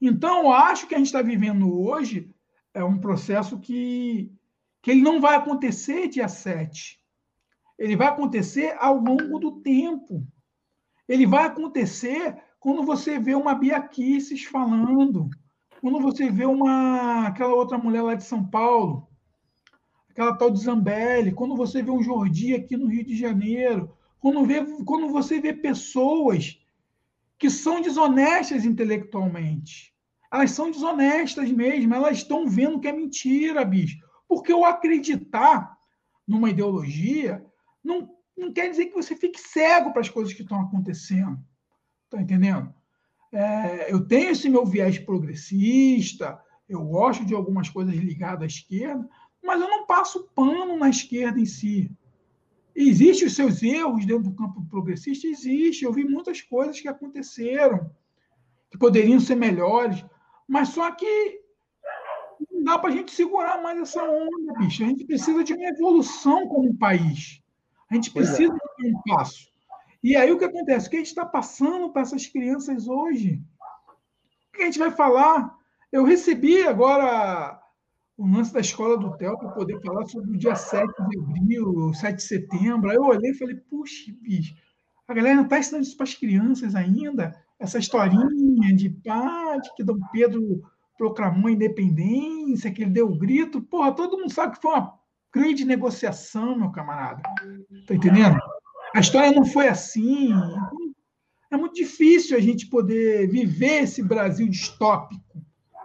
[0.00, 2.30] Então, eu acho que a gente está vivendo hoje
[2.72, 4.32] é um processo que,
[4.80, 6.98] que ele não vai acontecer dia 7.
[7.78, 10.26] Ele vai acontecer ao longo do tempo.
[11.08, 15.28] Ele vai acontecer quando você vê uma Bia Kicis falando,
[15.80, 19.08] quando você vê uma aquela outra mulher lá de São Paulo,
[20.10, 24.44] aquela tal de Zambelli, quando você vê um Jordi aqui no Rio de Janeiro, quando,
[24.44, 26.60] vê, quando você vê pessoas
[27.38, 29.94] que são desonestas intelectualmente.
[30.32, 33.98] Elas são desonestas mesmo, elas estão vendo que é mentira, bicho.
[34.28, 35.76] Porque o acreditar
[36.26, 37.44] numa ideologia
[37.82, 41.38] não, não quer dizer que você fique cego para as coisas que estão acontecendo.
[42.04, 42.74] Está entendendo?
[43.32, 49.08] É, eu tenho esse meu viés progressista, eu gosto de algumas coisas ligadas à esquerda,
[49.42, 51.90] mas eu não passo pano na esquerda em si.
[52.80, 55.26] Existem os seus erros dentro do campo progressista?
[55.26, 55.84] Existe.
[55.84, 57.90] Eu vi muitas coisas que aconteceram
[58.70, 60.04] que poderiam ser melhores,
[60.46, 61.40] mas só que
[62.52, 64.84] não dá para a gente segurar mais essa onda, bicho.
[64.84, 67.42] A gente precisa de uma evolução como país.
[67.90, 68.12] A gente é.
[68.12, 68.82] precisa é.
[68.82, 69.50] de um passo.
[70.00, 70.86] E aí o que acontece?
[70.86, 73.42] O que a gente está passando para essas crianças hoje?
[74.50, 75.52] O que a gente vai falar?
[75.90, 77.60] Eu recebi agora
[78.18, 81.94] o lance da escola do TEL para poder falar sobre o dia 7 de abril,
[81.94, 82.90] 7 de setembro.
[82.90, 84.56] Aí eu olhei e falei, puxa, bicho,
[85.06, 87.32] A galera não está ensinando isso para as crianças ainda.
[87.60, 90.62] Essa historinha de pá, de que Dom Pedro
[90.98, 93.62] proclamou a independência, que ele deu o grito.
[93.62, 94.94] Porra, todo mundo sabe que foi uma
[95.32, 97.22] grande negociação, meu camarada.
[97.86, 98.36] Tá entendendo?
[98.94, 100.32] A história não foi assim.
[101.50, 105.22] É muito difícil a gente poder viver esse Brasil distópico.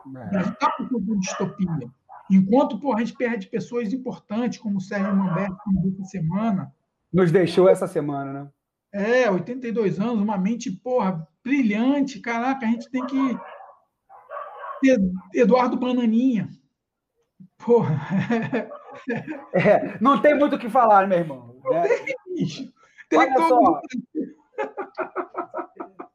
[0.06, 1.94] O Brasil está por distopia.
[2.32, 5.58] Enquanto porra, a gente perde pessoas importantes, como o Sérgio Mamberto,
[5.94, 6.74] essa semana.
[7.12, 8.50] Nos deixou essa semana, né?
[8.94, 12.20] É, 82 anos, uma mente, porra, brilhante.
[12.20, 13.38] Caraca, a gente tem que
[15.34, 16.50] Eduardo Bananinha.
[17.58, 18.00] Porra.
[19.52, 21.60] É, não tem muito o que falar, meu irmão.
[21.64, 21.84] Né?
[23.10, 23.82] Tem, Olha só.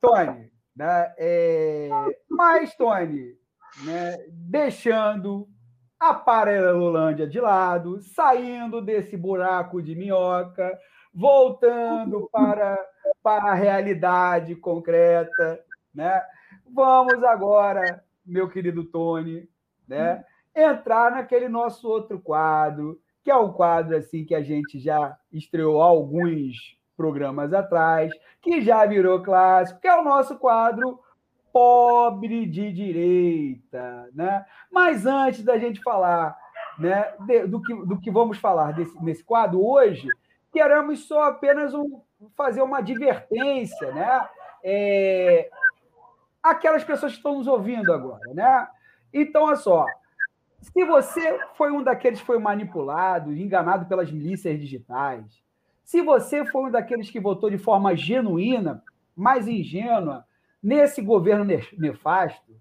[0.01, 1.13] Tony, né?
[1.19, 1.89] É...
[2.31, 3.37] mas, Tony,
[3.85, 4.17] né?
[4.31, 5.49] deixando
[5.99, 10.79] a Paralelolândia de lado, saindo desse buraco de minhoca,
[11.13, 12.79] voltando para,
[13.23, 15.61] para a realidade concreta,
[15.95, 16.23] né?
[16.73, 19.49] Vamos agora, meu querido Tony,
[19.87, 20.25] né?
[20.55, 25.83] Entrar naquele nosso outro quadro, que é o quadro assim que a gente já estreou
[25.83, 30.99] alguns programas atrás, que já virou clássico, que é o nosso quadro
[31.53, 34.45] pobre de direita, né?
[34.71, 36.37] Mas antes da gente falar,
[36.79, 40.09] né, de, do, que, do que vamos falar desse, nesse quadro hoje,
[40.53, 42.01] queremos só apenas um,
[42.37, 44.29] fazer uma advertência, né?
[44.63, 45.51] É,
[46.43, 48.69] aquelas pessoas que estão nos ouvindo agora, né?
[49.13, 49.87] Então, olha só,
[50.61, 55.25] se você foi um daqueles que foi manipulado, enganado pelas milícias digitais,
[55.85, 58.83] se você foi um daqueles que votou de forma genuína,
[59.17, 60.27] mais ingênua,
[60.63, 61.45] nesse governo
[61.77, 62.53] nefasto,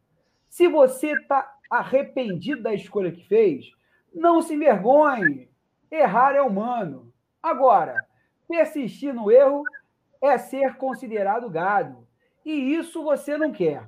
[0.48, 3.72] se você está arrependido da escolha que fez,
[4.14, 5.50] não se envergonhe.
[5.89, 7.14] Errar é humano.
[7.41, 7.95] Agora,
[8.48, 9.64] persistir no erro
[10.22, 12.08] é ser considerado gado.
[12.43, 13.88] E isso você não quer.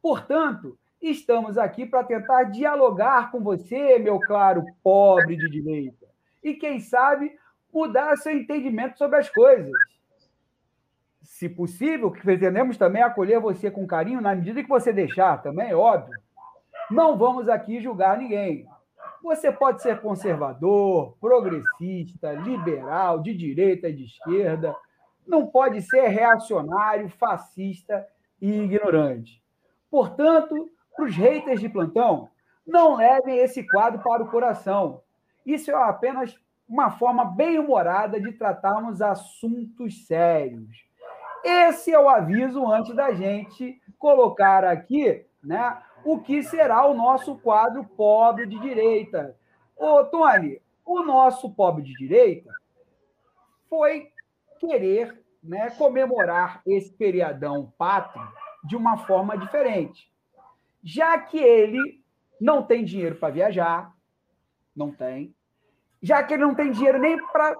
[0.00, 6.06] Portanto, estamos aqui para tentar dialogar com você, meu claro pobre de direita.
[6.42, 7.38] E quem sabe
[7.72, 9.72] mudar seu entendimento sobre as coisas
[11.40, 15.72] se possível, que pretendemos também acolher você com carinho, na medida que você deixar também,
[15.72, 16.14] óbvio.
[16.90, 18.66] Não vamos aqui julgar ninguém.
[19.22, 24.76] Você pode ser conservador, progressista, liberal, de direita e de esquerda.
[25.26, 28.06] Não pode ser reacionário, fascista
[28.38, 29.42] e ignorante.
[29.90, 32.28] Portanto, para os haters de plantão,
[32.66, 35.00] não levem esse quadro para o coração.
[35.46, 36.38] Isso é apenas
[36.68, 40.89] uma forma bem humorada de tratarmos assuntos sérios.
[41.44, 47.36] Esse é o aviso antes da gente colocar aqui né, o que será o nosso
[47.38, 49.36] quadro pobre de direita.
[49.76, 52.52] Ô, Tony, o nosso pobre de direita
[53.68, 54.10] foi
[54.58, 58.26] querer né, comemorar esse feriadão pátrio
[58.64, 60.10] de uma forma diferente.
[60.82, 62.02] Já que ele
[62.40, 63.94] não tem dinheiro para viajar,
[64.74, 65.34] não tem,
[66.02, 67.56] já que ele não tem dinheiro nem para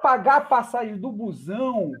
[0.00, 1.92] pagar a passagem do busão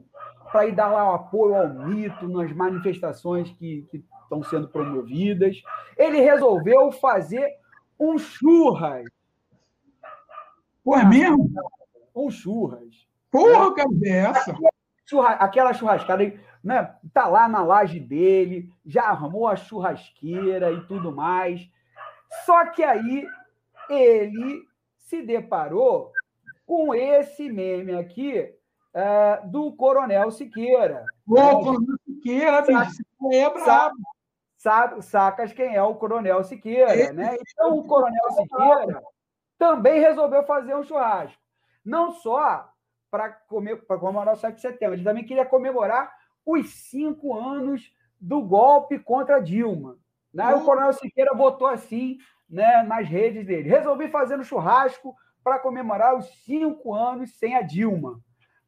[0.50, 5.62] para ir dar lá o apoio ao mito nas manifestações que, que estão sendo promovidas.
[5.96, 7.48] Ele resolveu fazer
[7.98, 9.04] um churras.
[10.82, 11.50] Pô, é mesmo?
[12.14, 13.06] Um churras.
[13.30, 14.56] Porra, cabeça!
[15.06, 16.32] Churra, aquela churrascada,
[16.62, 16.94] né?
[17.12, 21.68] Tá lá na laje dele, já armou a churrasqueira e tudo mais.
[22.44, 23.26] Só que aí
[23.88, 24.62] ele
[24.98, 26.12] se deparou
[26.66, 28.54] com esse meme aqui
[28.94, 31.04] uh, do Coronel Siqueira.
[31.26, 31.50] Né?
[31.50, 33.96] Coronel Siqueira, bicho, é brabo.
[34.56, 37.36] Sabe, sacas quem é o Coronel Siqueira, né?
[37.40, 39.02] Então, o Coronel Siqueira
[39.58, 41.40] também resolveu fazer um churrasco.
[41.82, 42.70] Não só
[43.10, 43.30] para
[43.98, 46.12] comemorar o 7 de setembro, ele também queria comemorar
[46.44, 49.96] os cinco anos do golpe contra Dilma.
[50.32, 50.54] Né?
[50.54, 52.18] O Coronel Siqueira botou assim
[52.48, 53.68] né, nas redes dele.
[53.68, 58.20] Resolvi fazer um churrasco para comemorar os cinco anos sem a Dilma.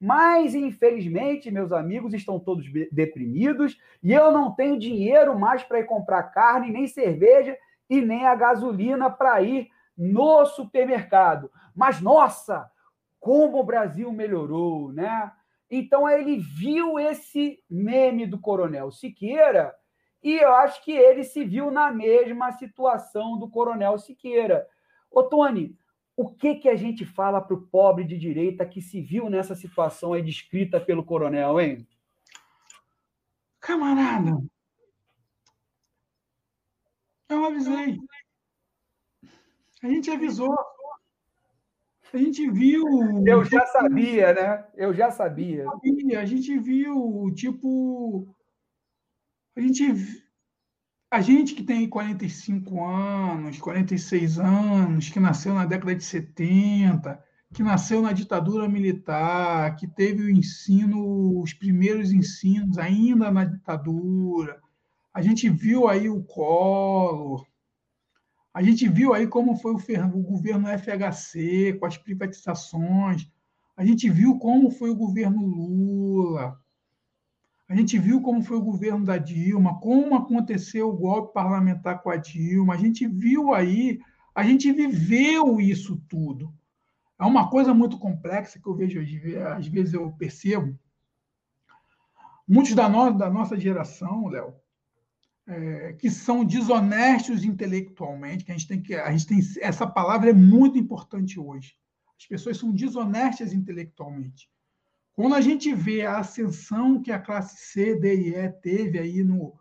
[0.04, 5.84] Mas, infelizmente, meus amigos estão todos deprimidos e eu não tenho dinheiro mais para ir
[5.84, 7.56] comprar carne, nem cerveja
[7.88, 11.52] e nem a gasolina para ir no supermercado.
[11.72, 12.68] Mas, nossa,
[13.20, 15.30] como o Brasil melhorou, né?
[15.70, 19.72] Então, ele viu esse meme do Coronel Siqueira
[20.20, 24.66] e eu acho que ele se viu na mesma situação do Coronel Siqueira.
[25.08, 25.78] Ô, Tony,
[26.16, 29.54] o que, que a gente fala para o pobre de direita que se viu nessa
[29.54, 31.86] situação aí descrita pelo coronel, hein?
[33.60, 34.42] Camarada,
[37.28, 37.98] eu avisei.
[39.82, 40.54] A gente avisou.
[42.12, 42.84] A gente viu.
[43.26, 44.66] Eu já sabia, né?
[44.74, 45.64] Eu já sabia.
[46.20, 48.28] A gente viu, tipo.
[49.56, 49.84] A gente.
[51.12, 57.62] A gente que tem 45 anos, 46 anos, que nasceu na década de 70, que
[57.62, 64.58] nasceu na ditadura militar, que teve o ensino, os primeiros ensinos ainda na ditadura.
[65.12, 67.46] A gente viu aí o Collor,
[68.54, 73.28] a gente viu aí como foi o, governo FHC, com as privatizações.
[73.76, 76.58] A gente viu como foi o governo Lula.
[77.72, 82.10] A gente viu como foi o governo da Dilma, como aconteceu o golpe parlamentar com
[82.10, 82.74] a Dilma.
[82.74, 83.98] A gente viu aí,
[84.34, 86.52] a gente viveu isso tudo.
[87.18, 89.00] É uma coisa muito complexa que eu vejo,
[89.56, 90.78] às vezes eu percebo.
[92.46, 94.54] Muitos da, no, da nossa geração, Léo,
[95.46, 100.28] é, que são desonestos intelectualmente, que a gente tem que a gente tem essa palavra
[100.28, 101.74] é muito importante hoje.
[102.20, 104.50] As pessoas são desonestas intelectualmente.
[105.14, 109.22] Quando a gente vê a ascensão que a classe C, D e E teve aí
[109.22, 109.54] no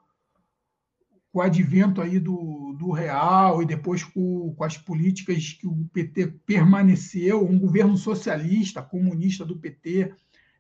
[1.32, 5.88] com o advento aí do, do real e depois com, com as políticas que o
[5.94, 10.14] PT permaneceu, um governo socialista, comunista do PT,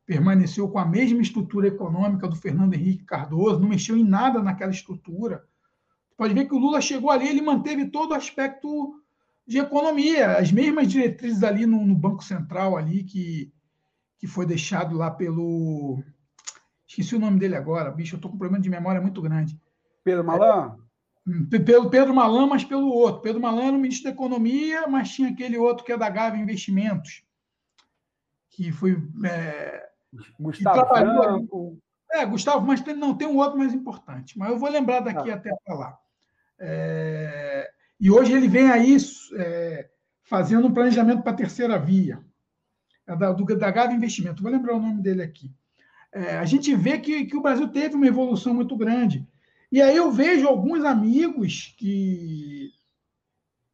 [0.05, 4.71] permaneceu com a mesma estrutura econômica do Fernando Henrique Cardoso, não mexeu em nada naquela
[4.71, 5.43] estrutura.
[6.15, 8.95] Pode ver que o Lula chegou ali, ele manteve todo o aspecto
[9.45, 13.51] de economia, as mesmas diretrizes ali no, no Banco Central ali que,
[14.21, 16.03] que foi deixado lá pelo
[16.87, 19.59] esqueci o nome dele agora, bicho, eu estou com um problema de memória muito grande.
[20.03, 20.77] Pedro Malan?
[21.51, 23.21] É, pelo Pedro Malan, mas pelo outro.
[23.21, 26.37] Pedro Malan era o ministro da Economia, mas tinha aquele outro que é da Gava
[26.37, 27.23] Investimentos,
[28.51, 29.89] que foi é,
[30.39, 31.77] Gustavo Franco.
[32.11, 34.37] É, Gustavo, mas tem, não, tem um outro mais importante.
[34.37, 35.35] Mas eu vou lembrar daqui ah.
[35.35, 35.97] até falar.
[36.59, 38.97] É, e hoje ele vem aí
[39.37, 39.89] é,
[40.25, 42.23] fazendo um planejamento para a terceira via,
[43.05, 44.43] da, do, da Gava Investimento.
[44.43, 45.51] Vou lembrar o nome dele aqui.
[46.13, 49.25] É, a gente vê que, que o Brasil teve uma evolução muito grande.
[49.71, 52.71] E aí eu vejo alguns amigos que,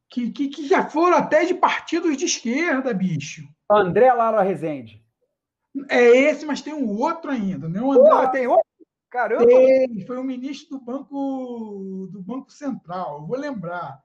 [0.09, 3.47] que, que, que já foram até de partidos de esquerda, bicho.
[3.69, 5.03] André Lara Rezende.
[5.89, 7.79] É esse, mas tem um outro ainda, né?
[7.79, 8.09] André...
[8.09, 8.65] Porra, tem outro?
[9.09, 9.45] Caramba!
[9.45, 14.03] Tem, foi o ministro do Banco do Banco Central, eu vou lembrar.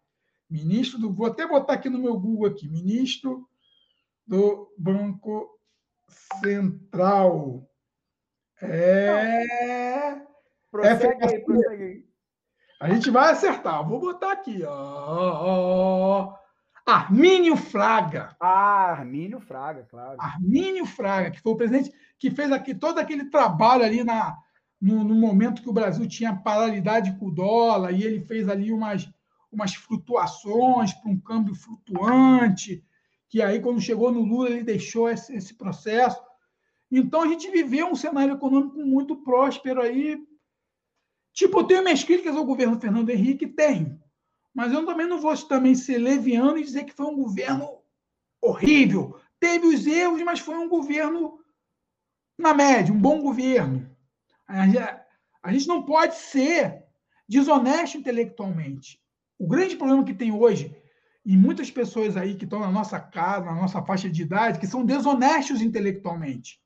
[0.49, 1.13] Ministro do.
[1.13, 3.49] Vou até botar aqui no meu Google aqui, ministro
[4.27, 5.49] do Banco
[6.43, 7.69] Central.
[8.61, 10.21] É.
[10.71, 12.13] Prossegue aí, prossegue aí.
[12.81, 13.87] A gente vai acertar.
[13.89, 16.35] Vou botar aqui, ó.
[16.85, 18.37] Armínio Fraga.
[18.41, 20.17] Ah, Armínio Fraga, claro.
[20.21, 24.37] Armínio Fraga, que foi o presidente que fez aqui todo aquele trabalho ali na,
[24.81, 28.73] no, no momento que o Brasil tinha paralidade com o dólar, e ele fez ali
[28.73, 29.09] umas,
[29.51, 32.85] umas flutuações para um câmbio flutuante,
[33.33, 36.23] que aí, quando chegou no Lula, ele deixou esse, esse processo.
[36.91, 40.23] Então, a gente viveu um cenário econômico muito próspero aí.
[41.33, 43.47] Tipo, eu tenho minhas críticas ao governo Fernando Henrique?
[43.47, 43.99] Tenho.
[44.53, 47.79] Mas eu também não vou também ser leviano e dizer que foi um governo
[48.39, 49.19] horrível.
[49.41, 51.41] Teve os erros, mas foi um governo
[52.37, 53.91] na média, um bom governo.
[54.47, 56.85] A gente não pode ser
[57.27, 59.01] desonesto intelectualmente.
[59.39, 60.77] O grande problema que tem hoje,
[61.25, 64.67] e muitas pessoas aí que estão na nossa casa, na nossa faixa de idade, que
[64.67, 66.61] são desonestos intelectualmente.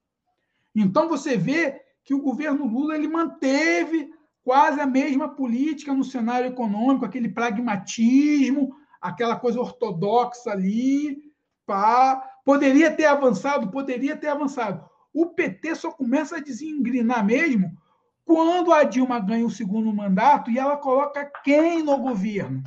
[0.74, 4.10] Então você vê que o governo Lula ele manteve
[4.42, 11.18] quase a mesma política no cenário econômico, aquele pragmatismo, aquela coisa ortodoxa ali,
[11.66, 12.22] pá.
[12.44, 14.88] poderia ter avançado, poderia ter avançado.
[15.12, 17.76] O PT só começa a desengrinar mesmo
[18.24, 22.62] quando a Dilma ganha o segundo mandato e ela coloca quem no governo.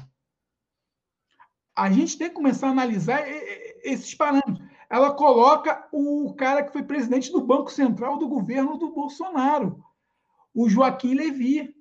[1.80, 3.24] A gente tem que começar a analisar
[3.84, 4.60] esses parâmetros.
[4.90, 9.84] Ela coloca o cara que foi presidente do Banco Central do governo do Bolsonaro
[10.54, 11.74] o Joaquim Levi.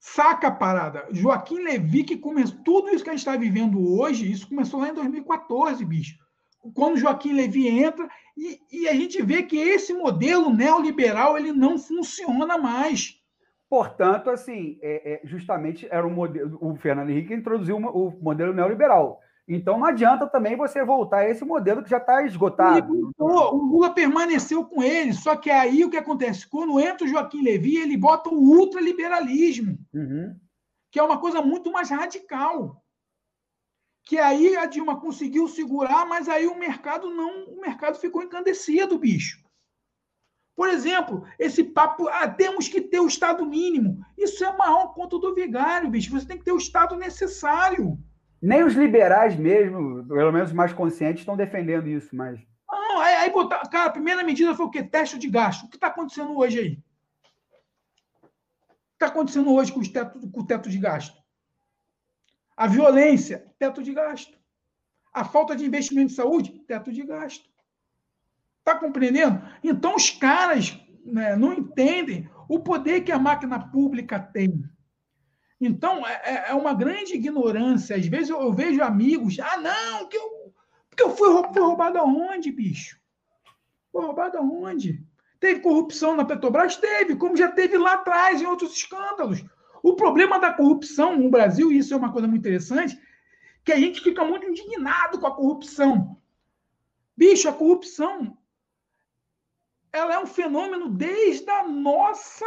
[0.00, 1.06] Saca a parada.
[1.12, 2.58] Joaquim Levi, que começou.
[2.64, 6.18] Tudo isso que a gente está vivendo hoje, isso começou lá em 2014, bicho.
[6.74, 11.78] Quando Joaquim Levi entra, e, e a gente vê que esse modelo neoliberal ele não
[11.78, 13.18] funciona mais.
[13.74, 16.56] Portanto, assim, é, é, justamente era um modelo.
[16.60, 19.20] O Fernando Henrique introduziu uma, o modelo neoliberal.
[19.48, 23.12] Então não adianta também você voltar a esse modelo que já está esgotado.
[23.18, 26.48] o Lula permaneceu com ele, só que aí o que acontece?
[26.48, 30.36] Quando entra o Joaquim Levy, ele bota o ultraliberalismo, uhum.
[30.92, 32.80] que é uma coisa muito mais radical.
[34.04, 38.96] Que aí a Dilma conseguiu segurar, mas aí o mercado não, o mercado ficou encandecido,
[39.00, 39.43] bicho.
[40.56, 44.04] Por exemplo, esse papo, ah, temos que ter o Estado mínimo.
[44.16, 46.12] Isso é maior conta do vigário, bicho.
[46.12, 47.98] Você tem que ter o Estado necessário.
[48.40, 52.40] Nem os liberais mesmo, pelo menos mais conscientes, estão defendendo isso, mas.
[52.70, 53.62] Não, aí, aí botar.
[53.68, 54.82] Cara, a primeira medida foi o quê?
[54.82, 55.64] Teste de gasto.
[55.64, 56.72] O que está acontecendo hoje aí?
[58.22, 61.20] O que está acontecendo hoje com, teto, com o teto de gasto?
[62.56, 64.38] A violência, teto de gasto.
[65.12, 67.48] A falta de investimento em saúde, teto de gasto.
[68.64, 69.42] Está compreendendo?
[69.62, 74.64] Então, os caras né, não entendem o poder que a máquina pública tem.
[75.60, 77.94] Então, é, é, é uma grande ignorância.
[77.94, 80.54] Às vezes eu, eu, vejo amigos, ah, não, que eu,
[80.88, 82.98] porque eu fui, fui roubado aonde, bicho?
[83.92, 85.04] Foi roubado aonde?
[85.38, 86.76] Teve corrupção na Petrobras?
[86.76, 89.44] Teve, como já teve lá atrás em outros escândalos.
[89.82, 92.98] O problema da corrupção no Brasil, e isso é uma coisa muito interessante,
[93.62, 96.16] que a gente fica muito indignado com a corrupção.
[97.14, 98.38] Bicho, a corrupção
[99.94, 102.44] ela é um fenômeno desde a nossa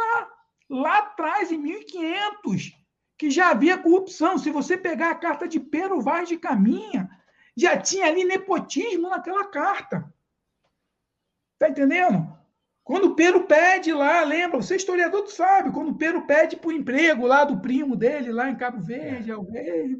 [0.68, 2.78] lá atrás, em 1500,
[3.16, 4.36] que já havia corrupção.
[4.36, 7.08] Se você pegar a carta de Pero Vaz de Caminha,
[7.56, 10.12] já tinha ali nepotismo naquela carta.
[11.58, 12.36] Tá entendendo?
[12.84, 16.54] Quando o Pero pede lá, lembra, você é historiador, tu sabe, quando o Pero pede
[16.54, 19.96] para o emprego lá do primo dele, lá em Cabo Verde, ao rei,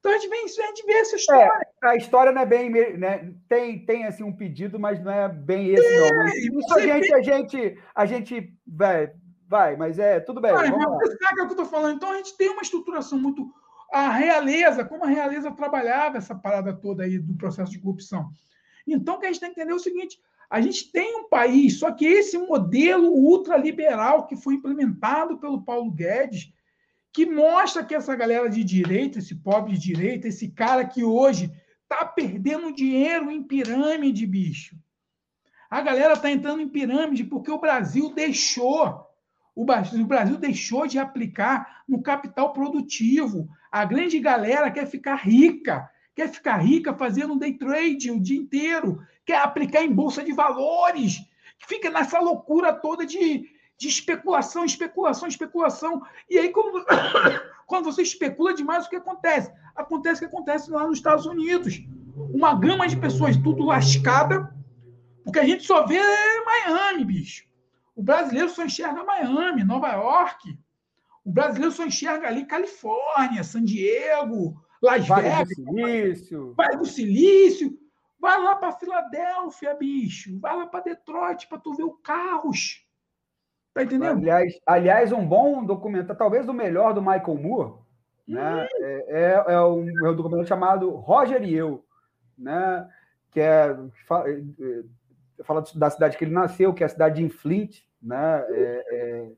[0.00, 1.50] então a gente, vê, a gente vê essa história.
[1.84, 2.70] É, a história não é bem.
[2.70, 6.26] Né, tem, tem assim, um pedido, mas não é bem esse, é, não.
[6.26, 9.12] Isso a gente, a gente, a gente vai,
[9.46, 10.52] vai, mas é tudo bem.
[10.52, 11.96] Você sabe o que eu estou falando.
[11.96, 13.46] Então a gente tem uma estruturação muito.
[13.92, 18.30] A realeza, como a realeza trabalhava essa parada toda aí do processo de corrupção.
[18.86, 20.18] Então, o que a gente tem que entender é o seguinte:
[20.48, 25.90] a gente tem um país, só que esse modelo ultraliberal que foi implementado pelo Paulo
[25.90, 26.52] Guedes
[27.12, 31.52] que mostra que essa galera de direita, esse pobre de direita, esse cara que hoje
[31.82, 34.76] está perdendo dinheiro em pirâmide, bicho.
[35.68, 39.06] A galera está entrando em pirâmide porque o Brasil deixou.
[39.54, 43.48] O Brasil deixou de aplicar no capital produtivo.
[43.70, 49.00] A grande galera quer ficar rica, quer ficar rica fazendo day trade o dia inteiro,
[49.24, 51.20] quer aplicar em bolsa de valores,
[51.68, 53.48] fica nessa loucura toda de,
[53.80, 56.02] de especulação, especulação, especulação.
[56.28, 56.84] E aí, quando,
[57.66, 59.50] quando você especula demais, o que acontece?
[59.74, 61.82] Acontece o que acontece lá nos Estados Unidos.
[62.14, 64.54] Uma gama de pessoas tudo lascada,
[65.24, 65.98] porque a gente só vê
[66.44, 67.46] Miami, bicho.
[67.96, 70.58] O brasileiro só enxerga Miami, Nova York.
[71.24, 75.48] O brasileiro só enxerga ali Califórnia, San Diego, Las vale Vegas.
[75.48, 76.54] Do Silício.
[76.54, 77.78] Vale do Silício.
[78.20, 80.38] Vai lá para Filadélfia, bicho.
[80.38, 82.84] Vai lá para Detroit para tu ver o carros
[83.72, 84.18] Tá entendendo?
[84.18, 87.74] Aliás, aliás, um bom documentário, talvez o melhor do Michael Moore,
[88.26, 88.66] né?
[88.74, 91.84] É, é, é, um, é um documentário chamado Roger e Eu,
[92.36, 92.88] né?
[93.30, 93.76] Que é,
[94.06, 97.80] fala, é, é, fala da cidade que ele nasceu, que é a cidade de Flint,
[98.02, 98.44] né?
[98.48, 99.28] É, é,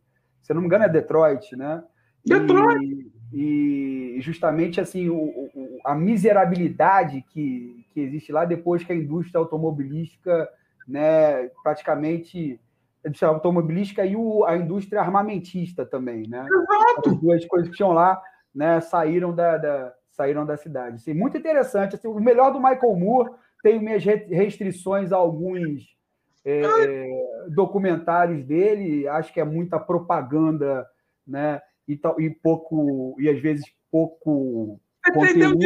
[0.43, 1.85] se eu não me engano, é Detroit, né?
[2.25, 3.13] Detroit!
[3.33, 8.97] E, e justamente assim, o, o, a miserabilidade que, que existe lá depois que a
[8.97, 10.49] indústria automobilística
[10.87, 12.61] né, praticamente
[13.05, 16.47] indústria automobilística e o, a indústria armamentista também, né?
[16.47, 17.11] Exato.
[17.11, 18.21] As duas coisas que tinham lá,
[18.55, 20.97] né, saíram da, da saíram da cidade.
[20.97, 21.97] Assim, muito interessante.
[21.97, 23.31] Assim, o melhor do Michael Moore
[23.63, 25.97] tem minhas restrições a alguns
[26.45, 29.09] é, é, documentários dele.
[29.09, 30.87] Acho que é muita propaganda,
[31.27, 31.61] né?
[31.89, 34.79] E, e pouco e às vezes pouco
[35.13, 35.59] conteúdo.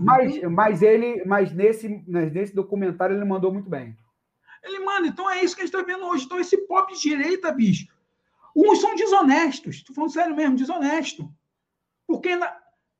[0.00, 3.94] Mas, mas ele, mas nesse, nesse documentário ele mandou muito bem.
[4.62, 6.24] Ele, manda, então é isso que a gente está vendo hoje.
[6.24, 7.86] Então, esse pop de direita, bicho,
[8.54, 9.76] uns são desonestos.
[9.76, 11.32] Estou falando sério mesmo, desonesto.
[12.06, 12.28] Porque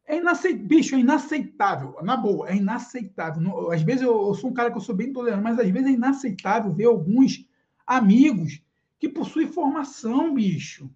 [0.07, 0.67] é inaceitável.
[0.67, 1.97] Bicho, é inaceitável.
[2.03, 3.71] Na boa, é inaceitável.
[3.71, 5.89] Às vezes eu, eu sou um cara que eu sou bem tolerante, mas às vezes
[5.89, 7.47] é inaceitável ver alguns
[7.87, 8.63] amigos
[8.99, 10.91] que possuem formação, bicho.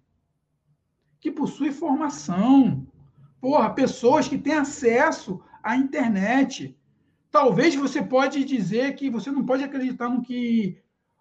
[1.19, 2.85] Que possuem formação.
[3.39, 6.77] Porra, pessoas que têm acesso à internet
[7.33, 10.77] Talvez você pode dizer que você não pode acreditar no que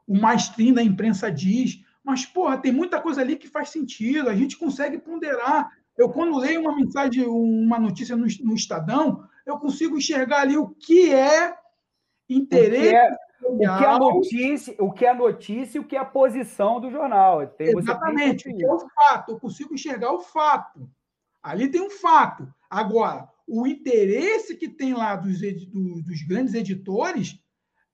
[0.07, 4.35] o mainstream da imprensa diz, mas, porra, tem muita coisa ali que faz sentido, a
[4.35, 5.71] gente consegue ponderar.
[5.97, 10.69] Eu, quando leio uma mensagem, uma notícia no, no Estadão, eu consigo enxergar ali o
[10.69, 11.57] que é
[12.29, 12.95] interesse.
[13.41, 16.01] O que é, o que é notícia, o que é notícia e o que é
[16.01, 17.47] a posição do jornal.
[17.47, 19.33] Tem, Exatamente, o que é o fato.
[19.33, 20.87] Eu consigo enxergar o fato.
[21.43, 22.47] Ali tem um fato.
[22.69, 27.39] Agora, o interesse que tem lá dos, dos grandes editores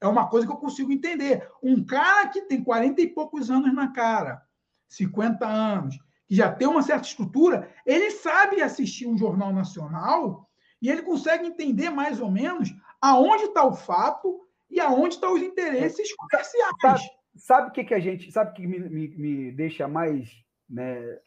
[0.00, 1.48] é uma coisa que eu consigo entender.
[1.62, 4.42] Um cara que tem 40 e poucos anos na cara,
[4.88, 5.96] 50 anos,
[6.26, 10.48] que já tem uma certa estrutura, ele sabe assistir um jornal nacional
[10.80, 15.42] e ele consegue entender mais ou menos aonde está o fato e aonde estão os
[15.42, 17.10] interesses comerciais.
[17.36, 18.30] Sabe, o que, que a gente.
[18.32, 20.28] Sabe o que me, me, me deixa mais
[20.68, 21.18] né,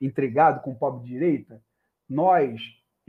[0.00, 1.62] intrigado com o pobre direita?
[2.08, 2.60] Nós,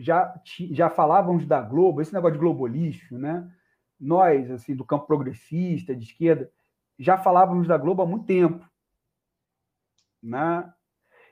[0.01, 0.33] já,
[0.71, 3.47] já falávamos da Globo, esse negócio de globolixo, né?
[3.99, 6.51] Nós, assim, do campo progressista, de esquerda,
[6.97, 8.67] já falávamos da Globo há muito tempo.
[10.21, 10.73] Né?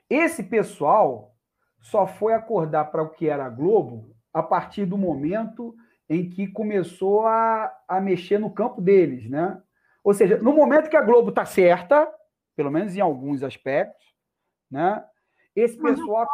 [0.08, 1.34] Esse pessoal
[1.80, 5.74] só foi acordar para o que era a Globo a partir do momento
[6.08, 9.60] em que começou a, a mexer no campo deles, né?
[10.02, 12.08] Ou seja, no momento que a Globo está certa,
[12.56, 14.04] pelo menos em alguns aspectos,
[14.70, 15.04] né?
[15.54, 16.26] Esse pessoal,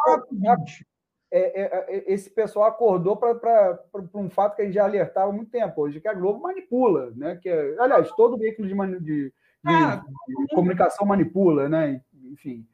[1.29, 3.79] é, é, é, esse pessoal acordou para
[4.13, 7.11] um fato que a gente já alertava há muito tempo hoje, que a Globo manipula,
[7.15, 7.35] né?
[7.35, 7.49] Que,
[7.79, 9.33] aliás, todo veículo de, de, de,
[9.65, 12.01] ah, de comunicação manipula, né?
[12.31, 12.65] Enfim.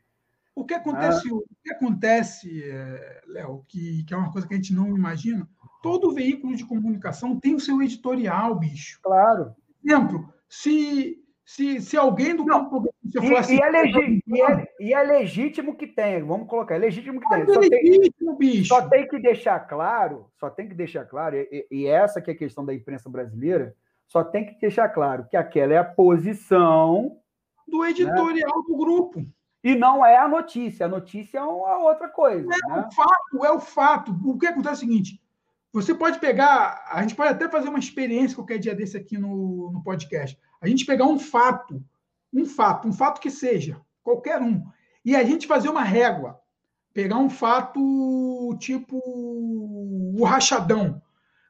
[0.56, 1.36] O que acontece, ah.
[1.36, 5.50] o que acontece, é, Léo, que, que é uma coisa que a gente não imagina,
[5.82, 9.00] todo veículo de comunicação tem o seu editorial, bicho.
[9.02, 9.56] Claro.
[9.82, 14.68] Por exemplo, se, se, se alguém do campo e, assim, e, é legítimo, e, é,
[14.80, 17.46] e, é, legítimo que tenha, vamos colocar, é legítimo que tenha.
[17.46, 18.68] Só, é legítimo, tem, bicho.
[18.70, 22.34] só tem que deixar claro, só tem que deixar claro, e, e, essa que é
[22.34, 23.76] a questão da imprensa brasileira,
[24.08, 27.18] só tem que deixar claro que aquela é a posição
[27.68, 28.64] do editorial né?
[28.68, 29.26] do grupo.
[29.64, 30.86] E não é a notícia.
[30.86, 32.46] A notícia é uma outra coisa.
[32.54, 32.86] É né?
[32.86, 34.12] o fato, é o fato.
[34.26, 35.22] O que acontece é o seguinte:
[35.72, 39.72] você pode pegar, a gente pode até fazer uma experiência qualquer dia desse aqui no,
[39.72, 40.38] no podcast.
[40.64, 41.84] A gente pegar um fato,
[42.34, 44.66] um fato, um fato que seja, qualquer um,
[45.04, 46.40] e a gente fazer uma régua.
[46.94, 51.02] Pegar um fato tipo o rachadão.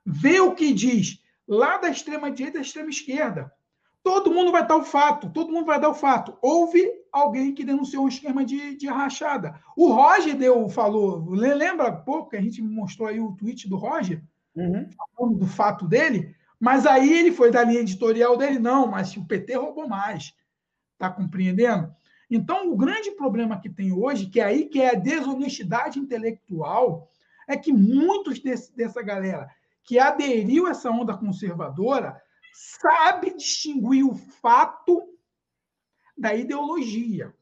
[0.04, 3.54] Ver o que diz lá da extrema direita e da extrema esquerda.
[4.02, 6.36] Todo mundo vai dar o fato, todo mundo vai dar o fato.
[6.42, 9.62] Houve alguém que denunciou um esquema de, de rachada.
[9.78, 14.24] O Roger deu, falou, lembra pouco que a gente mostrou aí o tweet do Roger,
[14.56, 14.90] uhum.
[15.16, 19.26] falando do fato dele, mas aí ele foi da linha editorial dele, não, mas o
[19.26, 20.34] PT roubou mais.
[20.94, 21.94] Está compreendendo?
[22.30, 27.10] Então, o grande problema que tem hoje, que é aí que é a desonestidade intelectual,
[27.48, 29.50] é que muitos desse, dessa galera
[29.84, 32.22] que aderiu a essa onda conservadora
[32.54, 35.04] sabe distinguir o fato
[36.18, 37.34] da ideologia.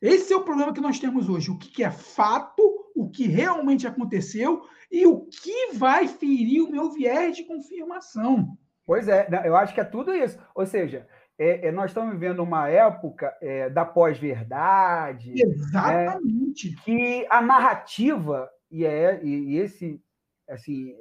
[0.00, 1.50] Esse é o problema que nós temos hoje.
[1.50, 6.90] O que é fato, o que realmente aconteceu e o que vai ferir o meu
[6.90, 8.56] viés de confirmação.
[8.84, 10.38] Pois é, eu acho que é tudo isso.
[10.54, 11.06] Ou seja,
[11.38, 15.34] é, é, nós estamos vivendo uma época é, da pós-verdade.
[15.34, 16.74] Né, Exatamente.
[16.84, 20.02] que a narrativa, e, é, e, esse,
[20.48, 20.96] assim,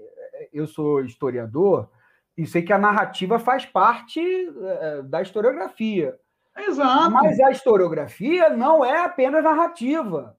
[0.53, 1.89] eu sou historiador,
[2.37, 6.15] e sei que a narrativa faz parte é, da historiografia.
[6.55, 7.11] Exato.
[7.11, 10.36] Mas a historiografia não é apenas narrativa.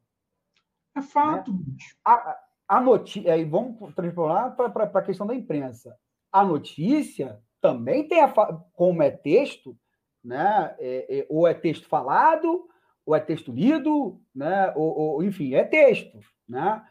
[0.99, 1.53] É fato.
[1.53, 1.59] Né?
[2.05, 2.39] A,
[2.69, 3.33] a notícia.
[3.33, 5.97] Aí vamos transformar para a questão da imprensa.
[6.31, 8.29] A notícia também tem a.
[8.73, 9.77] Como é texto,
[10.23, 10.75] né?
[10.79, 12.69] É, é, ou é texto falado,
[13.09, 14.71] ou é texto lido, né?
[14.77, 16.21] ou, ou enfim, é texto.
[16.47, 16.87] Né?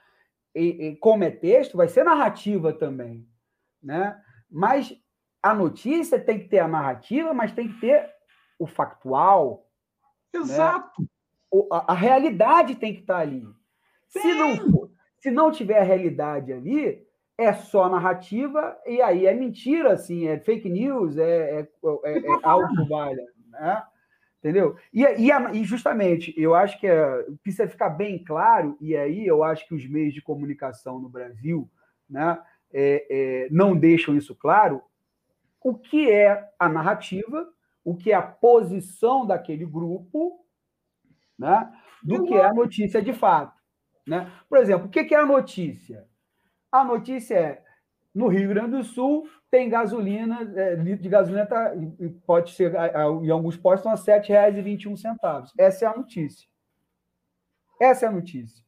[0.55, 3.29] E, e, como é texto, vai ser narrativa também.
[3.81, 4.19] Né?
[4.49, 4.99] Mas
[5.43, 8.09] a notícia tem que ter a narrativa, mas tem que ter
[8.57, 9.67] o factual.
[10.33, 10.39] Né?
[10.39, 11.01] Exato.
[11.01, 11.07] Né?
[11.71, 13.47] A, a, realidade tem que estar ali.
[14.07, 17.05] Se não, se não tiver a realidade ali,
[17.37, 21.67] é só narrativa e aí é mentira, assim, é fake news, é, é,
[22.03, 23.83] é, é algo valha, né?
[24.39, 24.77] Entendeu?
[24.93, 29.43] E, e, e, justamente, eu acho que é, precisa ficar bem claro, e aí eu
[29.43, 31.69] acho que os meios de comunicação no Brasil
[32.09, 32.39] né,
[32.71, 34.81] é, é, não deixam isso claro,
[35.61, 37.47] o que é a narrativa,
[37.83, 40.45] o que é a posição daquele grupo,
[41.37, 41.71] né,
[42.03, 43.56] do que é a notícia de fato.
[44.07, 44.31] Né?
[44.49, 46.07] Por exemplo, o que é a notícia?
[46.71, 47.63] A notícia é,
[48.13, 51.73] no Rio Grande do Sul, tem gasolina, é, litro de gasolina tá,
[52.25, 52.73] pode ser,
[53.21, 55.51] em alguns postos, estão a R$ 7,21.
[55.57, 56.47] Essa é a notícia.
[57.79, 58.63] Essa é a notícia.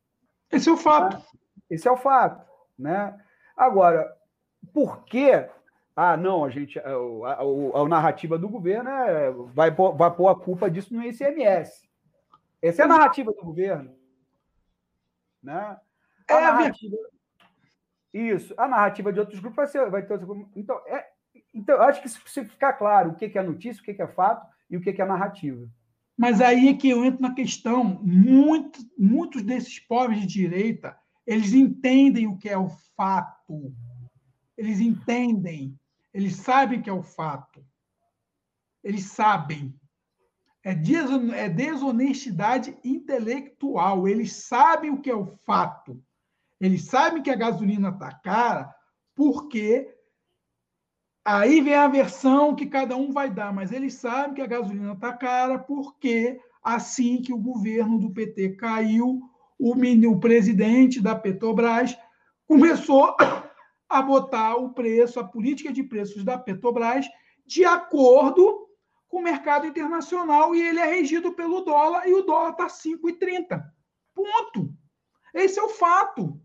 [0.52, 1.22] Esse é o fato.
[1.70, 2.46] Esse é o fato.
[2.78, 3.18] Né?
[3.56, 4.16] Agora,
[4.74, 5.48] por que
[5.96, 10.30] ah, não, a gente, a, a, a, narrativa do governo é, vai, pôr, vai pôr
[10.30, 11.90] a culpa disso no ICMS.
[12.62, 13.99] Essa é a narrativa do governo.
[15.42, 15.78] Né?
[16.30, 16.98] A é narrativa,
[18.14, 18.54] isso.
[18.58, 21.06] A narrativa de outros grupos vai, ser, vai ter outros Então, é,
[21.54, 24.46] então, eu acho que precisa ficar claro o que é notícia, o que é fato
[24.70, 25.68] e o que é narrativa.
[26.18, 27.84] Mas aí é que eu entro na questão.
[27.84, 33.74] Muito, muitos desses pobres de direita, eles entendem o que é o fato.
[34.58, 35.80] Eles entendem
[36.14, 37.66] eles sabem que é o fato.
[38.84, 39.74] Eles sabem.
[40.64, 44.08] É, é desonestidade intelectual.
[44.08, 46.02] Eles sabem o que é o fato.
[46.60, 48.74] Eles sabem que a gasolina está cara
[49.16, 49.94] porque
[51.24, 54.94] aí vem a versão que cada um vai dar, mas eles sabem que a gasolina
[54.94, 59.22] está cara porque assim que o governo do PT caiu,
[59.58, 61.98] o, o presidente da Petrobras
[62.46, 63.16] começou
[63.90, 67.06] a botar o preço, a política de preços da Petrobras,
[67.46, 68.69] de acordo
[69.10, 73.62] com o mercado internacional e ele é regido pelo dólar e o dólar está 5,30.
[74.14, 74.74] Ponto.
[75.34, 76.40] Esse é o fato.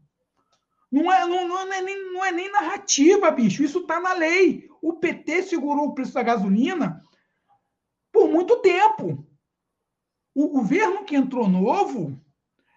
[0.91, 3.63] Não é, não, não, é nem, não é nem narrativa, bicho.
[3.63, 4.69] Isso está na lei.
[4.81, 7.03] O PT segurou o preço da gasolina
[8.11, 9.27] por muito tempo.
[10.35, 12.19] O governo que entrou novo,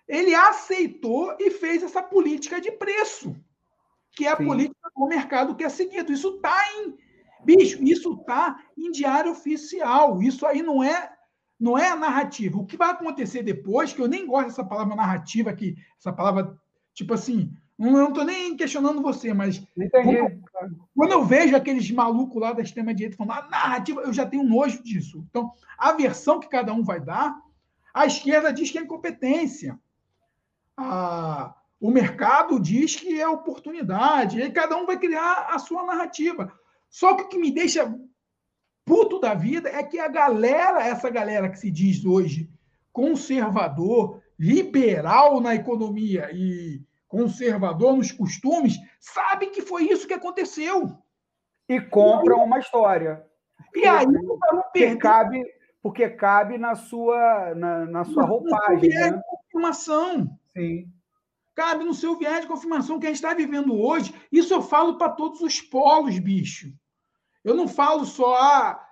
[0.08, 3.36] ele aceitou e fez essa política de preço,
[4.12, 4.46] que é a Sim.
[4.46, 6.12] política do mercado que é seguido.
[6.12, 6.98] Isso está em.
[7.48, 10.22] Bicho, isso está em diário oficial.
[10.22, 11.14] Isso aí não é
[11.58, 12.60] não é a narrativa.
[12.60, 16.56] O que vai acontecer depois, que eu nem gosto dessa palavra narrativa, que essa palavra,
[16.94, 20.42] tipo assim, não estou nem questionando você, mas quando,
[20.94, 24.44] quando, eu vejo aqueles malucos lá da extrema-direita falando a ah, narrativa, eu já tenho
[24.44, 25.26] nojo disso.
[25.30, 27.36] Então, a versão que cada um vai dar,
[27.94, 29.80] a esquerda diz que é incompetência.
[30.76, 34.42] A, o mercado diz que é oportunidade.
[34.42, 36.54] E cada um vai criar a sua narrativa.
[36.90, 37.94] Só que o que me deixa
[38.86, 42.50] puto da vida é que a galera, essa galera que se diz hoje
[42.92, 50.98] conservador, liberal na economia e conservador nos costumes, sabe que foi isso que aconteceu.
[51.70, 53.24] E compram uma história.
[53.76, 55.44] E aí, não porque cabe,
[55.82, 58.90] porque cabe na sua, na, na sua roupagem.
[58.90, 59.12] Né?
[59.12, 60.40] de confirmação.
[60.48, 60.92] Sim.
[61.58, 64.14] Cabe no seu viés de confirmação que a gente está vivendo hoje.
[64.32, 66.72] Isso eu falo para todos os polos, bicho.
[67.44, 68.36] Eu não falo só.
[68.36, 68.88] Ah,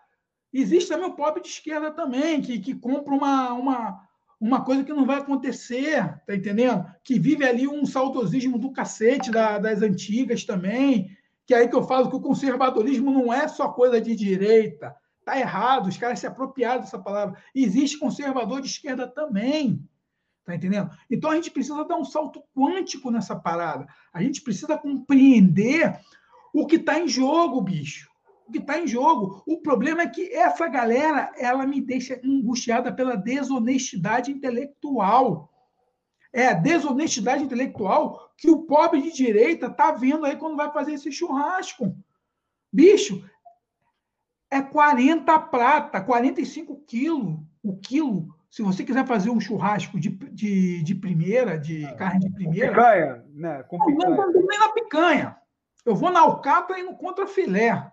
[0.52, 4.02] existe também o pobre de esquerda também, que, que compra uma, uma,
[4.42, 6.84] uma coisa que não vai acontecer, tá entendendo?
[7.04, 11.16] Que vive ali um saudosismo do cacete da, das antigas também.
[11.46, 14.96] Que é aí que eu falo que o conservadorismo não é só coisa de direita.
[15.24, 17.40] Tá errado, os caras se apropriaram dessa palavra.
[17.54, 19.88] Existe conservador de esquerda também.
[20.46, 20.92] Tá entendendo?
[21.10, 23.88] Então a gente precisa dar um salto quântico nessa parada.
[24.14, 26.00] A gente precisa compreender
[26.54, 28.14] o que está em jogo, bicho
[28.48, 29.42] o que está em jogo.
[29.46, 35.52] O problema é que essa galera, ela me deixa angustiada pela desonestidade intelectual.
[36.32, 40.94] É a desonestidade intelectual que o pobre de direita tá vendo aí quando vai fazer
[40.94, 41.96] esse churrasco.
[42.72, 43.24] Bicho,
[44.52, 48.28] é 40 prata, 45 quilos o quilo.
[48.56, 52.70] Se você quiser fazer um churrasco de, de, de primeira, de carne de primeira.
[52.70, 53.64] Picanha, né?
[53.64, 54.16] Com picanha.
[54.16, 55.36] Não nem na picanha.
[55.86, 57.92] Eu vou na alcatra e no contra filé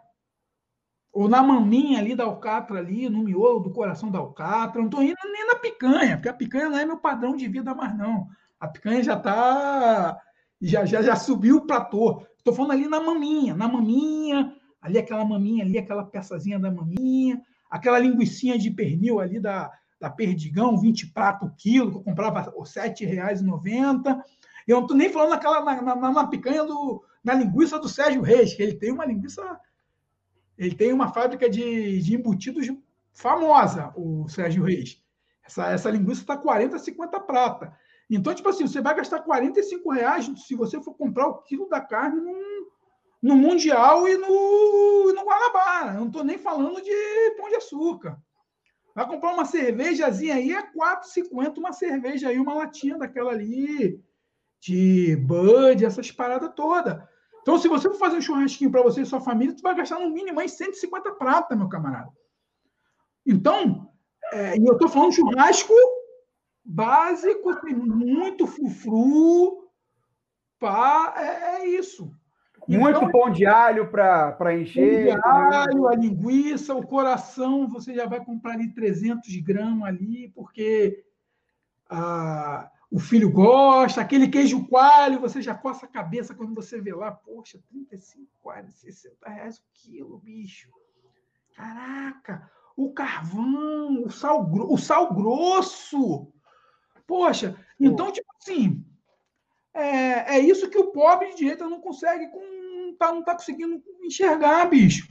[1.13, 4.79] ou na maminha ali da alcatra, ali, no miolo do coração da alcatra.
[4.81, 7.75] Não estou indo nem na picanha, porque a picanha não é meu padrão de vida
[7.75, 8.29] mais, não.
[8.61, 10.17] A picanha já está.
[10.61, 12.25] Já, já, já subiu o platô.
[12.39, 17.43] Estou falando ali na maminha, na maminha, ali aquela maminha ali, aquela peçazinha da maminha,
[17.69, 19.73] aquela linguiçinha de pernil ali da,
[20.03, 24.21] da Perdigão, 20 prato o quilo, que eu comprava R$ 7,90.
[24.67, 28.21] Eu não estou nem falando naquela, na, na, na picanha do, na linguiça do Sérgio
[28.21, 29.61] Reis, que ele tem uma linguiça
[30.59, 32.67] ele tem uma fábrica de, de embutidos
[33.13, 35.01] famosa, o Sérgio Reis.
[35.45, 37.77] Essa, essa linguiça está 40, 50 prata.
[38.11, 41.81] Então, tipo assim, você vai gastar 45 reais se você for comprar o quilo da
[41.81, 42.35] carne no,
[43.23, 45.93] no Mundial e no, no Guanabara.
[45.93, 48.21] Eu não estou nem falando de pão de açúcar.
[48.95, 54.03] Vai comprar uma cervejazinha aí, é 4,50 uma cerveja aí, uma latinha daquela ali,
[54.61, 57.03] de Bud, essas paradas todas.
[57.41, 59.99] Então, se você for fazer um churrasquinho para você e sua família, você vai gastar
[59.99, 62.11] no mínimo aí 150 prata, meu camarada.
[63.27, 63.91] Então,
[64.33, 65.75] é, eu estou falando churrasco
[66.65, 69.69] básico, tem muito frufru,
[70.59, 72.15] pá, é, é isso.
[72.69, 75.21] Muito então, pão de alho para encher.
[75.21, 80.29] Pão de alho, a linguiça, o coração, você já vai comprar ali 300 gramas ali,
[80.29, 81.05] porque
[81.91, 86.95] ah, o filho gosta, aquele queijo coalho, você já coça a cabeça quando você vê
[86.95, 90.69] lá, poxa, 35, 40, 60 reais o quilo, bicho.
[91.57, 96.33] Caraca, o carvão, o sal, o sal grosso.
[97.07, 98.85] Poxa, então, tipo assim,
[99.75, 103.83] é, é isso que o pobre de direita não consegue, com, tá, não tá conseguindo
[104.03, 105.09] enxergar, bicho.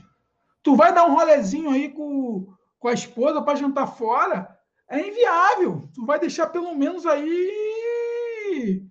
[0.62, 2.46] Tu vai dar um rolezinho aí com,
[2.78, 4.56] com a esposa para jantar fora,
[4.88, 5.88] é inviável.
[5.94, 8.86] Tu vai deixar pelo menos aí.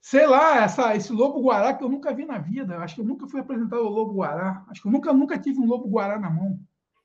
[0.00, 2.78] Sei lá, essa, esse lobo guará que eu nunca vi na vida.
[2.78, 4.64] Acho que eu nunca fui apresentado ao lobo guará.
[4.68, 6.58] Acho que eu nunca, nunca tive um lobo guará na mão.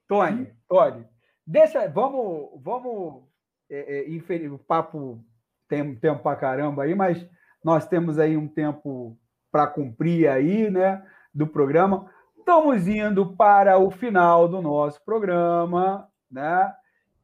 [0.08, 1.08] Tony, Tony,
[1.48, 3.24] deixa, vamos, vamos
[3.70, 5.24] é, é, o papo
[5.72, 7.26] tem tempo para caramba aí, mas
[7.64, 9.18] nós temos aí um tempo
[9.50, 11.02] para cumprir aí, né,
[11.34, 12.12] do programa.
[12.38, 16.74] Estamos indo para o final do nosso programa, né?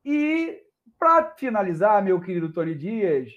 [0.06, 0.62] E,
[0.98, 3.34] para finalizar, meu querido Tony Dias,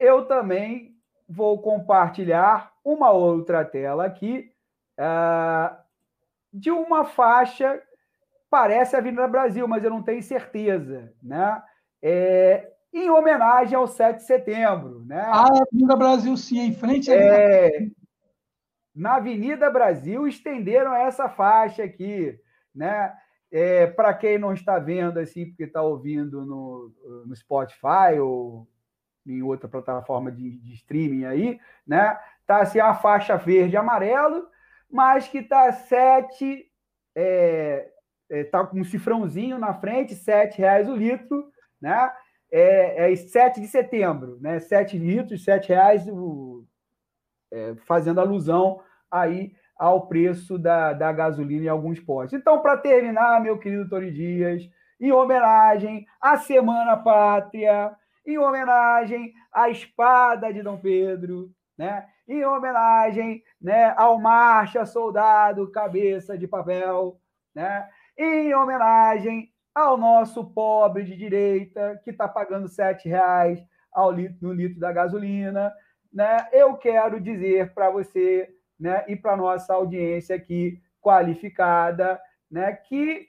[0.00, 0.96] eu também
[1.28, 4.50] vou compartilhar uma outra tela aqui
[4.98, 5.76] uh,
[6.52, 7.80] de uma faixa,
[8.50, 11.62] parece a Avenida Brasil, mas eu não tenho certeza, né?
[12.02, 15.04] É, em homenagem ao 7 de setembro.
[15.04, 15.20] Né?
[15.20, 17.88] Ah, Avenida Brasil, sim, em frente à é,
[18.94, 22.38] Na Avenida Brasil estenderam essa faixa aqui.
[22.74, 23.12] Né?
[23.50, 26.92] É, Para quem não está vendo, assim, porque está ouvindo no,
[27.26, 28.66] no Spotify ou
[29.26, 32.18] em outra plataforma de, de streaming aí, né?
[32.46, 34.48] Tá assim a faixa verde e amarelo,
[34.90, 36.66] mas que tá sete,
[37.14, 37.90] é,
[38.30, 41.50] é, tá com um cifrãozinho na frente, sete reais o litro,
[41.80, 42.10] né?
[42.50, 44.58] É, é 7 de setembro, né?
[44.58, 46.64] Sete litros, sete reais, o,
[47.52, 48.80] é, fazendo alusão
[49.10, 52.38] aí ao preço da, da gasolina em alguns postos.
[52.38, 54.68] Então, para terminar, meu querido Tony Dias,
[55.00, 57.94] em homenagem à Semana Pátria,
[58.26, 62.06] em homenagem à espada de Dom Pedro, né?
[62.26, 67.18] em homenagem né, ao marcha soldado cabeça de papel,
[67.54, 67.88] né?
[68.18, 69.50] em homenagem
[69.84, 74.92] ao nosso pobre de direita que está pagando sete reais ao litro, no litro da
[74.92, 75.72] gasolina,
[76.12, 76.48] né?
[76.52, 78.48] Eu quero dizer para você,
[78.78, 83.28] né, e para nossa audiência aqui qualificada, né, que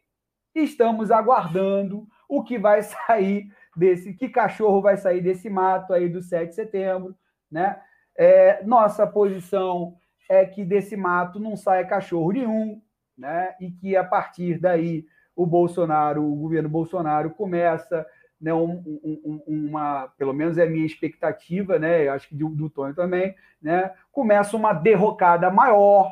[0.55, 6.21] estamos aguardando o que vai sair desse que cachorro vai sair desse mato aí do
[6.21, 7.15] 7 de setembro,
[7.51, 7.79] né?
[8.17, 9.95] É, nossa posição
[10.29, 12.81] é que desse mato não saia cachorro nenhum,
[13.17, 13.55] né?
[13.61, 15.05] E que a partir daí
[15.41, 18.05] o Bolsonaro, o governo Bolsonaro começa,
[18.39, 22.07] né, um, um, uma, pelo menos é a minha expectativa, né?
[22.07, 23.93] Eu acho que do, do também, né?
[24.11, 26.11] Começa uma derrocada maior,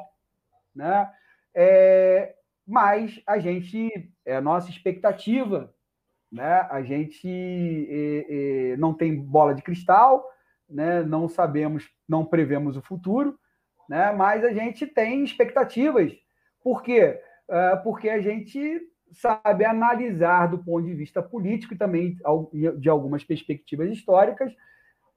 [0.76, 1.10] né?
[1.54, 2.36] É,
[2.66, 5.74] mas a gente, é a nossa expectativa
[6.32, 6.68] né?
[6.70, 7.28] A gente
[7.90, 10.30] é, é, não tem bola de cristal,
[10.70, 11.02] né?
[11.02, 13.40] não sabemos, não prevemos o futuro,
[13.90, 14.12] né?
[14.12, 16.14] mas a gente tem expectativas.
[16.62, 17.22] Por quê?
[17.50, 18.82] É, porque a gente
[19.12, 22.18] sabe analisar do ponto de vista político e também
[22.78, 24.54] de algumas perspectivas históricas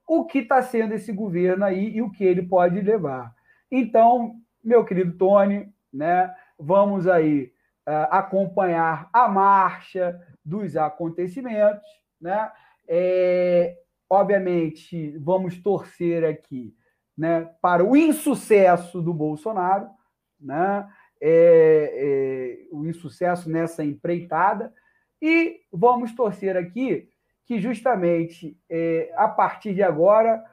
[0.07, 3.33] o que está sendo esse governo aí e o que ele pode levar.
[3.71, 7.53] Então, meu querido Tony, né, vamos aí
[7.87, 11.87] uh, acompanhar a marcha dos acontecimentos,
[12.19, 12.51] né?
[12.87, 13.77] É,
[14.09, 16.75] obviamente, vamos torcer aqui
[17.17, 19.89] né, para o insucesso do Bolsonaro,
[20.37, 20.89] né?
[21.21, 24.73] É, é, o insucesso nessa empreitada,
[25.21, 27.09] e vamos torcer aqui
[27.45, 30.43] que, justamente, é, a partir de agora,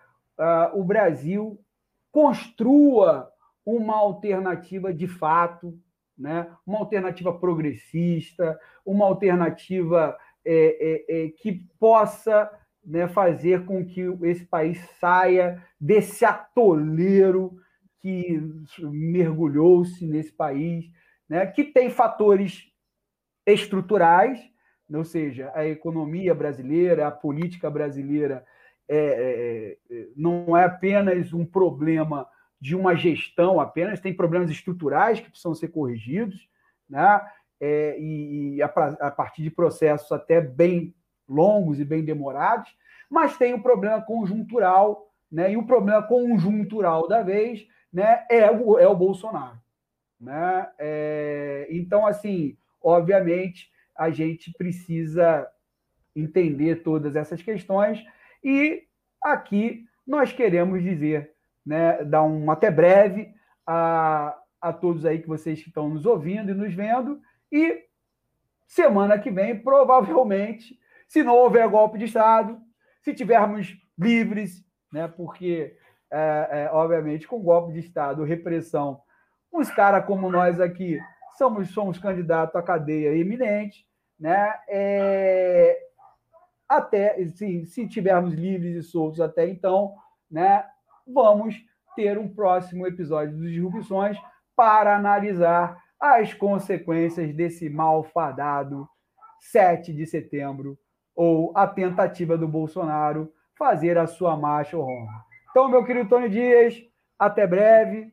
[0.74, 1.58] o Brasil
[2.12, 3.28] construa
[3.64, 5.76] uma alternativa de fato
[6.18, 6.50] né?
[6.66, 12.50] uma alternativa progressista, uma alternativa é, é, é, que possa
[12.84, 17.56] né, fazer com que esse país saia desse atoleiro
[18.00, 18.40] que
[18.80, 20.90] mergulhou-se nesse país,
[21.28, 22.70] né, que tem fatores
[23.46, 24.40] estruturais,
[24.92, 28.44] ou seja, a economia brasileira, a política brasileira
[28.88, 32.26] é, é, é não é apenas um problema
[32.60, 36.48] de uma gestão apenas, tem problemas estruturais que precisam ser corrigidos,
[36.88, 37.20] né?
[37.60, 40.94] É, e, a, a, partir de processos até bem
[41.28, 42.70] longos e bem demorados,
[43.10, 45.52] mas tem o um problema conjuntural, né?
[45.52, 49.58] E o problema conjuntural da vez, né, é o, é o Bolsonaro,
[50.20, 50.68] né?
[50.78, 55.48] É, então, assim, obviamente, a gente precisa
[56.14, 58.04] entender todas essas questões
[58.42, 58.84] e
[59.22, 61.32] aqui nós queremos dizer
[61.64, 63.34] né, dar um até breve
[63.66, 67.20] a, a todos aí que vocês que estão nos ouvindo e nos vendo.
[67.52, 67.84] E
[68.66, 72.58] semana que vem, provavelmente, se não houver golpe de Estado,
[73.02, 75.76] se tivermos livres, né, porque,
[76.10, 79.00] é, é, obviamente, com golpe de Estado, repressão,
[79.52, 80.98] uns caras como nós aqui
[81.36, 83.86] somos, somos candidatos à cadeia eminente,
[84.18, 84.54] né?
[84.68, 85.78] É,
[86.68, 89.94] até sim, se tivermos livres e soltos até então,
[90.30, 90.64] né?
[91.06, 91.56] vamos
[91.96, 94.18] ter um próximo episódio dos Disrupções
[94.54, 98.88] para analisar as consequências desse malfadado
[99.40, 100.78] 7 de setembro
[101.14, 105.27] ou a tentativa do Bolsonaro fazer a sua marcha Roma.
[105.50, 106.74] Então, meu querido Tony Dias,
[107.18, 108.12] até breve.